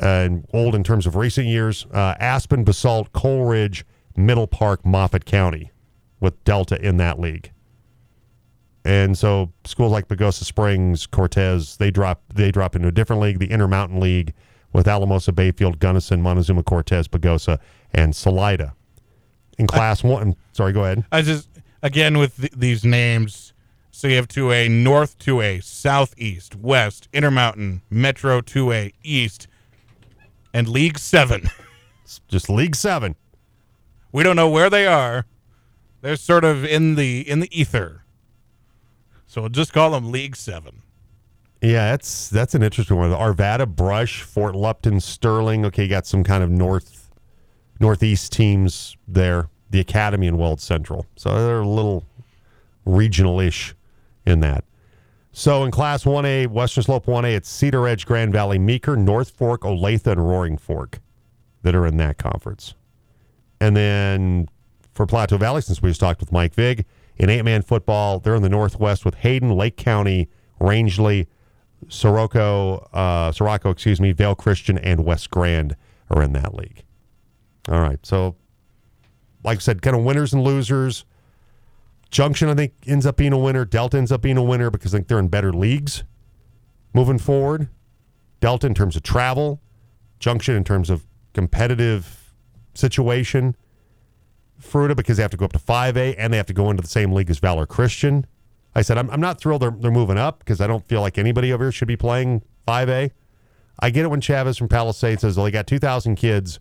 and 0.01 0.47
old 0.53 0.75
in 0.75 0.83
terms 0.83 1.07
of 1.07 1.17
recent 1.17 1.47
years. 1.47 1.87
Uh, 1.93 2.15
Aspen, 2.19 2.65
Basalt, 2.65 3.13
Coal 3.13 3.45
Ridge, 3.45 3.85
Middle 4.17 4.47
Park, 4.47 4.85
Moffat 4.85 5.25
County, 5.25 5.71
with 6.21 6.43
Delta 6.45 6.81
in 6.81 6.97
that 6.97 7.21
league. 7.21 7.53
And 8.85 9.17
so 9.17 9.51
schools 9.65 9.93
like 9.93 10.09
Pagosa 10.09 10.45
Springs, 10.45 11.07
Cortez, 11.07 11.79
they 11.79 11.91
drop 11.91 12.23
they 12.35 12.51
drop 12.51 12.77
into 12.77 12.89
a 12.89 12.93
different 12.93 13.23
league, 13.23 13.39
the 13.39 13.51
Intermountain 13.51 13.99
League, 13.99 14.35
with 14.73 14.87
Alamosa, 14.87 15.33
Bayfield, 15.33 15.79
Gunnison, 15.79 16.21
Montezuma, 16.21 16.63
Cortez, 16.63 17.09
Pagosa, 17.09 17.59
and 17.93 18.15
Salida. 18.15 18.75
In 19.59 19.67
Class 19.67 20.03
One, 20.03 20.37
sorry, 20.53 20.73
go 20.73 20.85
ahead. 20.85 21.05
I 21.13 21.23
just 21.23 21.49
again 21.83 22.19
with 22.19 22.37
th- 22.37 22.53
these 22.53 22.85
names. 22.85 23.53
So 23.91 24.09
you 24.09 24.17
have 24.17 24.27
2A 24.27 24.69
North 24.69 25.21
2A, 25.21 25.63
Southeast, 25.63 26.57
West, 26.57 27.09
Intermountain, 27.13 27.83
Metro 27.89 28.41
2A, 28.41 28.93
East, 29.05 29.47
and 30.53 30.69
League 30.69 30.99
7. 30.99 31.49
Just 32.29 32.51
League 32.51 32.75
7. 32.75 33.15
We 34.11 34.25
don't 34.25 34.35
know 34.37 34.49
where 34.49 34.69
they 34.69 34.87
are. 34.89 35.27
They're 36.01 36.17
sort 36.17 36.45
of 36.45 36.65
in 36.65 36.97
the 36.97 37.21
in 37.29 37.41
the 37.41 37.49
ether. 37.59 38.04
So 39.35 39.41
we'll 39.41 39.51
just 39.51 39.73
call 39.73 39.91
them 39.91 40.13
League 40.13 40.37
7. 40.37 40.81
Yeah, 41.61 41.91
that's 41.91 42.31
that's 42.31 42.55
an 42.55 42.63
interesting 42.63 42.97
one. 42.97 43.11
Arvada, 43.11 43.67
Brush, 43.67 44.23
Fort 44.23 44.55
Lupton, 44.55 45.01
Sterling. 45.01 45.67
Okay, 45.67 45.89
got 45.89 46.07
some 46.07 46.23
kind 46.23 46.45
of 46.45 46.51
north 46.51 47.11
northeast 47.81 48.31
teams 48.31 48.97
there. 49.09 49.49
The 49.71 49.81
Academy 49.81 50.29
and 50.29 50.39
Weld 50.39 50.61
Central. 50.61 51.07
So 51.17 51.35
they're 51.35 51.63
a 51.63 51.69
little 51.69 52.05
regional-ish 52.85 53.75
in 54.25 54.39
that. 54.39 54.63
So 55.33 55.65
in 55.65 55.73
Class 55.73 56.05
1A, 56.05 56.47
Western 56.47 56.85
Slope 56.85 57.07
1A, 57.07 57.35
it's 57.35 57.51
Cedaredge, 57.51 58.07
Grand 58.07 58.33
Valley, 58.33 58.61
Meeker, 58.61 58.95
North 58.97 59.31
Fork, 59.31 59.63
Olathe, 59.63 60.07
and 60.07 60.25
Roaring 60.25 60.59
Fork 60.59 61.01
that 61.63 61.75
are 61.75 61.89
in 61.89 61.97
that 61.97 62.19
conference. 62.19 62.75
And 63.61 63.77
then 63.77 64.49
for 64.93 65.07
Plateau 65.07 65.39
Valley, 65.39 65.61
since 65.61 65.83
we 65.83 65.91
just 65.91 65.99
talked 65.99 66.21
with 66.21 66.31
Mike 66.31 66.55
Vig, 66.55 66.87
in 67.17 67.31
eight-man 67.31 67.63
football, 67.63 68.19
they're 68.19 68.35
in 68.35 68.43
the 68.43 68.49
Northwest 68.49 69.05
with 69.05 69.17
Hayden, 69.17 69.51
Lake 69.51 69.77
County, 69.77 70.29
Rangeley, 70.61 71.29
Soroco, 71.87 72.89
uh, 72.93 73.31
Soroco, 73.31 73.71
excuse 73.71 74.01
me, 74.01 74.13
Vail 74.13 74.35
Christian, 74.35 74.79
and 74.79 75.05
West 75.05 75.31
Grand 75.31 75.77
are 76.11 76.23
in 76.23 76.33
that 76.33 76.55
league. 76.55 76.85
All 77.69 77.81
right, 77.81 78.05
so 78.05 78.37
like 79.45 79.59
I 79.59 79.61
said, 79.61 79.83
kind 79.83 79.97
of 79.97 80.03
winners 80.03 80.33
and 80.33 80.43
losers. 80.43 81.05
Junction, 82.11 82.49
I 82.49 82.55
think, 82.55 82.73
ends 82.87 83.07
up 83.07 83.17
being 83.17 83.33
a 83.33 83.39
winner. 83.39 83.65
Delta 83.65 83.99
ends 83.99 84.13
up 84.13 84.23
being 84.23 84.37
a 84.37 84.43
winner 84.43 84.71
because 84.71 84.95
I 84.95 84.99
think 84.99 85.09
they're 85.09 85.19
in 85.19 85.29
better 85.29 85.53
leagues 85.53 86.05
moving 86.95 87.19
forward. 87.19 87.69
Delta 88.41 88.67
in 88.67 88.75
terms 88.75 88.97
of 88.97 89.03
travel, 89.03 89.61
Junction 90.21 90.55
in 90.55 90.65
terms 90.65 90.91
of 90.91 91.07
competitive 91.33 92.33
situation. 92.75 93.57
Fruita 94.61 94.97
because 94.97 95.17
they 95.17 95.23
have 95.23 95.31
to 95.31 95.37
go 95.37 95.45
up 95.45 95.53
to 95.53 95.59
5A 95.59 96.15
and 96.19 96.33
they 96.33 96.37
have 96.37 96.47
to 96.47 96.53
go 96.53 96.71
into 96.71 96.83
the 96.83 96.89
same 96.89 97.13
league 97.13 97.31
as 97.31 97.39
Valor 97.39 97.67
Christian. 97.67 98.27
I 98.75 98.83
said, 98.83 98.99
I'm, 98.99 99.11
I'm 99.11 99.21
not 99.21 99.41
thrilled 99.41 99.63
they're, 99.63 99.71
they're 99.71 99.91
moving 99.91 100.19
up 100.19 100.41
because 100.41 100.61
I 100.61 100.67
don't 100.67 100.87
feel 100.87 101.01
like 101.01 101.19
anybody 101.19 101.53
over 101.53 101.65
here 101.65 101.73
should 101.73 101.89
be 101.89 101.97
playing 101.97 102.43
5A. 102.67 103.11
I 103.81 103.91
get 103.91 104.05
it 104.05 104.09
when 104.09 104.21
Chavez 104.21 104.57
from 104.57 104.69
Palisade 104.69 105.21
says, 105.21 105.37
well, 105.37 105.45
they 105.45 105.51
got 105.51 105.67
2,000 105.67 106.17
kids. 106.17 106.61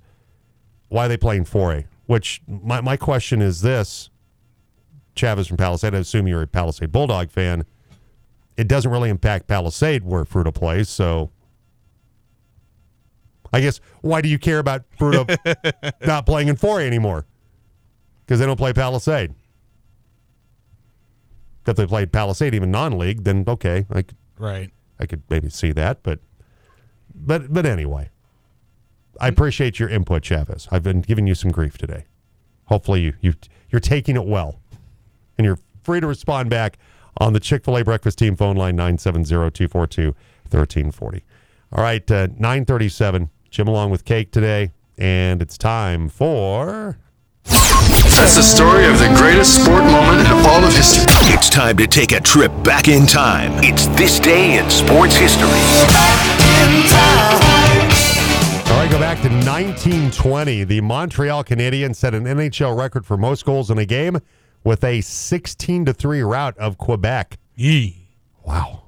Why 0.89 1.05
are 1.05 1.07
they 1.07 1.17
playing 1.17 1.45
4A? 1.45 1.85
Which 2.05 2.41
my, 2.47 2.81
my 2.81 2.97
question 2.97 3.41
is 3.41 3.61
this 3.61 4.09
Chavez 5.15 5.47
from 5.47 5.57
Palisade, 5.57 5.95
I 5.95 5.99
assume 5.99 6.27
you're 6.27 6.41
a 6.41 6.47
Palisade 6.47 6.91
Bulldog 6.91 7.31
fan. 7.31 7.65
It 8.57 8.67
doesn't 8.67 8.91
really 8.91 9.09
impact 9.09 9.47
Palisade 9.47 10.03
where 10.03 10.25
Fruita 10.25 10.53
plays, 10.53 10.89
so 10.89 11.31
I 13.51 13.61
guess 13.61 13.79
why 14.01 14.21
do 14.21 14.29
you 14.29 14.39
care 14.39 14.59
about 14.59 14.83
Fruita 14.99 15.95
not 16.05 16.25
playing 16.25 16.47
in 16.47 16.55
4A 16.55 16.85
anymore? 16.85 17.25
Because 18.25 18.39
they 18.39 18.45
don't 18.45 18.57
play 18.57 18.73
Palisade. 18.73 19.33
If 21.65 21.77
they 21.77 21.85
played 21.85 22.11
Palisade 22.11 22.53
even 22.55 22.71
non-league, 22.71 23.23
then 23.23 23.45
okay, 23.47 23.85
I 23.89 24.01
could, 24.01 24.17
Right. 24.37 24.69
I 24.99 25.05
could 25.05 25.23
maybe 25.29 25.49
see 25.49 25.71
that, 25.73 26.03
but 26.03 26.19
but 27.15 27.53
but 27.53 27.65
anyway, 27.65 28.09
I 29.19 29.27
appreciate 29.27 29.79
your 29.79 29.89
input, 29.89 30.23
Chavez. 30.23 30.67
I've 30.71 30.83
been 30.83 31.01
giving 31.01 31.27
you 31.27 31.35
some 31.35 31.51
grief 31.51 31.77
today. 31.77 32.05
Hopefully 32.65 33.01
you 33.01 33.13
you 33.21 33.33
you're 33.69 33.79
taking 33.79 34.15
it 34.15 34.25
well, 34.25 34.59
and 35.37 35.45
you're 35.45 35.59
free 35.83 35.99
to 35.99 36.07
respond 36.07 36.49
back 36.49 36.77
on 37.17 37.33
the 37.33 37.39
Chick 37.39 37.63
Fil 37.65 37.77
A 37.77 37.83
Breakfast 37.83 38.17
Team 38.17 38.35
phone 38.35 38.55
line 38.55 38.75
970-242-1340. 38.77 41.21
All 41.71 41.83
right, 41.83 42.09
uh, 42.11 42.27
nine 42.37 42.65
thirty-seven. 42.65 43.29
Jim 43.49 43.67
along 43.67 43.91
with 43.91 44.05
Cake 44.05 44.31
today, 44.31 44.71
and 44.97 45.41
it's 45.41 45.57
time 45.57 46.09
for. 46.09 46.97
That's 47.45 48.35
the 48.35 48.43
story 48.43 48.85
of 48.85 48.99
the 48.99 49.13
greatest 49.17 49.55
sport 49.63 49.83
moment 49.83 50.19
in 50.21 50.27
all 50.47 50.63
of 50.63 50.73
history. 50.73 51.05
It's 51.33 51.49
time 51.49 51.77
to 51.77 51.87
take 51.87 52.11
a 52.11 52.19
trip 52.21 52.51
back 52.63 52.87
in 52.87 53.05
time. 53.05 53.51
It's 53.63 53.87
this 53.87 54.19
day 54.19 54.57
in 54.57 54.69
sports 54.69 55.15
history. 55.15 55.49
All 58.71 58.79
right, 58.79 58.89
go 58.89 58.99
back 58.99 59.21
to 59.21 59.29
1920. 59.29 60.63
The 60.63 60.81
Montreal 60.81 61.43
Canadiens 61.43 61.95
set 61.95 62.13
an 62.13 62.23
NHL 62.23 62.77
record 62.77 63.05
for 63.05 63.17
most 63.17 63.45
goals 63.45 63.69
in 63.69 63.77
a 63.77 63.85
game 63.85 64.19
with 64.63 64.83
a 64.83 65.01
16 65.01 65.85
to 65.85 65.93
3 65.93 66.21
rout 66.21 66.57
of 66.57 66.77
Quebec. 66.77 67.37
Yee. 67.55 68.07
Wow. 68.43 68.83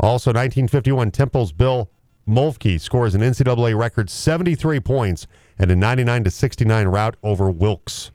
Also, 0.00 0.30
1951, 0.30 1.12
Temple's 1.12 1.52
Bill 1.52 1.88
Mlkvy 2.28 2.80
scores 2.80 3.14
an 3.14 3.20
NCAA 3.20 3.78
record 3.78 4.10
73 4.10 4.80
points 4.80 5.26
and 5.58 5.70
a 5.70 5.76
99 5.76 6.24
to 6.24 6.30
69 6.30 6.86
rout 6.88 7.16
over 7.22 7.50
Wilkes. 7.50 8.10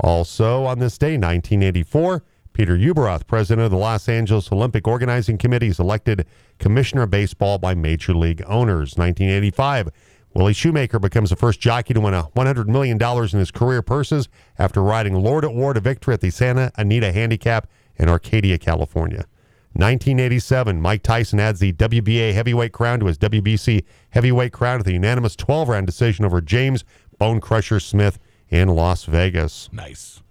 Also, 0.00 0.64
on 0.64 0.78
this 0.78 0.98
day, 0.98 1.16
1984, 1.16 2.22
Peter 2.52 2.76
Ueberroth, 2.76 3.26
president 3.26 3.64
of 3.64 3.70
the 3.70 3.76
Los 3.76 4.08
Angeles 4.08 4.52
Olympic 4.52 4.86
Organizing 4.86 5.38
Committee, 5.38 5.68
is 5.68 5.78
elected 5.78 6.26
commissioner 6.58 7.02
of 7.02 7.10
baseball 7.10 7.58
by 7.58 7.74
major 7.74 8.14
league 8.14 8.42
owners. 8.46 8.96
1985, 8.96 9.90
Willie 10.34 10.52
Shoemaker 10.52 10.98
becomes 10.98 11.30
the 11.30 11.36
first 11.36 11.60
jockey 11.60 11.94
to 11.94 12.00
win 12.00 12.14
a 12.14 12.24
$100 12.36 12.66
million 12.66 13.00
in 13.00 13.38
his 13.38 13.50
career 13.50 13.82
purses 13.82 14.28
after 14.58 14.82
riding 14.82 15.14
Lord 15.14 15.44
at 15.44 15.54
War 15.54 15.72
to 15.74 15.80
victory 15.80 16.14
at 16.14 16.20
the 16.20 16.30
Santa 16.30 16.72
Anita 16.76 17.12
Handicap 17.12 17.68
in 17.96 18.08
Arcadia, 18.08 18.58
California. 18.58 19.26
1987, 19.74 20.80
Mike 20.80 21.02
Tyson 21.02 21.40
adds 21.40 21.60
the 21.60 21.72
WBA 21.72 22.34
heavyweight 22.34 22.72
crown 22.72 23.00
to 23.00 23.06
his 23.06 23.16
WBC 23.18 23.84
heavyweight 24.10 24.52
crown 24.52 24.78
with 24.78 24.86
a 24.88 24.92
unanimous 24.92 25.34
12 25.36 25.68
round 25.68 25.86
decision 25.86 26.24
over 26.24 26.40
James 26.40 26.84
Bone 27.18 27.40
Crusher 27.40 27.80
Smith 27.80 28.18
in 28.50 28.68
Las 28.68 29.04
Vegas. 29.04 29.70
Nice. 29.72 30.22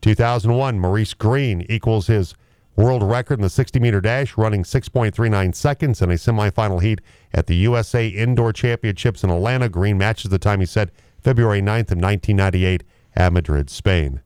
2001, 0.00 0.78
Maurice 0.78 1.14
Greene 1.14 1.66
equals 1.68 2.06
his 2.06 2.34
world 2.76 3.02
record 3.02 3.38
in 3.38 3.42
the 3.42 3.50
60 3.50 3.78
meter 3.80 4.00
dash, 4.00 4.36
running 4.36 4.62
6.39 4.62 5.54
seconds 5.54 6.02
in 6.02 6.10
a 6.10 6.14
semifinal 6.14 6.82
heat 6.82 7.00
at 7.32 7.46
the 7.46 7.56
USA 7.56 8.08
Indoor 8.08 8.52
Championships 8.52 9.22
in 9.22 9.30
Atlanta. 9.30 9.68
Greene 9.68 9.98
matches 9.98 10.30
the 10.30 10.38
time 10.38 10.60
he 10.60 10.66
set 10.66 10.90
February 11.20 11.60
9th 11.60 11.92
of 11.92 11.98
1998 11.98 12.82
at 13.14 13.32
Madrid, 13.32 13.70
Spain. 13.70 14.20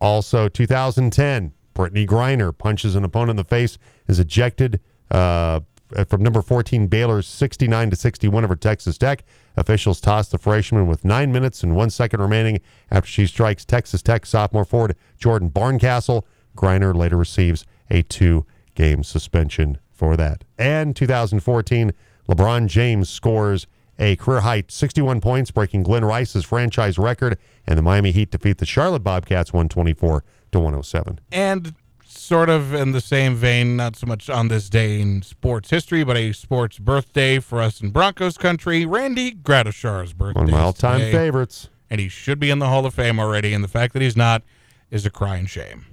Also, 0.00 0.48
2010, 0.48 1.52
Brittney 1.80 2.06
Griner 2.06 2.56
punches 2.56 2.94
an 2.94 3.04
opponent 3.04 3.30
in 3.30 3.36
the 3.36 3.44
face, 3.44 3.78
is 4.06 4.20
ejected 4.20 4.80
uh, 5.10 5.60
from 6.06 6.22
number 6.22 6.42
14 6.42 6.88
Baylor's 6.88 7.26
69 7.26 7.90
to 7.90 7.96
61 7.96 8.44
over 8.44 8.54
Texas 8.54 8.98
Tech. 8.98 9.24
Officials 9.56 9.98
toss 9.98 10.28
the 10.28 10.36
freshman 10.36 10.86
with 10.86 11.06
nine 11.06 11.32
minutes 11.32 11.62
and 11.62 11.74
one 11.74 11.88
second 11.88 12.20
remaining 12.20 12.60
after 12.90 13.08
she 13.08 13.26
strikes 13.26 13.64
Texas 13.64 14.02
Tech 14.02 14.26
sophomore 14.26 14.66
forward 14.66 14.94
Jordan 15.18 15.48
Barncastle. 15.48 16.26
Griner 16.54 16.94
later 16.94 17.16
receives 17.16 17.64
a 17.88 18.02
two 18.02 18.44
game 18.74 19.02
suspension 19.02 19.78
for 19.90 20.16
that. 20.18 20.44
And 20.58 20.94
2014, 20.94 21.92
LeBron 22.28 22.66
James 22.66 23.08
scores 23.08 23.66
a 23.98 24.16
career 24.16 24.40
high 24.40 24.64
61 24.68 25.20
points, 25.20 25.50
breaking 25.50 25.82
Glen 25.82 26.04
Rice's 26.04 26.44
franchise 26.44 26.98
record, 26.98 27.38
and 27.66 27.76
the 27.76 27.82
Miami 27.82 28.12
Heat 28.12 28.30
defeat 28.30 28.58
the 28.58 28.66
Charlotte 28.66 29.02
Bobcats 29.02 29.52
124 29.52 30.24
to 30.52 30.58
107. 30.58 31.20
And 31.32 31.74
sort 32.04 32.48
of 32.48 32.74
in 32.74 32.92
the 32.92 33.00
same 33.00 33.34
vein, 33.34 33.76
not 33.76 33.96
so 33.96 34.06
much 34.06 34.28
on 34.28 34.48
this 34.48 34.68
day 34.68 35.00
in 35.00 35.22
sports 35.22 35.70
history, 35.70 36.04
but 36.04 36.16
a 36.16 36.32
sports 36.32 36.78
birthday 36.78 37.38
for 37.38 37.60
us 37.60 37.80
in 37.80 37.90
Broncos 37.90 38.36
country. 38.36 38.84
Randy 38.86 39.32
Gradishar's 39.32 40.12
birthday. 40.12 40.40
One 40.40 40.48
of 40.48 40.54
my 40.54 40.60
all-time 40.60 41.00
favorites. 41.00 41.68
And 41.88 42.00
he 42.00 42.08
should 42.08 42.38
be 42.38 42.50
in 42.50 42.60
the 42.60 42.68
Hall 42.68 42.86
of 42.86 42.94
Fame 42.94 43.18
already, 43.18 43.52
and 43.52 43.64
the 43.64 43.68
fact 43.68 43.94
that 43.94 44.02
he's 44.02 44.16
not 44.16 44.42
is 44.90 45.04
a 45.06 45.10
crying 45.10 45.46
shame. 45.46 45.86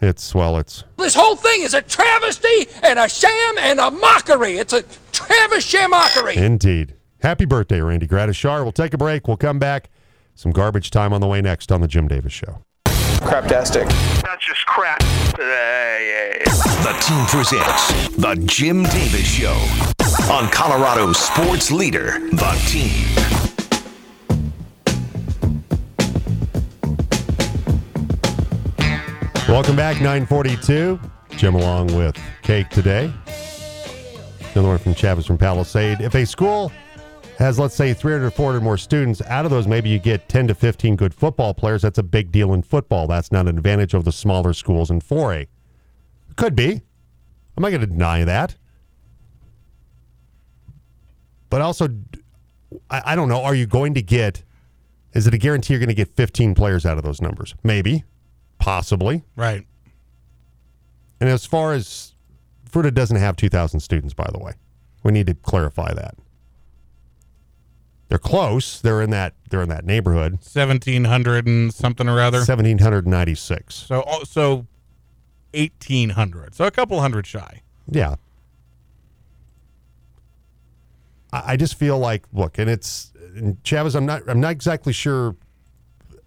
It's 0.00 0.34
well, 0.34 0.56
it's 0.56 0.82
This 0.96 1.14
whole 1.14 1.36
thing 1.36 1.62
is 1.62 1.74
a 1.74 1.82
travesty 1.82 2.66
and 2.82 2.98
a 2.98 3.08
sham 3.08 3.58
and 3.58 3.78
a 3.78 3.90
mockery. 3.90 4.58
It's 4.58 4.72
a 4.72 4.82
Travis 5.12 5.74
mockery. 5.88 6.36
indeed. 6.36 6.94
Happy 7.20 7.44
birthday, 7.44 7.80
Randy 7.80 8.08
Gradishar. 8.08 8.62
We'll 8.62 8.72
take 8.72 8.94
a 8.94 8.98
break. 8.98 9.28
We'll 9.28 9.36
come 9.36 9.60
back. 9.60 9.90
Some 10.34 10.50
garbage 10.50 10.90
time 10.90 11.12
on 11.12 11.20
the 11.20 11.28
way 11.28 11.40
next 11.40 11.70
on 11.70 11.80
the 11.82 11.86
Jim 11.86 12.08
Davis 12.08 12.32
Show. 12.32 12.64
Craptastic. 13.22 13.88
That's 14.22 14.44
just 14.44 14.66
crap. 14.66 15.00
Uh, 15.02 15.42
the 16.82 16.92
team 17.00 17.24
presents 17.26 18.16
The 18.16 18.34
Jim 18.46 18.82
Davis 18.82 19.24
Show 19.24 19.56
on 20.30 20.48
Colorado's 20.50 21.18
sports 21.18 21.70
leader, 21.70 22.18
The 22.32 22.62
Team. 22.66 23.06
Welcome 29.48 29.76
back, 29.76 29.96
942. 29.96 30.98
Jim 31.36 31.54
along 31.54 31.96
with 31.96 32.16
Cake 32.42 32.68
today. 32.70 33.12
Another 34.52 34.68
one 34.68 34.78
from 34.78 34.94
Chavez 34.94 35.26
from 35.26 35.38
Palisade. 35.38 36.00
If 36.00 36.14
a 36.14 36.26
school 36.26 36.72
has, 37.38 37.58
let's 37.58 37.74
say, 37.74 37.94
300 37.94 38.26
or 38.26 38.30
400 38.30 38.60
more 38.62 38.76
students, 38.76 39.22
out 39.22 39.44
of 39.44 39.50
those, 39.50 39.66
maybe 39.66 39.88
you 39.88 39.98
get 39.98 40.28
10 40.28 40.48
to 40.48 40.54
15 40.54 40.96
good 40.96 41.14
football 41.14 41.54
players. 41.54 41.82
That's 41.82 41.98
a 41.98 42.02
big 42.02 42.30
deal 42.30 42.52
in 42.52 42.62
football. 42.62 43.06
That's 43.06 43.32
not 43.32 43.48
an 43.48 43.56
advantage 43.56 43.94
of 43.94 44.04
the 44.04 44.12
smaller 44.12 44.52
schools 44.52 44.90
in 44.90 45.00
4A. 45.00 45.46
Could 46.36 46.54
be. 46.54 46.82
I'm 47.56 47.62
not 47.62 47.70
going 47.70 47.80
to 47.80 47.86
deny 47.86 48.24
that. 48.24 48.56
But 51.50 51.60
also, 51.60 51.88
I, 52.90 53.02
I 53.06 53.16
don't 53.16 53.28
know. 53.28 53.42
Are 53.42 53.54
you 53.54 53.66
going 53.66 53.94
to 53.94 54.02
get, 54.02 54.42
is 55.12 55.26
it 55.26 55.34
a 55.34 55.38
guarantee 55.38 55.74
you're 55.74 55.80
going 55.80 55.88
to 55.88 55.94
get 55.94 56.08
15 56.08 56.54
players 56.54 56.86
out 56.86 56.96
of 56.96 57.04
those 57.04 57.20
numbers? 57.20 57.54
Maybe. 57.62 58.04
Possibly. 58.58 59.24
Right. 59.36 59.66
And 61.20 61.28
as 61.28 61.44
far 61.44 61.72
as 61.72 62.14
Fruita 62.70 62.92
doesn't 62.92 63.16
have 63.16 63.36
2,000 63.36 63.80
students, 63.80 64.14
by 64.14 64.28
the 64.32 64.38
way, 64.38 64.54
we 65.02 65.12
need 65.12 65.26
to 65.26 65.34
clarify 65.34 65.92
that. 65.92 66.14
They're 68.12 68.18
close. 68.18 68.78
They're 68.78 69.00
in 69.00 69.08
that. 69.08 69.32
They're 69.48 69.62
in 69.62 69.70
that 69.70 69.86
neighborhood. 69.86 70.44
Seventeen 70.44 71.04
hundred 71.04 71.46
and 71.46 71.72
something 71.72 72.10
or 72.10 72.20
other. 72.20 72.40
1,796. 72.40 73.74
So 73.74 74.04
oh, 74.06 74.22
so 74.24 74.66
eighteen 75.54 76.10
hundred. 76.10 76.54
So 76.54 76.66
a 76.66 76.70
couple 76.70 77.00
hundred 77.00 77.26
shy. 77.26 77.62
Yeah. 77.90 78.16
I, 81.32 81.52
I 81.52 81.56
just 81.56 81.76
feel 81.76 81.98
like 81.98 82.26
look, 82.34 82.58
and 82.58 82.68
it's 82.68 83.14
and 83.34 83.56
Chavez. 83.64 83.94
I'm 83.94 84.04
not. 84.04 84.28
I'm 84.28 84.40
not 84.40 84.52
exactly 84.52 84.92
sure. 84.92 85.34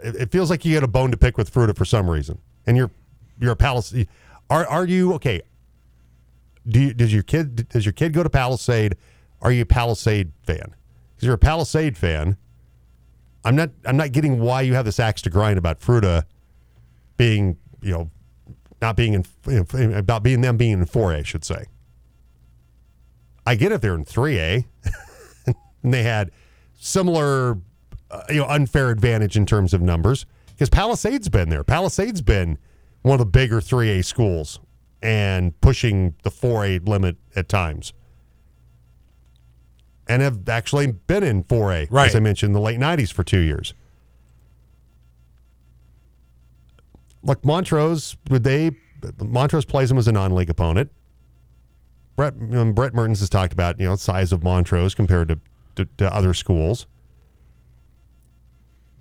It, 0.03 0.15
it 0.15 0.31
feels 0.31 0.49
like 0.49 0.65
you 0.65 0.73
get 0.73 0.81
a 0.81 0.87
bone 0.87 1.11
to 1.11 1.17
pick 1.17 1.37
with 1.37 1.53
Fruita 1.53 1.77
for 1.77 1.85
some 1.85 2.09
reason, 2.09 2.39
and 2.65 2.75
you're 2.75 2.89
you're 3.39 3.51
a 3.51 3.55
Palisade. 3.55 4.07
Are 4.49 4.65
are 4.65 4.87
you 4.87 5.13
okay? 5.13 5.43
Do 6.67 6.79
you, 6.79 6.93
does 6.95 7.13
your 7.13 7.21
kid 7.21 7.69
does 7.69 7.85
your 7.85 7.93
kid 7.93 8.11
go 8.11 8.23
to 8.23 8.29
Palisade? 8.31 8.97
Are 9.39 9.51
you 9.51 9.61
a 9.61 9.67
Palisade 9.67 10.31
fan? 10.47 10.73
Because 11.15 11.27
you're 11.27 11.35
a 11.35 11.39
Palisade 11.39 11.97
fan. 11.97 12.37
I'm 13.43 13.55
not. 13.55 13.69
I'm 13.85 13.97
not 13.97 14.11
getting 14.11 14.39
why 14.39 14.61
you 14.61 14.73
have 14.73 14.85
this 14.85 14.99
axe 14.99 15.21
to 15.23 15.29
grind 15.29 15.57
about 15.57 15.79
Fruita 15.79 16.23
being 17.17 17.57
you 17.81 17.91
know 17.91 18.09
not 18.81 18.95
being 18.95 19.13
in 19.13 19.93
about 19.93 20.23
being 20.23 20.41
them 20.41 20.57
being 20.57 20.73
in 20.73 20.85
4A, 20.85 21.19
I 21.19 21.23
should 21.23 21.45
say. 21.45 21.65
I 23.45 23.55
get 23.55 23.71
if 23.71 23.81
they're 23.81 23.95
in 23.95 24.05
3A 24.05 24.65
and 25.83 25.93
they 25.93 26.03
had 26.03 26.31
similar 26.73 27.59
uh, 28.11 28.23
you 28.29 28.37
know 28.37 28.47
unfair 28.47 28.89
advantage 28.89 29.37
in 29.37 29.45
terms 29.45 29.73
of 29.73 29.81
numbers 29.81 30.25
because 30.47 30.69
Palisade's 30.69 31.29
been 31.29 31.49
there. 31.49 31.63
Palisade's 31.63 32.21
been 32.21 32.57
one 33.03 33.13
of 33.13 33.19
the 33.19 33.25
bigger 33.25 33.59
3A 33.59 34.03
schools 34.03 34.59
and 35.01 35.59
pushing 35.61 36.15
the 36.23 36.31
4A 36.31 36.87
limit 36.87 37.17
at 37.35 37.47
times. 37.47 37.93
And 40.07 40.21
have 40.21 40.47
actually 40.47 40.87
been 40.87 41.23
in 41.23 41.43
4A, 41.43 41.87
Right. 41.89 42.07
as 42.07 42.15
I 42.15 42.19
mentioned, 42.19 42.49
in 42.51 42.53
the 42.53 42.59
late 42.61 42.79
90s 42.79 43.11
for 43.11 43.23
two 43.23 43.39
years. 43.39 43.73
Look, 47.23 47.43
Montrose, 47.43 48.15
would 48.29 48.43
they? 48.43 48.71
Montrose 49.19 49.65
plays 49.65 49.89
them 49.89 49.97
as 49.97 50.07
a 50.07 50.11
non-league 50.11 50.49
opponent. 50.49 50.91
Brett 52.15 52.33
um, 52.53 52.73
Brett 52.73 52.93
Mertens 52.93 53.19
has 53.19 53.29
talked 53.29 53.51
about 53.51 53.79
you 53.79 53.85
know 53.87 53.95
size 53.95 54.31
of 54.31 54.43
Montrose 54.43 54.93
compared 54.95 55.27
to, 55.29 55.39
to, 55.75 55.85
to 55.97 56.13
other 56.15 56.33
schools. 56.33 56.85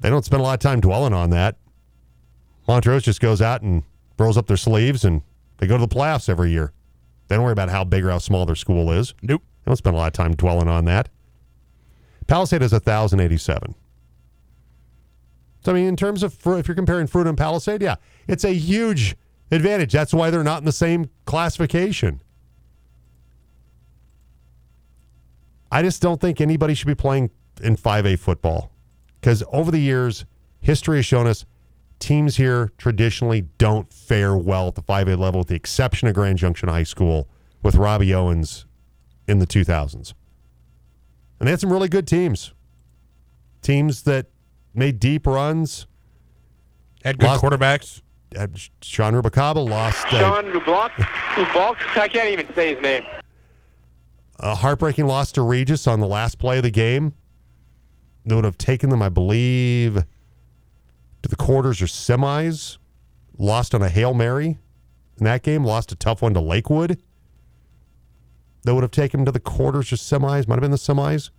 They 0.01 0.11
don't 0.11 0.25
spend 0.25 0.41
a 0.41 0.43
lot 0.45 0.55
of 0.55 0.61
time 0.61 0.81
dwelling 0.81 1.13
on 1.13 1.31
that. 1.31 1.57
Montrose 2.67 3.03
just 3.03 3.21
goes 3.21 3.41
out 3.41 3.63
and 3.63 3.83
rolls 4.19 4.37
up 4.37 4.47
their 4.47 4.57
sleeves 4.57 5.05
and 5.05 5.23
they 5.59 5.67
go 5.67 5.77
to 5.79 5.87
the 5.87 5.95
playoffs 5.95 6.29
every 6.29 6.51
year. 6.51 6.73
They 7.29 7.37
don't 7.37 7.45
worry 7.45 7.53
about 7.53 7.69
how 7.71 7.85
big 7.85 8.05
or 8.05 8.11
how 8.11 8.19
small 8.19 8.45
their 8.47 8.57
school 8.57 8.91
is. 8.91 9.15
Nope. 9.23 9.43
They 9.65 9.71
don't 9.71 9.77
spend 9.77 9.97
a 9.97 9.99
lot 9.99 10.09
of 10.09 10.13
time 10.13 10.35
dwelling 10.35 10.69
on 10.69 10.85
that. 10.85 11.09
Palisade 12.27 12.63
has 12.63 12.73
1,087. 12.73 13.75
So, 15.61 15.73
I 15.73 15.75
mean, 15.75 15.87
in 15.87 15.97
terms 15.97 16.23
of 16.23 16.35
if 16.47 16.69
you're 16.69 16.75
comparing 16.75 17.07
Fruit 17.07 17.27
and 17.27 17.39
Palisade, 17.39 17.81
yeah, 17.81 17.97
it's 18.29 18.45
a 18.45 18.53
huge 18.53 19.17
advantage. 19.51 19.93
That's 19.93 20.13
why 20.13 20.31
they're 20.31 20.45
not 20.45 20.59
in 20.59 20.65
the 20.67 20.73
same 20.73 21.09
classification. 21.25 22.21
I 25.73 25.83
just 25.83 26.03
don't 26.03 26.21
think 26.21 26.41
anybody 26.41 26.75
should 26.75 26.87
be 26.87 26.95
playing 26.95 27.31
in 27.63 27.77
5A 27.77 28.19
football 28.19 28.71
because 29.21 29.43
over 29.51 29.71
the 29.71 29.81
years, 29.81 30.27
history 30.61 30.99
has 30.99 31.07
shown 31.07 31.27
us 31.27 31.47
teams 31.99 32.37
here 32.37 32.71
traditionally 32.77 33.47
don't 33.57 33.93
fare 33.93 34.37
well 34.37 34.69
at 34.69 34.75
the 34.75 34.83
5A 34.83 35.19
level, 35.19 35.41
with 35.41 35.49
the 35.49 35.55
exception 35.55 36.09
of 36.09 36.15
Grand 36.15 36.39
Junction 36.39 36.69
High 36.69 36.83
School 36.83 37.29
with 37.63 37.77
Robbie 37.77 38.15
Owens 38.15 38.67
in 39.27 39.39
the 39.39 39.47
2000s. 39.47 40.13
And 41.39 41.47
they 41.47 41.51
had 41.51 41.61
some 41.61 41.73
really 41.73 41.89
good 41.89 42.07
teams. 42.07 42.53
Teams 43.63 44.03
that 44.03 44.27
made 44.75 45.01
deep 45.01 45.27
runs. 45.27 45.87
Had 47.03 47.19
good 47.19 47.29
quarterbacks. 47.41 48.03
Had 48.35 48.59
Sean 48.83 49.15
Rubacaba 49.15 49.67
lost 49.69 50.07
uh, 50.07 50.19
Sean 50.19 50.45
Ublock, 50.53 50.91
Ublock, 50.91 51.77
I 51.97 52.09
can't 52.09 52.31
even 52.31 52.53
say 52.55 52.75
his 52.75 52.83
name. 52.83 53.05
a 54.41 54.57
heartbreaking 54.57 55.07
loss 55.07 55.31
to 55.33 55.43
Regis 55.43 55.87
on 55.87 56.01
the 56.01 56.07
last 56.09 56.39
play 56.39 56.57
of 56.57 56.65
the 56.65 56.71
game. 56.71 57.15
That 58.27 58.35
would 58.35 58.45
have 58.45 58.59
taken 58.59 58.91
them, 58.91 59.03
I 59.03 59.09
believe, 59.09 60.03
to 61.23 61.29
the 61.29 61.37
quarters 61.37 61.81
or 61.81 61.87
semis. 61.87 62.79
Lost 63.39 63.75
on 63.75 63.83
a 63.83 63.89
Hail 63.89 64.15
Mary 64.15 64.59
in 65.19 65.25
that 65.25 65.43
game. 65.43 65.65
Lost 65.65 65.93
a 65.93 65.97
tough 65.97 66.23
one 66.23 66.35
to 66.35 66.41
Lakewood. 66.41 67.01
That 68.65 68.75
would 68.75 68.83
have 68.83 68.91
taken 68.91 69.21
them 69.21 69.27
to 69.27 69.33
the 69.33 69.41
quarters 69.41 69.93
or 69.93 69.97
semis. 69.97 70.49
Might 70.49 70.55
have 70.55 70.63
been 70.63 70.71
the 70.71 70.77
semis. 70.79 71.31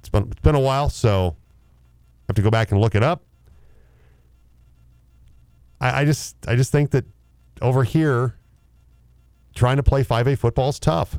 It's 0.00 0.08
been, 0.08 0.28
it's 0.30 0.40
been 0.40 0.56
a 0.56 0.60
while, 0.60 0.90
so 0.90 1.36
I 1.38 2.24
have 2.28 2.36
to 2.36 2.42
go 2.42 2.50
back 2.50 2.72
and 2.72 2.80
look 2.80 2.94
it 2.94 3.02
up. 3.02 3.22
I, 5.80 6.02
I 6.02 6.04
just 6.04 6.36
I 6.48 6.56
just 6.56 6.72
think 6.72 6.90
that 6.90 7.04
over 7.62 7.84
here, 7.84 8.36
trying 9.54 9.76
to 9.76 9.82
play 9.82 10.02
5A 10.02 10.38
football 10.38 10.68
is 10.68 10.78
tough. 10.80 11.18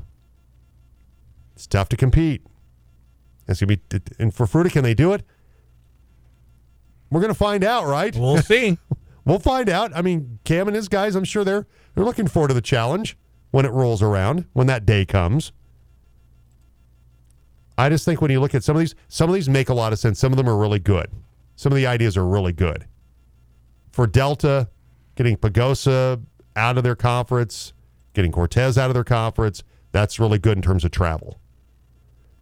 It's 1.55 1.65
tough 1.65 1.89
to 1.89 1.97
compete. 1.97 2.45
It's 3.47 3.61
gonna 3.61 3.77
be, 3.77 3.81
and 4.19 4.33
for 4.33 4.45
Fruita, 4.45 4.71
can 4.71 4.83
they 4.83 4.93
do 4.93 5.13
it? 5.13 5.23
We're 7.09 7.21
gonna 7.21 7.33
find 7.33 7.63
out, 7.63 7.85
right? 7.85 8.15
We'll 8.15 8.37
see. 8.41 8.77
We'll 9.25 9.39
find 9.39 9.67
out. 9.67 9.91
I 9.93 10.01
mean, 10.01 10.39
Cam 10.45 10.69
and 10.69 10.75
his 10.75 10.87
guys, 10.87 11.13
I'm 11.13 11.25
sure 11.25 11.43
they're 11.43 11.67
they're 11.93 12.05
looking 12.05 12.27
forward 12.27 12.47
to 12.47 12.53
the 12.53 12.61
challenge 12.61 13.17
when 13.57 13.65
it 13.65 13.71
rolls 13.71 14.03
around, 14.03 14.45
when 14.53 14.67
that 14.67 14.85
day 14.85 15.03
comes. 15.03 15.51
I 17.75 17.89
just 17.89 18.05
think 18.05 18.21
when 18.21 18.29
you 18.29 18.39
look 18.39 18.53
at 18.53 18.63
some 18.63 18.75
of 18.75 18.81
these, 18.81 18.93
some 19.07 19.31
of 19.31 19.33
these 19.33 19.49
make 19.49 19.67
a 19.67 19.73
lot 19.73 19.91
of 19.93 19.97
sense. 19.97 20.19
Some 20.19 20.31
of 20.31 20.37
them 20.37 20.47
are 20.47 20.55
really 20.55 20.77
good. 20.77 21.07
Some 21.55 21.71
of 21.71 21.75
the 21.75 21.87
ideas 21.87 22.15
are 22.17 22.23
really 22.23 22.53
good. 22.53 22.85
For 23.91 24.05
Delta, 24.05 24.69
getting 25.15 25.37
Pagosa 25.37 26.23
out 26.55 26.77
of 26.77 26.83
their 26.83 26.95
conference, 26.95 27.73
getting 28.13 28.31
Cortez 28.31 28.77
out 28.77 28.91
of 28.91 28.93
their 28.93 29.03
conference, 29.03 29.63
that's 29.91 30.19
really 30.19 30.37
good 30.37 30.55
in 30.55 30.61
terms 30.61 30.85
of 30.85 30.91
travel. 30.91 31.39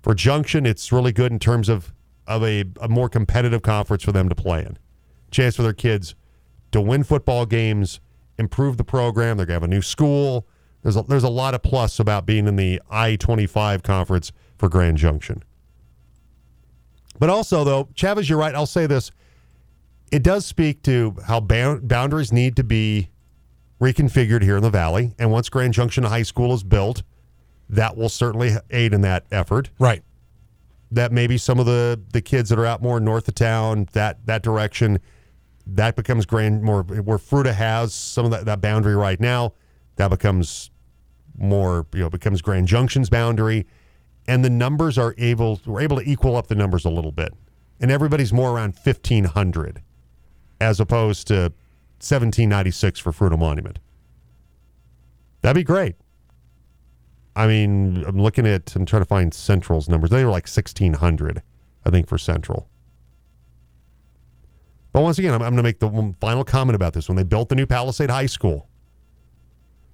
For 0.02 0.14
Junction, 0.16 0.66
it's 0.66 0.92
really 0.92 1.14
good 1.14 1.32
in 1.32 1.40
terms 1.40 1.70
of 1.70 1.94
of 2.28 2.44
a, 2.44 2.66
a 2.82 2.90
more 2.90 3.08
competitive 3.08 3.62
conference 3.62 4.04
for 4.04 4.12
them 4.12 4.28
to 4.28 4.36
play 4.36 4.66
in. 4.66 4.78
Chance 5.32 5.56
for 5.56 5.64
their 5.64 5.72
kids 5.72 6.14
to 6.74 6.82
win 6.82 7.06
football 7.06 7.46
games, 7.46 8.02
improve 8.38 8.76
the 8.76 8.84
program. 8.84 9.38
They're 9.38 9.46
going 9.46 9.62
to 9.62 9.62
have 9.62 9.72
a 9.72 9.74
new 9.74 9.82
school. 9.82 10.46
There's 10.86 10.98
a, 10.98 11.02
there's 11.02 11.24
a 11.24 11.30
lot 11.30 11.56
of 11.56 11.64
plus 11.64 12.00
about 12.00 12.28
being 12.28 12.46
in 12.46 12.58
the 12.58 12.80
I 12.92 13.16
25 13.16 13.82
conference 13.82 14.32
for 14.56 14.70
Grand 14.70 15.00
Junction. 15.00 15.42
But 17.18 17.32
also, 17.32 17.64
though, 17.64 17.90
Chavez, 17.96 18.30
you're 18.30 18.38
right. 18.38 18.54
I'll 18.54 18.68
say 18.68 18.86
this. 18.86 19.10
It 20.12 20.22
does 20.22 20.46
speak 20.46 20.84
to 20.84 21.16
how 21.26 21.40
bound, 21.40 21.88
boundaries 21.88 22.32
need 22.32 22.56
to 22.58 22.64
be 22.64 23.10
reconfigured 23.82 24.44
here 24.44 24.58
in 24.58 24.62
the 24.62 24.70
Valley. 24.70 25.16
And 25.18 25.32
once 25.32 25.50
Grand 25.50 25.74
Junction 25.74 26.04
High 26.04 26.22
School 26.22 26.54
is 26.54 26.62
built, 26.62 27.02
that 27.68 27.98
will 27.98 28.08
certainly 28.08 28.52
aid 28.70 28.94
in 28.94 29.02
that 29.02 29.26
effort. 29.32 29.72
Right. 29.80 30.04
That 30.92 31.12
maybe 31.12 31.40
some 31.40 31.58
of 31.58 31.66
the, 31.66 32.00
the 32.14 32.22
kids 32.22 32.50
that 32.50 32.60
are 32.60 32.66
out 32.68 32.84
more 32.84 33.00
north 33.00 33.28
of 33.28 33.34
town, 33.34 33.90
that, 33.94 34.24
that 34.28 34.44
direction, 34.44 35.00
that 35.66 35.96
becomes 35.96 36.28
grand 36.28 36.62
more 36.62 36.84
where 36.84 37.18
Fruita 37.18 37.56
has 37.56 37.92
some 37.92 38.26
of 38.26 38.30
that, 38.30 38.46
that 38.46 38.62
boundary 38.62 38.96
right 38.96 39.20
now. 39.20 39.54
That 39.96 40.10
becomes 40.10 40.70
more, 41.38 41.86
you 41.94 42.02
know, 42.02 42.10
becomes 42.10 42.42
Grand 42.42 42.68
Junction's 42.68 43.10
boundary 43.10 43.66
and 44.28 44.44
the 44.44 44.50
numbers 44.50 44.98
are 44.98 45.14
able 45.18 45.60
we're 45.66 45.82
able 45.82 45.98
to 45.98 46.10
equal 46.10 46.36
up 46.36 46.48
the 46.48 46.56
numbers 46.56 46.86
a 46.86 46.90
little 46.90 47.12
bit. 47.12 47.34
And 47.80 47.92
everybody's 47.92 48.32
more 48.32 48.56
around 48.56 48.76
1500 48.82 49.82
as 50.62 50.80
opposed 50.80 51.28
to 51.28 51.52
1796 52.00 53.00
for 53.00 53.12
Fruita 53.12 53.38
Monument. 53.38 53.80
That'd 55.42 55.56
be 55.56 55.64
great. 55.64 55.96
I 57.36 57.48
mean 57.48 58.04
i'm 58.08 58.20
looking 58.20 58.48
at 58.48 58.76
i'm 58.76 58.86
trying 58.86 59.02
to 59.02 59.08
find 59.08 59.34
central's 59.34 59.90
numbers. 59.90 60.10
They 60.10 60.24
were 60.24 60.32
like 60.32 60.48
1600 60.48 61.42
i 61.86 61.90
think 61.90 62.08
for 62.08 62.18
central. 62.18 62.70
But 64.94 65.02
once 65.02 65.20
again 65.20 65.34
i'm, 65.34 65.42
I'm 65.42 65.56
going 65.56 65.58
to 65.58 65.64
make 65.64 65.80
the 65.80 66.16
final 66.20 66.44
comment 66.44 66.76
about 66.76 66.94
this. 66.94 67.10
When 67.10 67.18
they 67.18 67.24
built 67.24 67.50
the 67.50 67.56
new 67.56 67.66
palisade 67.66 68.10
high 68.10 68.26
school 68.28 68.70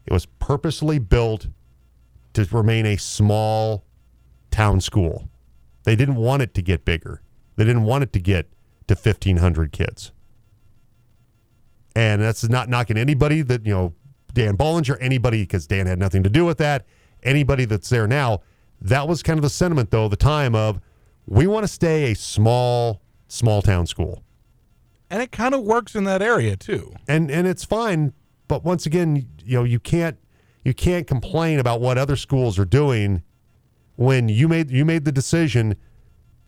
it 0.06 0.14
was 0.14 0.26
purposely 0.26 1.00
built 1.00 1.48
to 2.34 2.46
remain 2.52 2.86
a 2.86 2.98
small 2.98 3.86
town 4.50 4.82
school. 4.82 5.30
They 5.84 5.96
didn't 5.96 6.16
want 6.16 6.42
it 6.42 6.54
to 6.56 6.62
get 6.62 6.86
bigger. 6.86 7.22
They 7.56 7.66
didn't 7.66 7.84
want 7.84 8.04
it 8.04 8.14
to 8.14 8.20
get 8.20 8.50
to 8.88 8.96
1,500 8.96 9.72
kids. 9.72 10.12
And 11.96 12.22
that's 12.22 12.48
not 12.48 12.70
knocking 12.70 12.98
anybody 12.98 13.42
that, 13.42 13.66
you 13.66 13.74
know, 13.74 13.94
Dan 14.34 14.56
Bollinger, 14.56 14.98
anybody, 15.02 15.44
because 15.44 15.68
Dan 15.68 15.88
had 15.88 16.00
nothing 16.00 16.24
to 16.24 16.30
do 16.30 16.46
with 16.46 16.58
that, 16.60 16.86
anybody 17.24 17.66
that's 17.66 17.90
there 17.90 18.08
now. 18.08 18.42
That 18.82 19.08
was 19.08 19.22
kind 19.22 19.38
of 19.38 19.44
the 19.44 19.50
sentiment, 19.50 19.92
though, 19.92 20.08
the 20.08 20.16
time 20.16 20.56
of 20.56 20.80
we 21.28 21.48
want 21.48 21.64
to 21.66 21.68
stay 21.68 22.12
a 22.12 22.16
small, 22.16 23.02
small 23.28 23.62
town 23.62 23.88
school. 23.88 24.24
And 25.10 25.22
it 25.22 25.32
kind 25.32 25.54
of 25.54 25.62
works 25.62 25.96
in 25.96 26.06
that 26.06 26.22
area, 26.22 26.56
too. 26.56 26.96
And 27.08 27.30
and 27.30 27.46
it's 27.46 27.66
fine, 27.66 28.14
but 28.52 28.66
once 28.66 28.86
again, 28.86 29.30
you 29.46 29.58
know, 29.58 29.64
you 29.64 29.80
can't 29.80 30.18
you 30.66 30.74
can't 30.74 31.08
complain 31.08 31.58
about 31.58 31.80
what 31.80 31.98
other 31.98 32.18
schools 32.18 32.60
are 32.60 32.66
doing 32.66 33.24
when 33.96 34.28
you 34.28 34.50
made 34.50 34.70
you 34.70 34.84
made 34.84 35.06
the 35.06 35.12
decision 35.14 35.78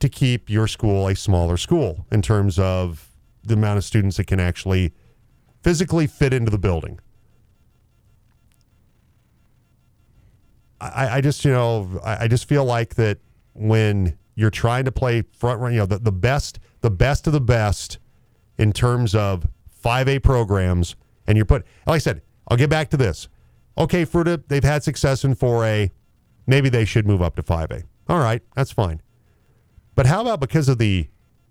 to 0.01 0.09
keep 0.09 0.49
your 0.49 0.67
school 0.67 1.07
a 1.07 1.15
smaller 1.15 1.55
school 1.55 2.05
in 2.11 2.21
terms 2.21 2.59
of 2.59 3.09
the 3.45 3.53
amount 3.53 3.77
of 3.77 3.85
students 3.85 4.17
that 4.17 4.27
can 4.27 4.41
actually 4.41 4.91
physically 5.61 6.05
fit 6.05 6.33
into 6.33 6.51
the 6.51 6.57
building. 6.57 6.99
I, 10.81 11.07
I 11.07 11.21
just 11.21 11.45
you 11.45 11.51
know 11.51 12.01
I, 12.03 12.25
I 12.25 12.27
just 12.27 12.49
feel 12.49 12.65
like 12.65 12.95
that 12.95 13.19
when 13.53 14.17
you're 14.35 14.49
trying 14.49 14.83
to 14.83 14.91
play 14.91 15.23
front 15.31 15.61
run, 15.61 15.71
you 15.71 15.79
know 15.79 15.85
the, 15.85 15.99
the 15.99 16.11
best 16.11 16.59
the 16.81 16.91
best 16.91 17.27
of 17.27 17.31
the 17.31 17.39
best 17.39 17.97
in 18.57 18.73
terms 18.73 19.15
of 19.15 19.47
5A 19.81 20.21
programs, 20.21 20.97
and 21.27 21.37
you're 21.37 21.45
put 21.45 21.65
like 21.87 21.95
I 21.95 21.99
said, 21.99 22.21
I'll 22.47 22.57
get 22.57 22.69
back 22.69 22.89
to 22.91 22.97
this. 22.97 23.27
Okay, 23.77 24.05
Fruita, 24.05 24.43
they've 24.47 24.63
had 24.63 24.83
success 24.83 25.23
in 25.23 25.35
4A 25.35 25.91
maybe 26.47 26.69
they 26.69 26.85
should 26.85 27.07
move 27.07 27.21
up 27.21 27.35
to 27.35 27.43
5A. 27.43 27.83
All 28.07 28.19
right, 28.19 28.41
that's 28.55 28.71
fine. 28.71 29.01
But 29.95 30.05
how 30.05 30.21
about 30.21 30.39
because 30.39 30.69
of 30.69 30.77
the 30.77 31.07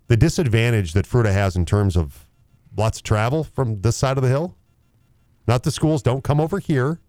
the 0.07 0.17
disadvantage 0.17 0.93
that 0.93 1.07
Fruita 1.07 1.31
has 1.31 1.55
in 1.55 1.65
terms 1.65 1.95
of 1.95 2.27
lots 2.77 2.97
of 2.99 3.03
travel 3.03 3.43
from 3.43 3.81
this 3.81 3.95
side 3.95 4.17
of 4.17 4.23
the 4.23 4.29
hill? 4.29 4.57
Not 5.47 5.63
the 5.63 5.71
schools 5.71 6.03
don't 6.03 6.23
come 6.23 6.39
over 6.39 6.59
here. 6.59 6.99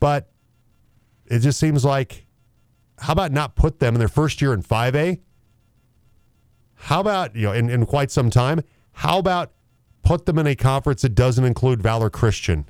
But 0.00 0.30
it 1.26 1.38
just 1.38 1.58
seems 1.58 1.84
like 1.84 2.26
how 2.98 3.12
about 3.12 3.32
not 3.32 3.54
put 3.54 3.78
them 3.78 3.94
in 3.94 3.98
their 3.98 4.08
first 4.08 4.42
year 4.42 4.52
in 4.52 4.62
5A? 4.62 5.20
How 6.74 7.00
about, 7.00 7.34
you 7.34 7.42
know, 7.42 7.52
in, 7.52 7.70
in 7.70 7.86
quite 7.86 8.10
some 8.10 8.28
time, 8.28 8.60
how 8.92 9.18
about 9.18 9.52
put 10.04 10.26
them 10.26 10.38
in 10.38 10.46
a 10.46 10.54
conference 10.54 11.02
that 11.02 11.14
doesn't 11.14 11.44
include 11.44 11.82
Valor 11.82 12.10
Christian? 12.10 12.66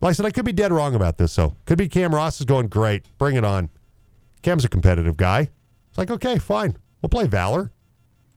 Well, 0.00 0.10
I 0.10 0.12
said 0.12 0.26
I 0.26 0.30
could 0.30 0.44
be 0.44 0.52
dead 0.52 0.72
wrong 0.72 0.94
about 0.94 1.18
this, 1.18 1.34
though. 1.34 1.56
Could 1.66 1.78
be 1.78 1.88
Cam 1.88 2.14
Ross 2.14 2.40
is 2.40 2.46
going 2.46 2.68
great. 2.68 3.06
Bring 3.18 3.36
it 3.36 3.44
on. 3.44 3.70
Cam's 4.42 4.64
a 4.64 4.68
competitive 4.68 5.16
guy. 5.16 5.50
It's 5.88 5.98
like, 5.98 6.10
okay, 6.10 6.38
fine. 6.38 6.76
We'll 7.00 7.08
play 7.08 7.26
Valor. 7.26 7.72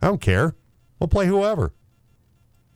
I 0.01 0.07
don't 0.07 0.21
care. 0.21 0.55
We'll 0.99 1.07
play 1.07 1.25
whoever. 1.25 1.73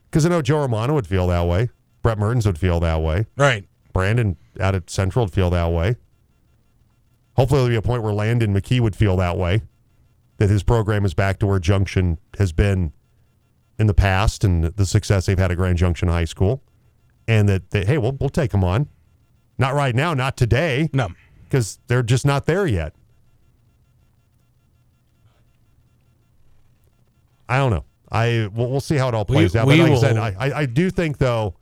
Because 0.09 0.25
I 0.25 0.29
know 0.29 0.41
Joe 0.41 0.59
Romano 0.59 0.93
would 0.93 1.07
feel 1.07 1.27
that 1.27 1.47
way. 1.47 1.69
Brett 2.01 2.17
Mertens 2.17 2.45
would 2.45 2.57
feel 2.57 2.79
that 2.81 3.01
way. 3.01 3.27
Right. 3.37 3.65
Brandon 3.93 4.37
out 4.59 4.75
at 4.75 4.89
Central 4.89 5.25
would 5.25 5.33
feel 5.33 5.49
that 5.51 5.71
way. 5.71 5.95
Hopefully, 7.37 7.59
there'll 7.59 7.69
be 7.69 7.75
a 7.75 7.81
point 7.81 8.03
where 8.03 8.13
Landon 8.13 8.53
McKee 8.53 8.81
would 8.81 8.95
feel 8.95 9.15
that 9.17 9.37
way. 9.37 9.61
That 10.37 10.49
his 10.49 10.63
program 10.63 11.05
is 11.05 11.13
back 11.13 11.39
to 11.39 11.47
where 11.47 11.59
Junction 11.59 12.17
has 12.37 12.51
been 12.51 12.91
in 13.81 13.87
the 13.87 13.93
past 13.95 14.43
and 14.43 14.63
the 14.63 14.85
success 14.85 15.25
they've 15.25 15.39
had 15.39 15.49
at 15.51 15.57
Grand 15.57 15.75
Junction 15.77 16.07
High 16.07 16.25
School 16.25 16.61
and 17.27 17.49
that 17.49 17.71
they, 17.71 17.83
hey, 17.83 17.97
we'll 17.97 18.15
we'll 18.19 18.29
take 18.29 18.51
them 18.51 18.63
on. 18.63 18.87
Not 19.57 19.73
right 19.73 19.95
now, 19.95 20.13
not 20.13 20.37
today. 20.37 20.87
No, 20.93 21.09
because 21.43 21.79
they're 21.87 22.03
just 22.03 22.23
not 22.25 22.45
there 22.45 22.67
yet. 22.67 22.93
I 27.49 27.57
don't 27.57 27.71
know. 27.71 27.85
I 28.11 28.49
we'll, 28.53 28.69
we'll 28.69 28.79
see 28.81 28.95
how 28.97 29.07
it 29.09 29.15
all 29.15 29.25
plays 29.25 29.53
We- 29.53 29.59
out. 29.59 29.65
but 29.67 29.77
like 29.77 29.89
will- 29.89 29.97
I 29.97 29.99
said, 30.01 30.17
I, 30.17 30.35
I, 30.39 30.57
I 30.61 30.65
do 30.65 30.89
think 30.89 31.17
though, 31.17 31.55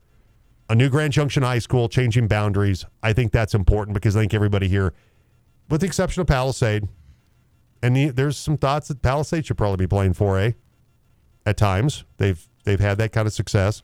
a 0.69 0.75
new 0.75 0.89
Grand 0.89 1.13
Junction 1.13 1.41
High 1.43 1.59
School 1.59 1.89
changing 1.89 2.27
boundaries. 2.27 2.85
I 3.01 3.13
think 3.13 3.31
that's 3.31 3.53
important 3.55 3.93
because 3.93 4.15
I 4.15 4.19
think 4.19 4.33
everybody 4.33 4.67
here, 4.67 4.93
with 5.69 5.81
the 5.81 5.87
exception 5.87 6.21
of 6.21 6.27
Palisade, 6.27 6.87
and 7.81 7.95
the, 7.95 8.09
there's 8.09 8.37
some 8.37 8.57
thoughts 8.57 8.89
that 8.89 9.01
Palisade 9.01 9.45
should 9.45 9.57
probably 9.57 9.77
be 9.77 9.87
playing 9.87 10.13
4A 10.13 10.55
at 11.45 11.57
times. 11.57 12.03
They've 12.17 12.47
they've 12.63 12.79
had 12.79 12.97
that 12.97 13.11
kind 13.11 13.27
of 13.27 13.33
success. 13.33 13.83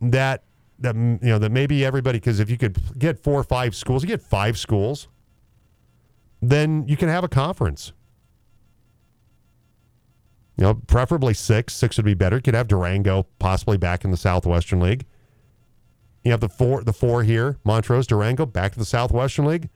That 0.00 0.44
that 0.78 0.94
you 0.94 1.18
know 1.22 1.38
that 1.38 1.52
maybe 1.52 1.84
everybody 1.84 2.18
because 2.18 2.40
if 2.40 2.50
you 2.50 2.58
could 2.58 2.78
get 2.98 3.22
four 3.22 3.38
or 3.38 3.44
five 3.44 3.74
schools, 3.74 4.02
you 4.02 4.08
get 4.08 4.22
five 4.22 4.58
schools, 4.58 5.08
then 6.42 6.86
you 6.88 6.96
can 6.96 7.08
have 7.08 7.24
a 7.24 7.28
conference. 7.28 7.92
You 10.56 10.64
know, 10.64 10.74
preferably 10.74 11.34
six. 11.34 11.74
Six 11.74 11.96
would 11.96 12.06
be 12.06 12.14
better. 12.14 12.36
You 12.36 12.42
could 12.42 12.54
have 12.54 12.68
Durango 12.68 13.26
possibly 13.38 13.76
back 13.76 14.04
in 14.04 14.10
the 14.10 14.16
Southwestern 14.16 14.80
League. 14.80 15.04
You 16.22 16.30
have 16.30 16.40
the 16.40 16.48
four, 16.48 16.84
the 16.84 16.92
four 16.92 17.22
here: 17.22 17.58
Montrose, 17.64 18.06
Durango, 18.06 18.46
back 18.46 18.72
to 18.72 18.78
the 18.78 18.84
Southwestern 18.84 19.46
League. 19.46 19.68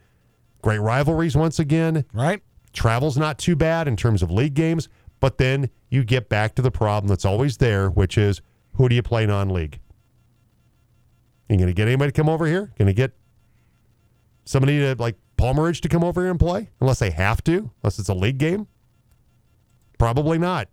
Great 0.63 0.79
rivalries 0.79 1.37
once 1.37 1.59
again. 1.59 2.05
Right. 2.13 2.43
Travel's 2.73 3.17
not 3.17 3.39
too 3.39 3.57
bad 3.57 3.89
in 3.89 3.97
terms 3.97 4.23
of 4.23 4.31
league 4.31 4.55
games, 4.55 4.89
but 5.21 5.39
then 5.39 5.71
you 5.91 6.05
get 6.05 6.29
back 6.29 6.55
to 6.57 6.63
the 6.63 6.71
problem 6.71 7.09
that's 7.09 7.25
always 7.25 7.57
there, 7.57 7.89
which 7.89 8.19
is 8.19 8.41
who 8.75 8.89
do 8.89 8.95
you 8.95 9.03
play 9.03 9.27
non-league? 9.27 9.81
You 11.49 11.57
going 11.57 11.67
to 11.69 11.73
get 11.73 11.89
anybody 11.89 12.13
to 12.13 12.17
come 12.17 12.29
over 12.29 12.47
here? 12.47 12.73
Going 12.79 12.87
to 12.87 12.93
get 12.93 13.13
somebody 14.45 14.79
to 14.81 14.95
like 14.99 15.17
Palmer 15.37 15.65
Ridge 15.65 15.81
to 15.81 15.89
come 15.89 16.05
over 16.05 16.21
here 16.21 16.31
and 16.31 16.39
play, 16.39 16.71
unless 16.81 16.99
they 16.99 17.11
have 17.11 17.43
to, 17.45 17.71
unless 17.83 17.99
it's 17.99 18.09
a 18.09 18.15
league 18.15 18.39
game? 18.39 18.67
Probably 19.97 20.39
not. 20.39 20.69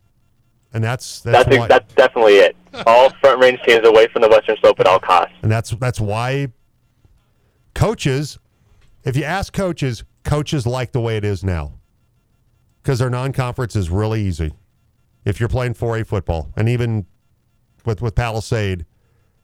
And 0.73 0.83
that's 0.83 1.21
that's, 1.21 1.45
That's 1.45 1.57
why, 1.57 1.67
that's 1.67 1.93
definitely 1.93 2.33
it. 2.35 2.57
All 2.85 3.09
front 3.21 3.39
range 3.41 3.59
teams 3.65 3.87
away 3.87 4.07
from 4.07 4.21
the 4.21 4.27
Western 4.27 4.57
Slope 4.59 4.79
at 4.81 4.87
all 4.87 4.99
costs. 4.99 5.33
and 5.41 5.49
that's 5.49 5.69
that's 5.71 6.01
why 6.01 6.49
coaches, 7.73 8.37
if 9.05 9.15
you 9.15 9.23
ask 9.23 9.53
coaches, 9.53 10.03
coaches 10.25 10.67
like 10.67 10.91
the 10.91 10.99
way 10.99 11.15
it 11.15 11.23
is 11.23 11.43
now 11.43 11.73
because 12.85 12.99
their 12.99 13.09
non-conference 13.09 13.75
is 13.75 13.89
really 13.89 14.21
easy. 14.21 14.53
if 15.25 15.39
you're 15.39 15.49
playing 15.49 15.73
4A 15.73 16.05
football, 16.05 16.51
and 16.55 16.69
even 16.69 17.07
with 17.83 17.99
with 17.99 18.13
Palisade, 18.13 18.85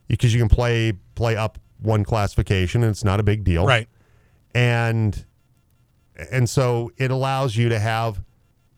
because 0.06 0.32
you 0.32 0.38
can 0.38 0.48
play 0.48 0.92
play 1.16 1.34
up 1.34 1.58
one 1.80 2.04
classification, 2.04 2.84
and 2.84 2.90
it's 2.92 3.02
not 3.02 3.18
a 3.18 3.24
big 3.24 3.42
deal, 3.42 3.66
Right. 3.66 3.88
and 4.54 5.24
and 6.30 6.48
so 6.48 6.92
it 6.98 7.10
allows 7.10 7.56
you 7.56 7.68
to 7.68 7.80
have 7.80 8.22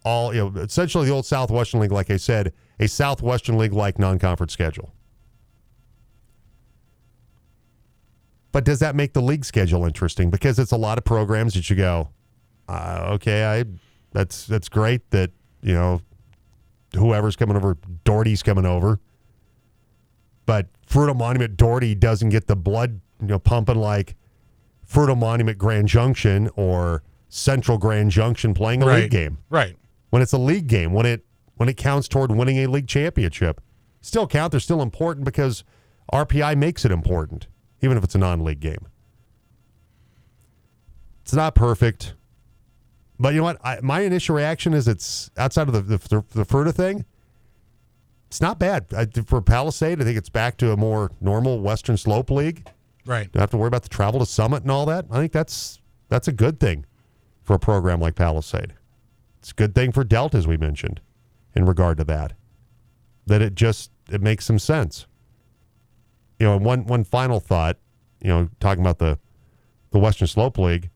all 0.03 0.35
you 0.35 0.41
know 0.51 0.61
essentially 0.63 1.05
the 1.07 1.13
old 1.13 1.27
Southwestern 1.27 1.81
League, 1.81 1.93
like 1.93 2.11
I 2.11 2.17
said, 2.17 2.55
a 2.81 2.89
Southwestern 2.89 3.59
League 3.59 3.75
like 3.75 3.99
non-conference 3.99 4.55
schedule. 4.55 4.91
But 8.51 8.65
does 8.65 8.79
that 8.79 8.95
make 8.97 9.13
the 9.13 9.21
league 9.21 9.45
schedule 9.45 9.85
interesting? 9.85 10.31
Because 10.31 10.59
it's 10.59 10.73
a 10.73 10.77
lot 10.79 10.97
of 10.97 11.05
programs 11.05 11.53
that 11.55 11.69
you 11.69 11.77
go, 11.77 12.09
uh, 12.69 13.09
okay, 13.17 13.45
I 13.45 13.65
that's 14.15 14.47
that's 14.47 14.71
great 14.71 15.11
that 15.11 15.31
you 15.61 15.75
know 15.75 16.01
whoever's 16.95 17.37
coming 17.37 17.57
over, 17.57 17.77
Doherty's 18.05 18.43
coming 18.43 18.65
over, 18.65 18.99
but 20.47 20.69
Fruita 20.89 21.15
Monument 21.15 21.57
Doherty 21.59 21.95
doesn't 21.95 22.31
get 22.31 22.47
the 22.47 22.57
blood 22.57 23.01
you 23.21 23.27
know 23.27 23.39
pumping 23.39 23.77
like 23.77 24.15
Fruita 24.91 25.19
Monument 25.19 25.59
Grand 25.59 25.89
Junction 25.89 26.49
or 26.57 27.03
Central 27.29 27.77
Grand 27.79 28.11
Junction 28.11 28.55
playing 28.55 28.83
a 28.83 28.87
Right. 28.87 29.03
league 29.03 29.11
game. 29.11 29.39
Right. 29.51 29.77
When 30.11 30.23
it's 30.23 30.33
a 30.33 30.39
league 30.39 30.69
game, 30.69 30.93
when 30.93 31.05
it 31.05 31.25
when 31.57 31.69
it 31.69 31.77
counts 31.77 32.09
toward 32.09 32.31
winning 32.33 32.59
a 32.59 32.67
league 32.67 32.87
championship, 32.89 33.61
still 34.01 34.27
count. 34.27 34.53
They're 34.53 34.61
still 34.61 34.83
important 34.83 35.25
because 35.25 35.65
RPI 36.13 36.57
makes 36.57 36.85
it 36.85 36.91
important, 36.93 37.47
even 37.81 37.97
if 37.97 38.05
it's 38.05 38.15
a 38.15 38.19
non-league 38.19 38.61
game. 38.61 38.87
It's 41.23 41.33
not 41.33 41.55
perfect, 41.55 42.15
but 43.19 43.33
you 43.33 43.39
know 43.39 43.45
what? 43.45 43.65
I, 43.65 43.79
my 43.83 44.01
initial 44.01 44.35
reaction 44.35 44.75
is 44.75 44.89
it's 44.89 45.31
outside 45.37 45.69
of 45.69 45.75
the 45.75 45.99
the, 45.99 46.25
the, 46.45 46.73
thing. 46.73 47.05
It's 48.27 48.41
not 48.41 48.59
bad 48.59 48.87
I, 48.97 49.07
for 49.07 49.41
Palisade. 49.41 50.01
I 50.01 50.05
think 50.05 50.19
it's 50.19 50.29
back 50.29 50.57
to 50.59 50.73
a 50.73 50.77
more 50.77 51.13
normal 51.21 51.61
Western 51.61 51.97
Slope 51.97 52.31
league. 52.31 52.69
Right. 53.07 53.31
Don't 53.31 53.41
have 53.41 53.51
to 53.51 53.57
worry 53.57 53.69
about 53.69 53.83
the 53.83 53.89
travel 53.89 54.19
to 54.21 54.27
Summit 54.27 54.63
and 54.63 54.71
all 54.71 54.87
that. 54.87 55.07
I 55.11 55.19
think 55.19 55.33
that's 55.33 55.81
that's 56.09 56.27
a 56.27 56.33
good 56.33 56.59
thing 56.59 56.87
for 57.43 57.55
a 57.55 57.59
program 57.59 58.01
like 58.01 58.17
Palisade. 58.17 58.75
It's 59.39 59.53
a 59.53 59.55
good 59.55 59.75
thing 59.75 59.93
for 59.93 60.03
Delta, 60.05 60.39
as 60.39 60.47
we 60.47 60.57
mentioned, 60.57 61.01
in 61.55 61.67
regard 61.67 61.99
to 61.99 62.05
that. 62.05 62.33
That 63.27 63.43
it 63.43 63.55
just 63.55 63.93
it 64.11 64.21
makes 64.21 64.45
some 64.45 64.59
sense. 64.59 65.07
You 66.41 66.47
know, 66.47 66.57
and 66.57 66.65
one 66.65 66.87
one 66.87 67.05
final 67.05 67.39
thought, 67.39 67.79
you 68.21 68.29
know, 68.29 68.49
talking 68.59 68.83
about 68.83 68.99
the 68.99 69.19
the 69.93 70.01
Western 70.01 70.27
Slope 70.27 70.59
League, 70.59 70.91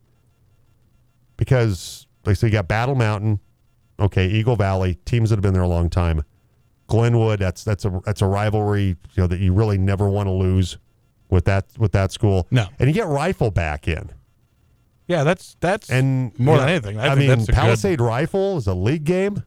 because 1.36 2.07
like 2.28 2.36
say, 2.36 2.46
you 2.46 2.52
got 2.52 2.68
Battle 2.68 2.94
Mountain, 2.94 3.40
okay, 3.98 4.28
Eagle 4.28 4.56
Valley, 4.56 4.98
teams 5.04 5.30
that 5.30 5.36
have 5.36 5.42
been 5.42 5.54
there 5.54 5.62
a 5.62 5.68
long 5.68 5.90
time. 5.90 6.22
Glenwood, 6.86 7.38
that's 7.40 7.64
that's 7.64 7.84
a 7.84 8.00
that's 8.04 8.22
a 8.22 8.26
rivalry, 8.26 8.84
you 8.86 8.96
know, 9.16 9.26
that 9.26 9.40
you 9.40 9.52
really 9.52 9.76
never 9.76 10.08
want 10.08 10.26
to 10.26 10.32
lose 10.32 10.78
with 11.28 11.44
that 11.46 11.66
with 11.78 11.92
that 11.92 12.12
school. 12.12 12.46
No. 12.50 12.66
And 12.78 12.88
you 12.88 12.94
get 12.94 13.06
Rifle 13.06 13.50
back 13.50 13.86
in. 13.88 14.10
Yeah, 15.06 15.24
that's 15.24 15.56
that's 15.60 15.90
And 15.90 16.38
more 16.38 16.54
you 16.56 16.60
than 16.60 16.68
anything. 16.70 16.98
I, 16.98 17.12
I, 17.12 17.14
think 17.16 17.18
mean, 17.30 17.30
a 17.30 17.36
good- 17.46 17.54
Palisade 17.54 18.00
Rifle 18.00 18.56
is 18.58 18.66
a 18.66 18.74
league 18.74 19.04
game. 19.04 19.42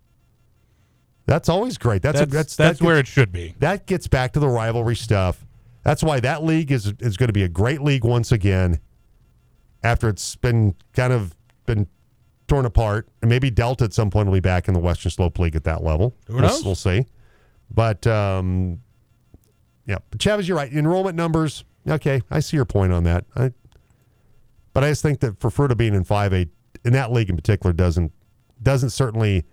That's 1.26 1.50
always 1.50 1.78
great. 1.78 2.02
That's 2.02 2.20
That's 2.20 2.32
a, 2.32 2.36
that's 2.36 2.56
that's 2.56 2.80
that 2.80 2.86
where 2.86 2.98
gets- 2.98 3.10
it 3.10 3.14
should 3.14 3.32
be. 3.32 3.56
That 3.60 3.86
gets 3.88 4.08
back 4.08 4.34
to 4.34 4.40
the 4.40 4.48
rivalry 4.48 4.96
stuff. 4.96 5.46
That's 5.84 6.04
why 6.04 6.20
that 6.20 6.44
league 6.44 6.72
is 6.72 6.94
is 7.00 7.18
going 7.18 7.30
to 7.30 7.34
be 7.34 7.44
a 7.44 7.50
great 7.50 7.82
league 7.82 8.04
once 8.04 8.32
again. 8.32 8.80
After 9.84 10.10
it's 10.10 10.36
been 10.36 10.76
kind 10.94 11.12
of 11.12 11.36
been 11.66 11.88
torn 12.52 12.66
apart, 12.66 13.08
and 13.22 13.30
maybe 13.30 13.50
Delta 13.50 13.86
at 13.86 13.94
some 13.94 14.10
point 14.10 14.28
will 14.28 14.34
be 14.34 14.42
back 14.42 14.68
in 14.68 14.74
the 14.74 14.80
Western 14.80 15.10
Slope 15.10 15.40
League 15.40 15.56
at 15.56 15.64
that 15.64 15.84
level. 15.86 16.14
Who 16.28 16.36
We'll- 16.36 16.62
We'll, 16.66 16.76
see. 16.76 17.06
But 17.74 18.06
um, 18.06 18.82
yeah, 19.88 20.00
but 20.10 20.20
Chavez, 20.20 20.50
you're 20.50 20.58
right. 20.58 20.72
Enrollment 20.72 21.16
numbers. 21.16 21.64
Okay, 21.88 22.22
I 22.30 22.42
see 22.42 22.58
your 22.58 22.66
point 22.66 22.92
on 22.92 23.06
that. 23.06 23.24
I, 23.38 23.52
but 24.74 24.84
I 24.84 24.90
just 24.90 25.02
think 25.02 25.22
that 25.22 25.40
for 25.40 25.50
Fruita 25.50 25.78
being 25.78 25.94
in 25.96 26.04
five 26.04 26.34
A 26.34 26.48
in 26.84 26.92
that 26.92 27.14
league 27.14 27.30
in 27.30 27.38
particular 27.38 27.72
doesn't 27.72 28.12
doesn't 28.62 28.90
certainly 28.90 29.46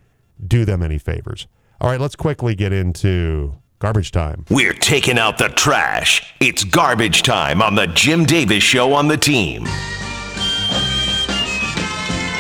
do 0.45 0.65
them 0.65 0.83
any 0.83 0.99
favors. 0.99 1.47
All 1.81 1.89
right, 1.89 2.01
let's 2.01 2.17
quickly 2.17 2.57
get 2.57 2.73
into 2.73 3.55
garbage 3.79 4.11
time. 4.11 4.45
We're 4.51 4.73
taking 4.75 5.19
out 5.21 5.39
the 5.39 5.49
trash. 5.51 6.35
It's 6.41 6.65
garbage 6.65 7.23
time 7.23 7.63
on 7.63 7.77
the 7.77 7.87
Jim 7.87 8.25
Davis 8.25 8.65
Show 8.65 8.93
on 8.93 9.07
the 9.07 9.17
team. 9.17 9.65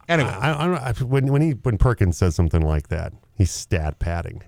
Anyway, 0.10 0.30
I, 0.30 0.51
I, 0.51 0.89
I, 0.89 0.91
when 1.03 1.28
when 1.28 1.43
he 1.43 1.51
when 1.51 1.78
Perkins 1.78 2.18
says 2.18 2.34
something 2.34 2.62
like 2.64 2.88
that, 2.88 3.14
he's 3.36 3.51
stat 3.51 3.99
padding. 3.99 4.41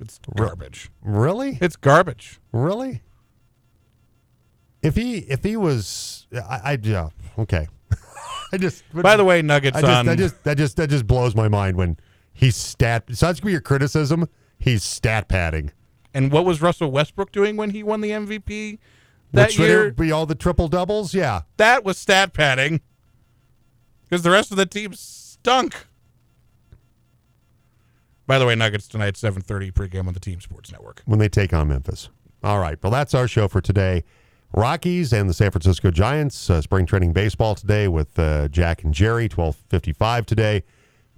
it's 0.00 0.20
garbage. 0.36 0.90
Really? 1.02 1.58
It's 1.60 1.74
garbage. 1.74 2.38
Really? 2.52 3.02
If 4.80 4.94
he 4.94 5.18
if 5.18 5.42
he 5.42 5.56
was, 5.56 6.28
I, 6.32 6.60
I 6.64 6.78
yeah 6.80 7.08
okay. 7.36 7.66
I 8.52 8.58
just 8.58 8.84
By 8.94 9.16
the 9.16 9.24
way, 9.24 9.42
Nuggets 9.42 9.76
I 9.76 9.80
just, 9.80 9.92
on 9.92 10.06
that 10.06 10.18
just 10.18 10.44
that 10.44 10.56
just 10.56 10.76
that 10.76 10.88
just 10.88 11.08
blows 11.08 11.34
my 11.34 11.48
mind 11.48 11.76
when 11.76 11.96
he's 12.32 12.54
stat. 12.54 13.04
So 13.12 13.26
that's 13.26 13.40
gonna 13.40 13.48
be 13.48 13.52
your 13.52 13.60
criticism. 13.60 14.28
He's 14.58 14.84
stat 14.84 15.26
padding. 15.26 15.72
And 16.14 16.30
what 16.30 16.44
was 16.44 16.62
Russell 16.62 16.92
Westbrook 16.92 17.32
doing 17.32 17.56
when 17.56 17.70
he 17.70 17.82
won 17.82 18.02
the 18.02 18.10
MVP 18.10 18.78
that 19.32 19.48
Which 19.48 19.58
would 19.58 19.66
year? 19.66 19.90
be 19.90 20.12
all 20.12 20.26
the 20.26 20.36
triple 20.36 20.68
doubles. 20.68 21.12
Yeah. 21.12 21.42
That 21.56 21.84
was 21.84 21.98
stat 21.98 22.32
padding 22.32 22.80
because 24.08 24.22
the 24.22 24.30
rest 24.30 24.50
of 24.50 24.56
the 24.56 24.66
team 24.66 24.92
stunk. 24.94 25.86
By 28.26 28.38
the 28.38 28.46
way, 28.46 28.54
Nuggets 28.54 28.88
tonight, 28.88 29.16
seven 29.16 29.42
thirty 29.42 29.70
pregame 29.70 30.06
on 30.06 30.14
the 30.14 30.20
Team 30.20 30.40
Sports 30.40 30.72
Network. 30.72 31.02
when 31.04 31.18
they 31.18 31.28
take 31.28 31.52
on 31.52 31.68
Memphis. 31.68 32.08
All 32.42 32.58
right. 32.58 32.78
Well, 32.82 32.90
that's 32.92 33.14
our 33.14 33.28
show 33.28 33.48
for 33.48 33.60
today. 33.60 34.04
Rockies 34.54 35.12
and 35.12 35.28
the 35.28 35.34
San 35.34 35.50
Francisco 35.50 35.90
Giants. 35.90 36.48
Uh, 36.48 36.60
spring 36.62 36.86
training 36.86 37.12
baseball 37.12 37.54
today 37.54 37.88
with 37.88 38.18
uh, 38.18 38.48
Jack 38.48 38.84
and 38.84 38.94
Jerry. 38.94 39.28
Twelve 39.28 39.56
fifty-five 39.68 40.24
today. 40.26 40.62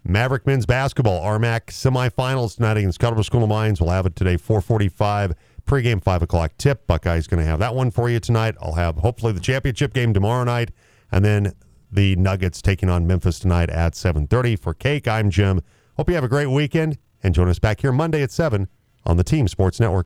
Maverick 0.05 0.47
men's 0.47 0.67
basketball. 0.67 1.23
RMAC 1.23 1.67
semifinals 1.67 2.57
tonight 2.57 2.77
against 2.77 2.99
Colorado 2.99 3.23
School 3.23 3.43
of 3.43 3.49
Mines. 3.49 3.81
We'll 3.81 3.91
have 3.91 4.07
it 4.07 4.17
today. 4.17 4.37
Four 4.37 4.61
forty-five. 4.61 5.35
Pregame 5.65 6.03
five 6.03 6.23
o'clock 6.23 6.53
tip. 6.59 6.87
Buckeyes 6.87 7.27
going 7.27 7.43
to 7.43 7.47
have 7.49 7.59
that 7.59 7.75
one 7.75 7.91
for 7.91 8.09
you 8.09 8.19
tonight. 8.21 8.55
I'll 8.61 8.75
have 8.75 8.97
hopefully 8.99 9.33
the 9.33 9.41
championship 9.41 9.93
game 9.93 10.15
tomorrow 10.15 10.45
night, 10.45 10.71
and 11.13 11.25
then 11.25 11.53
the 11.91 12.17
Nuggets 12.17 12.61
taking 12.61 12.89
on 12.89 13.07
Memphis 13.07 13.39
tonight 13.39 13.71
at 13.71 13.95
seven 13.95 14.27
thirty. 14.27 14.57
For 14.57 14.75
Cake, 14.75 15.07
I'm 15.09 15.31
Jim. 15.31 15.63
Hope 15.97 16.09
you 16.09 16.15
have 16.15 16.25
a 16.25 16.29
great 16.29 16.49
weekend 16.49 16.99
and 17.23 17.35
join 17.35 17.49
us 17.49 17.59
back 17.59 17.81
here 17.81 17.93
Monday 17.93 18.23
at 18.23 18.31
seven 18.31 18.69
on 19.05 19.17
the 19.17 19.25
Team 19.25 19.49
Sports 19.49 19.81
Network. 19.81 19.95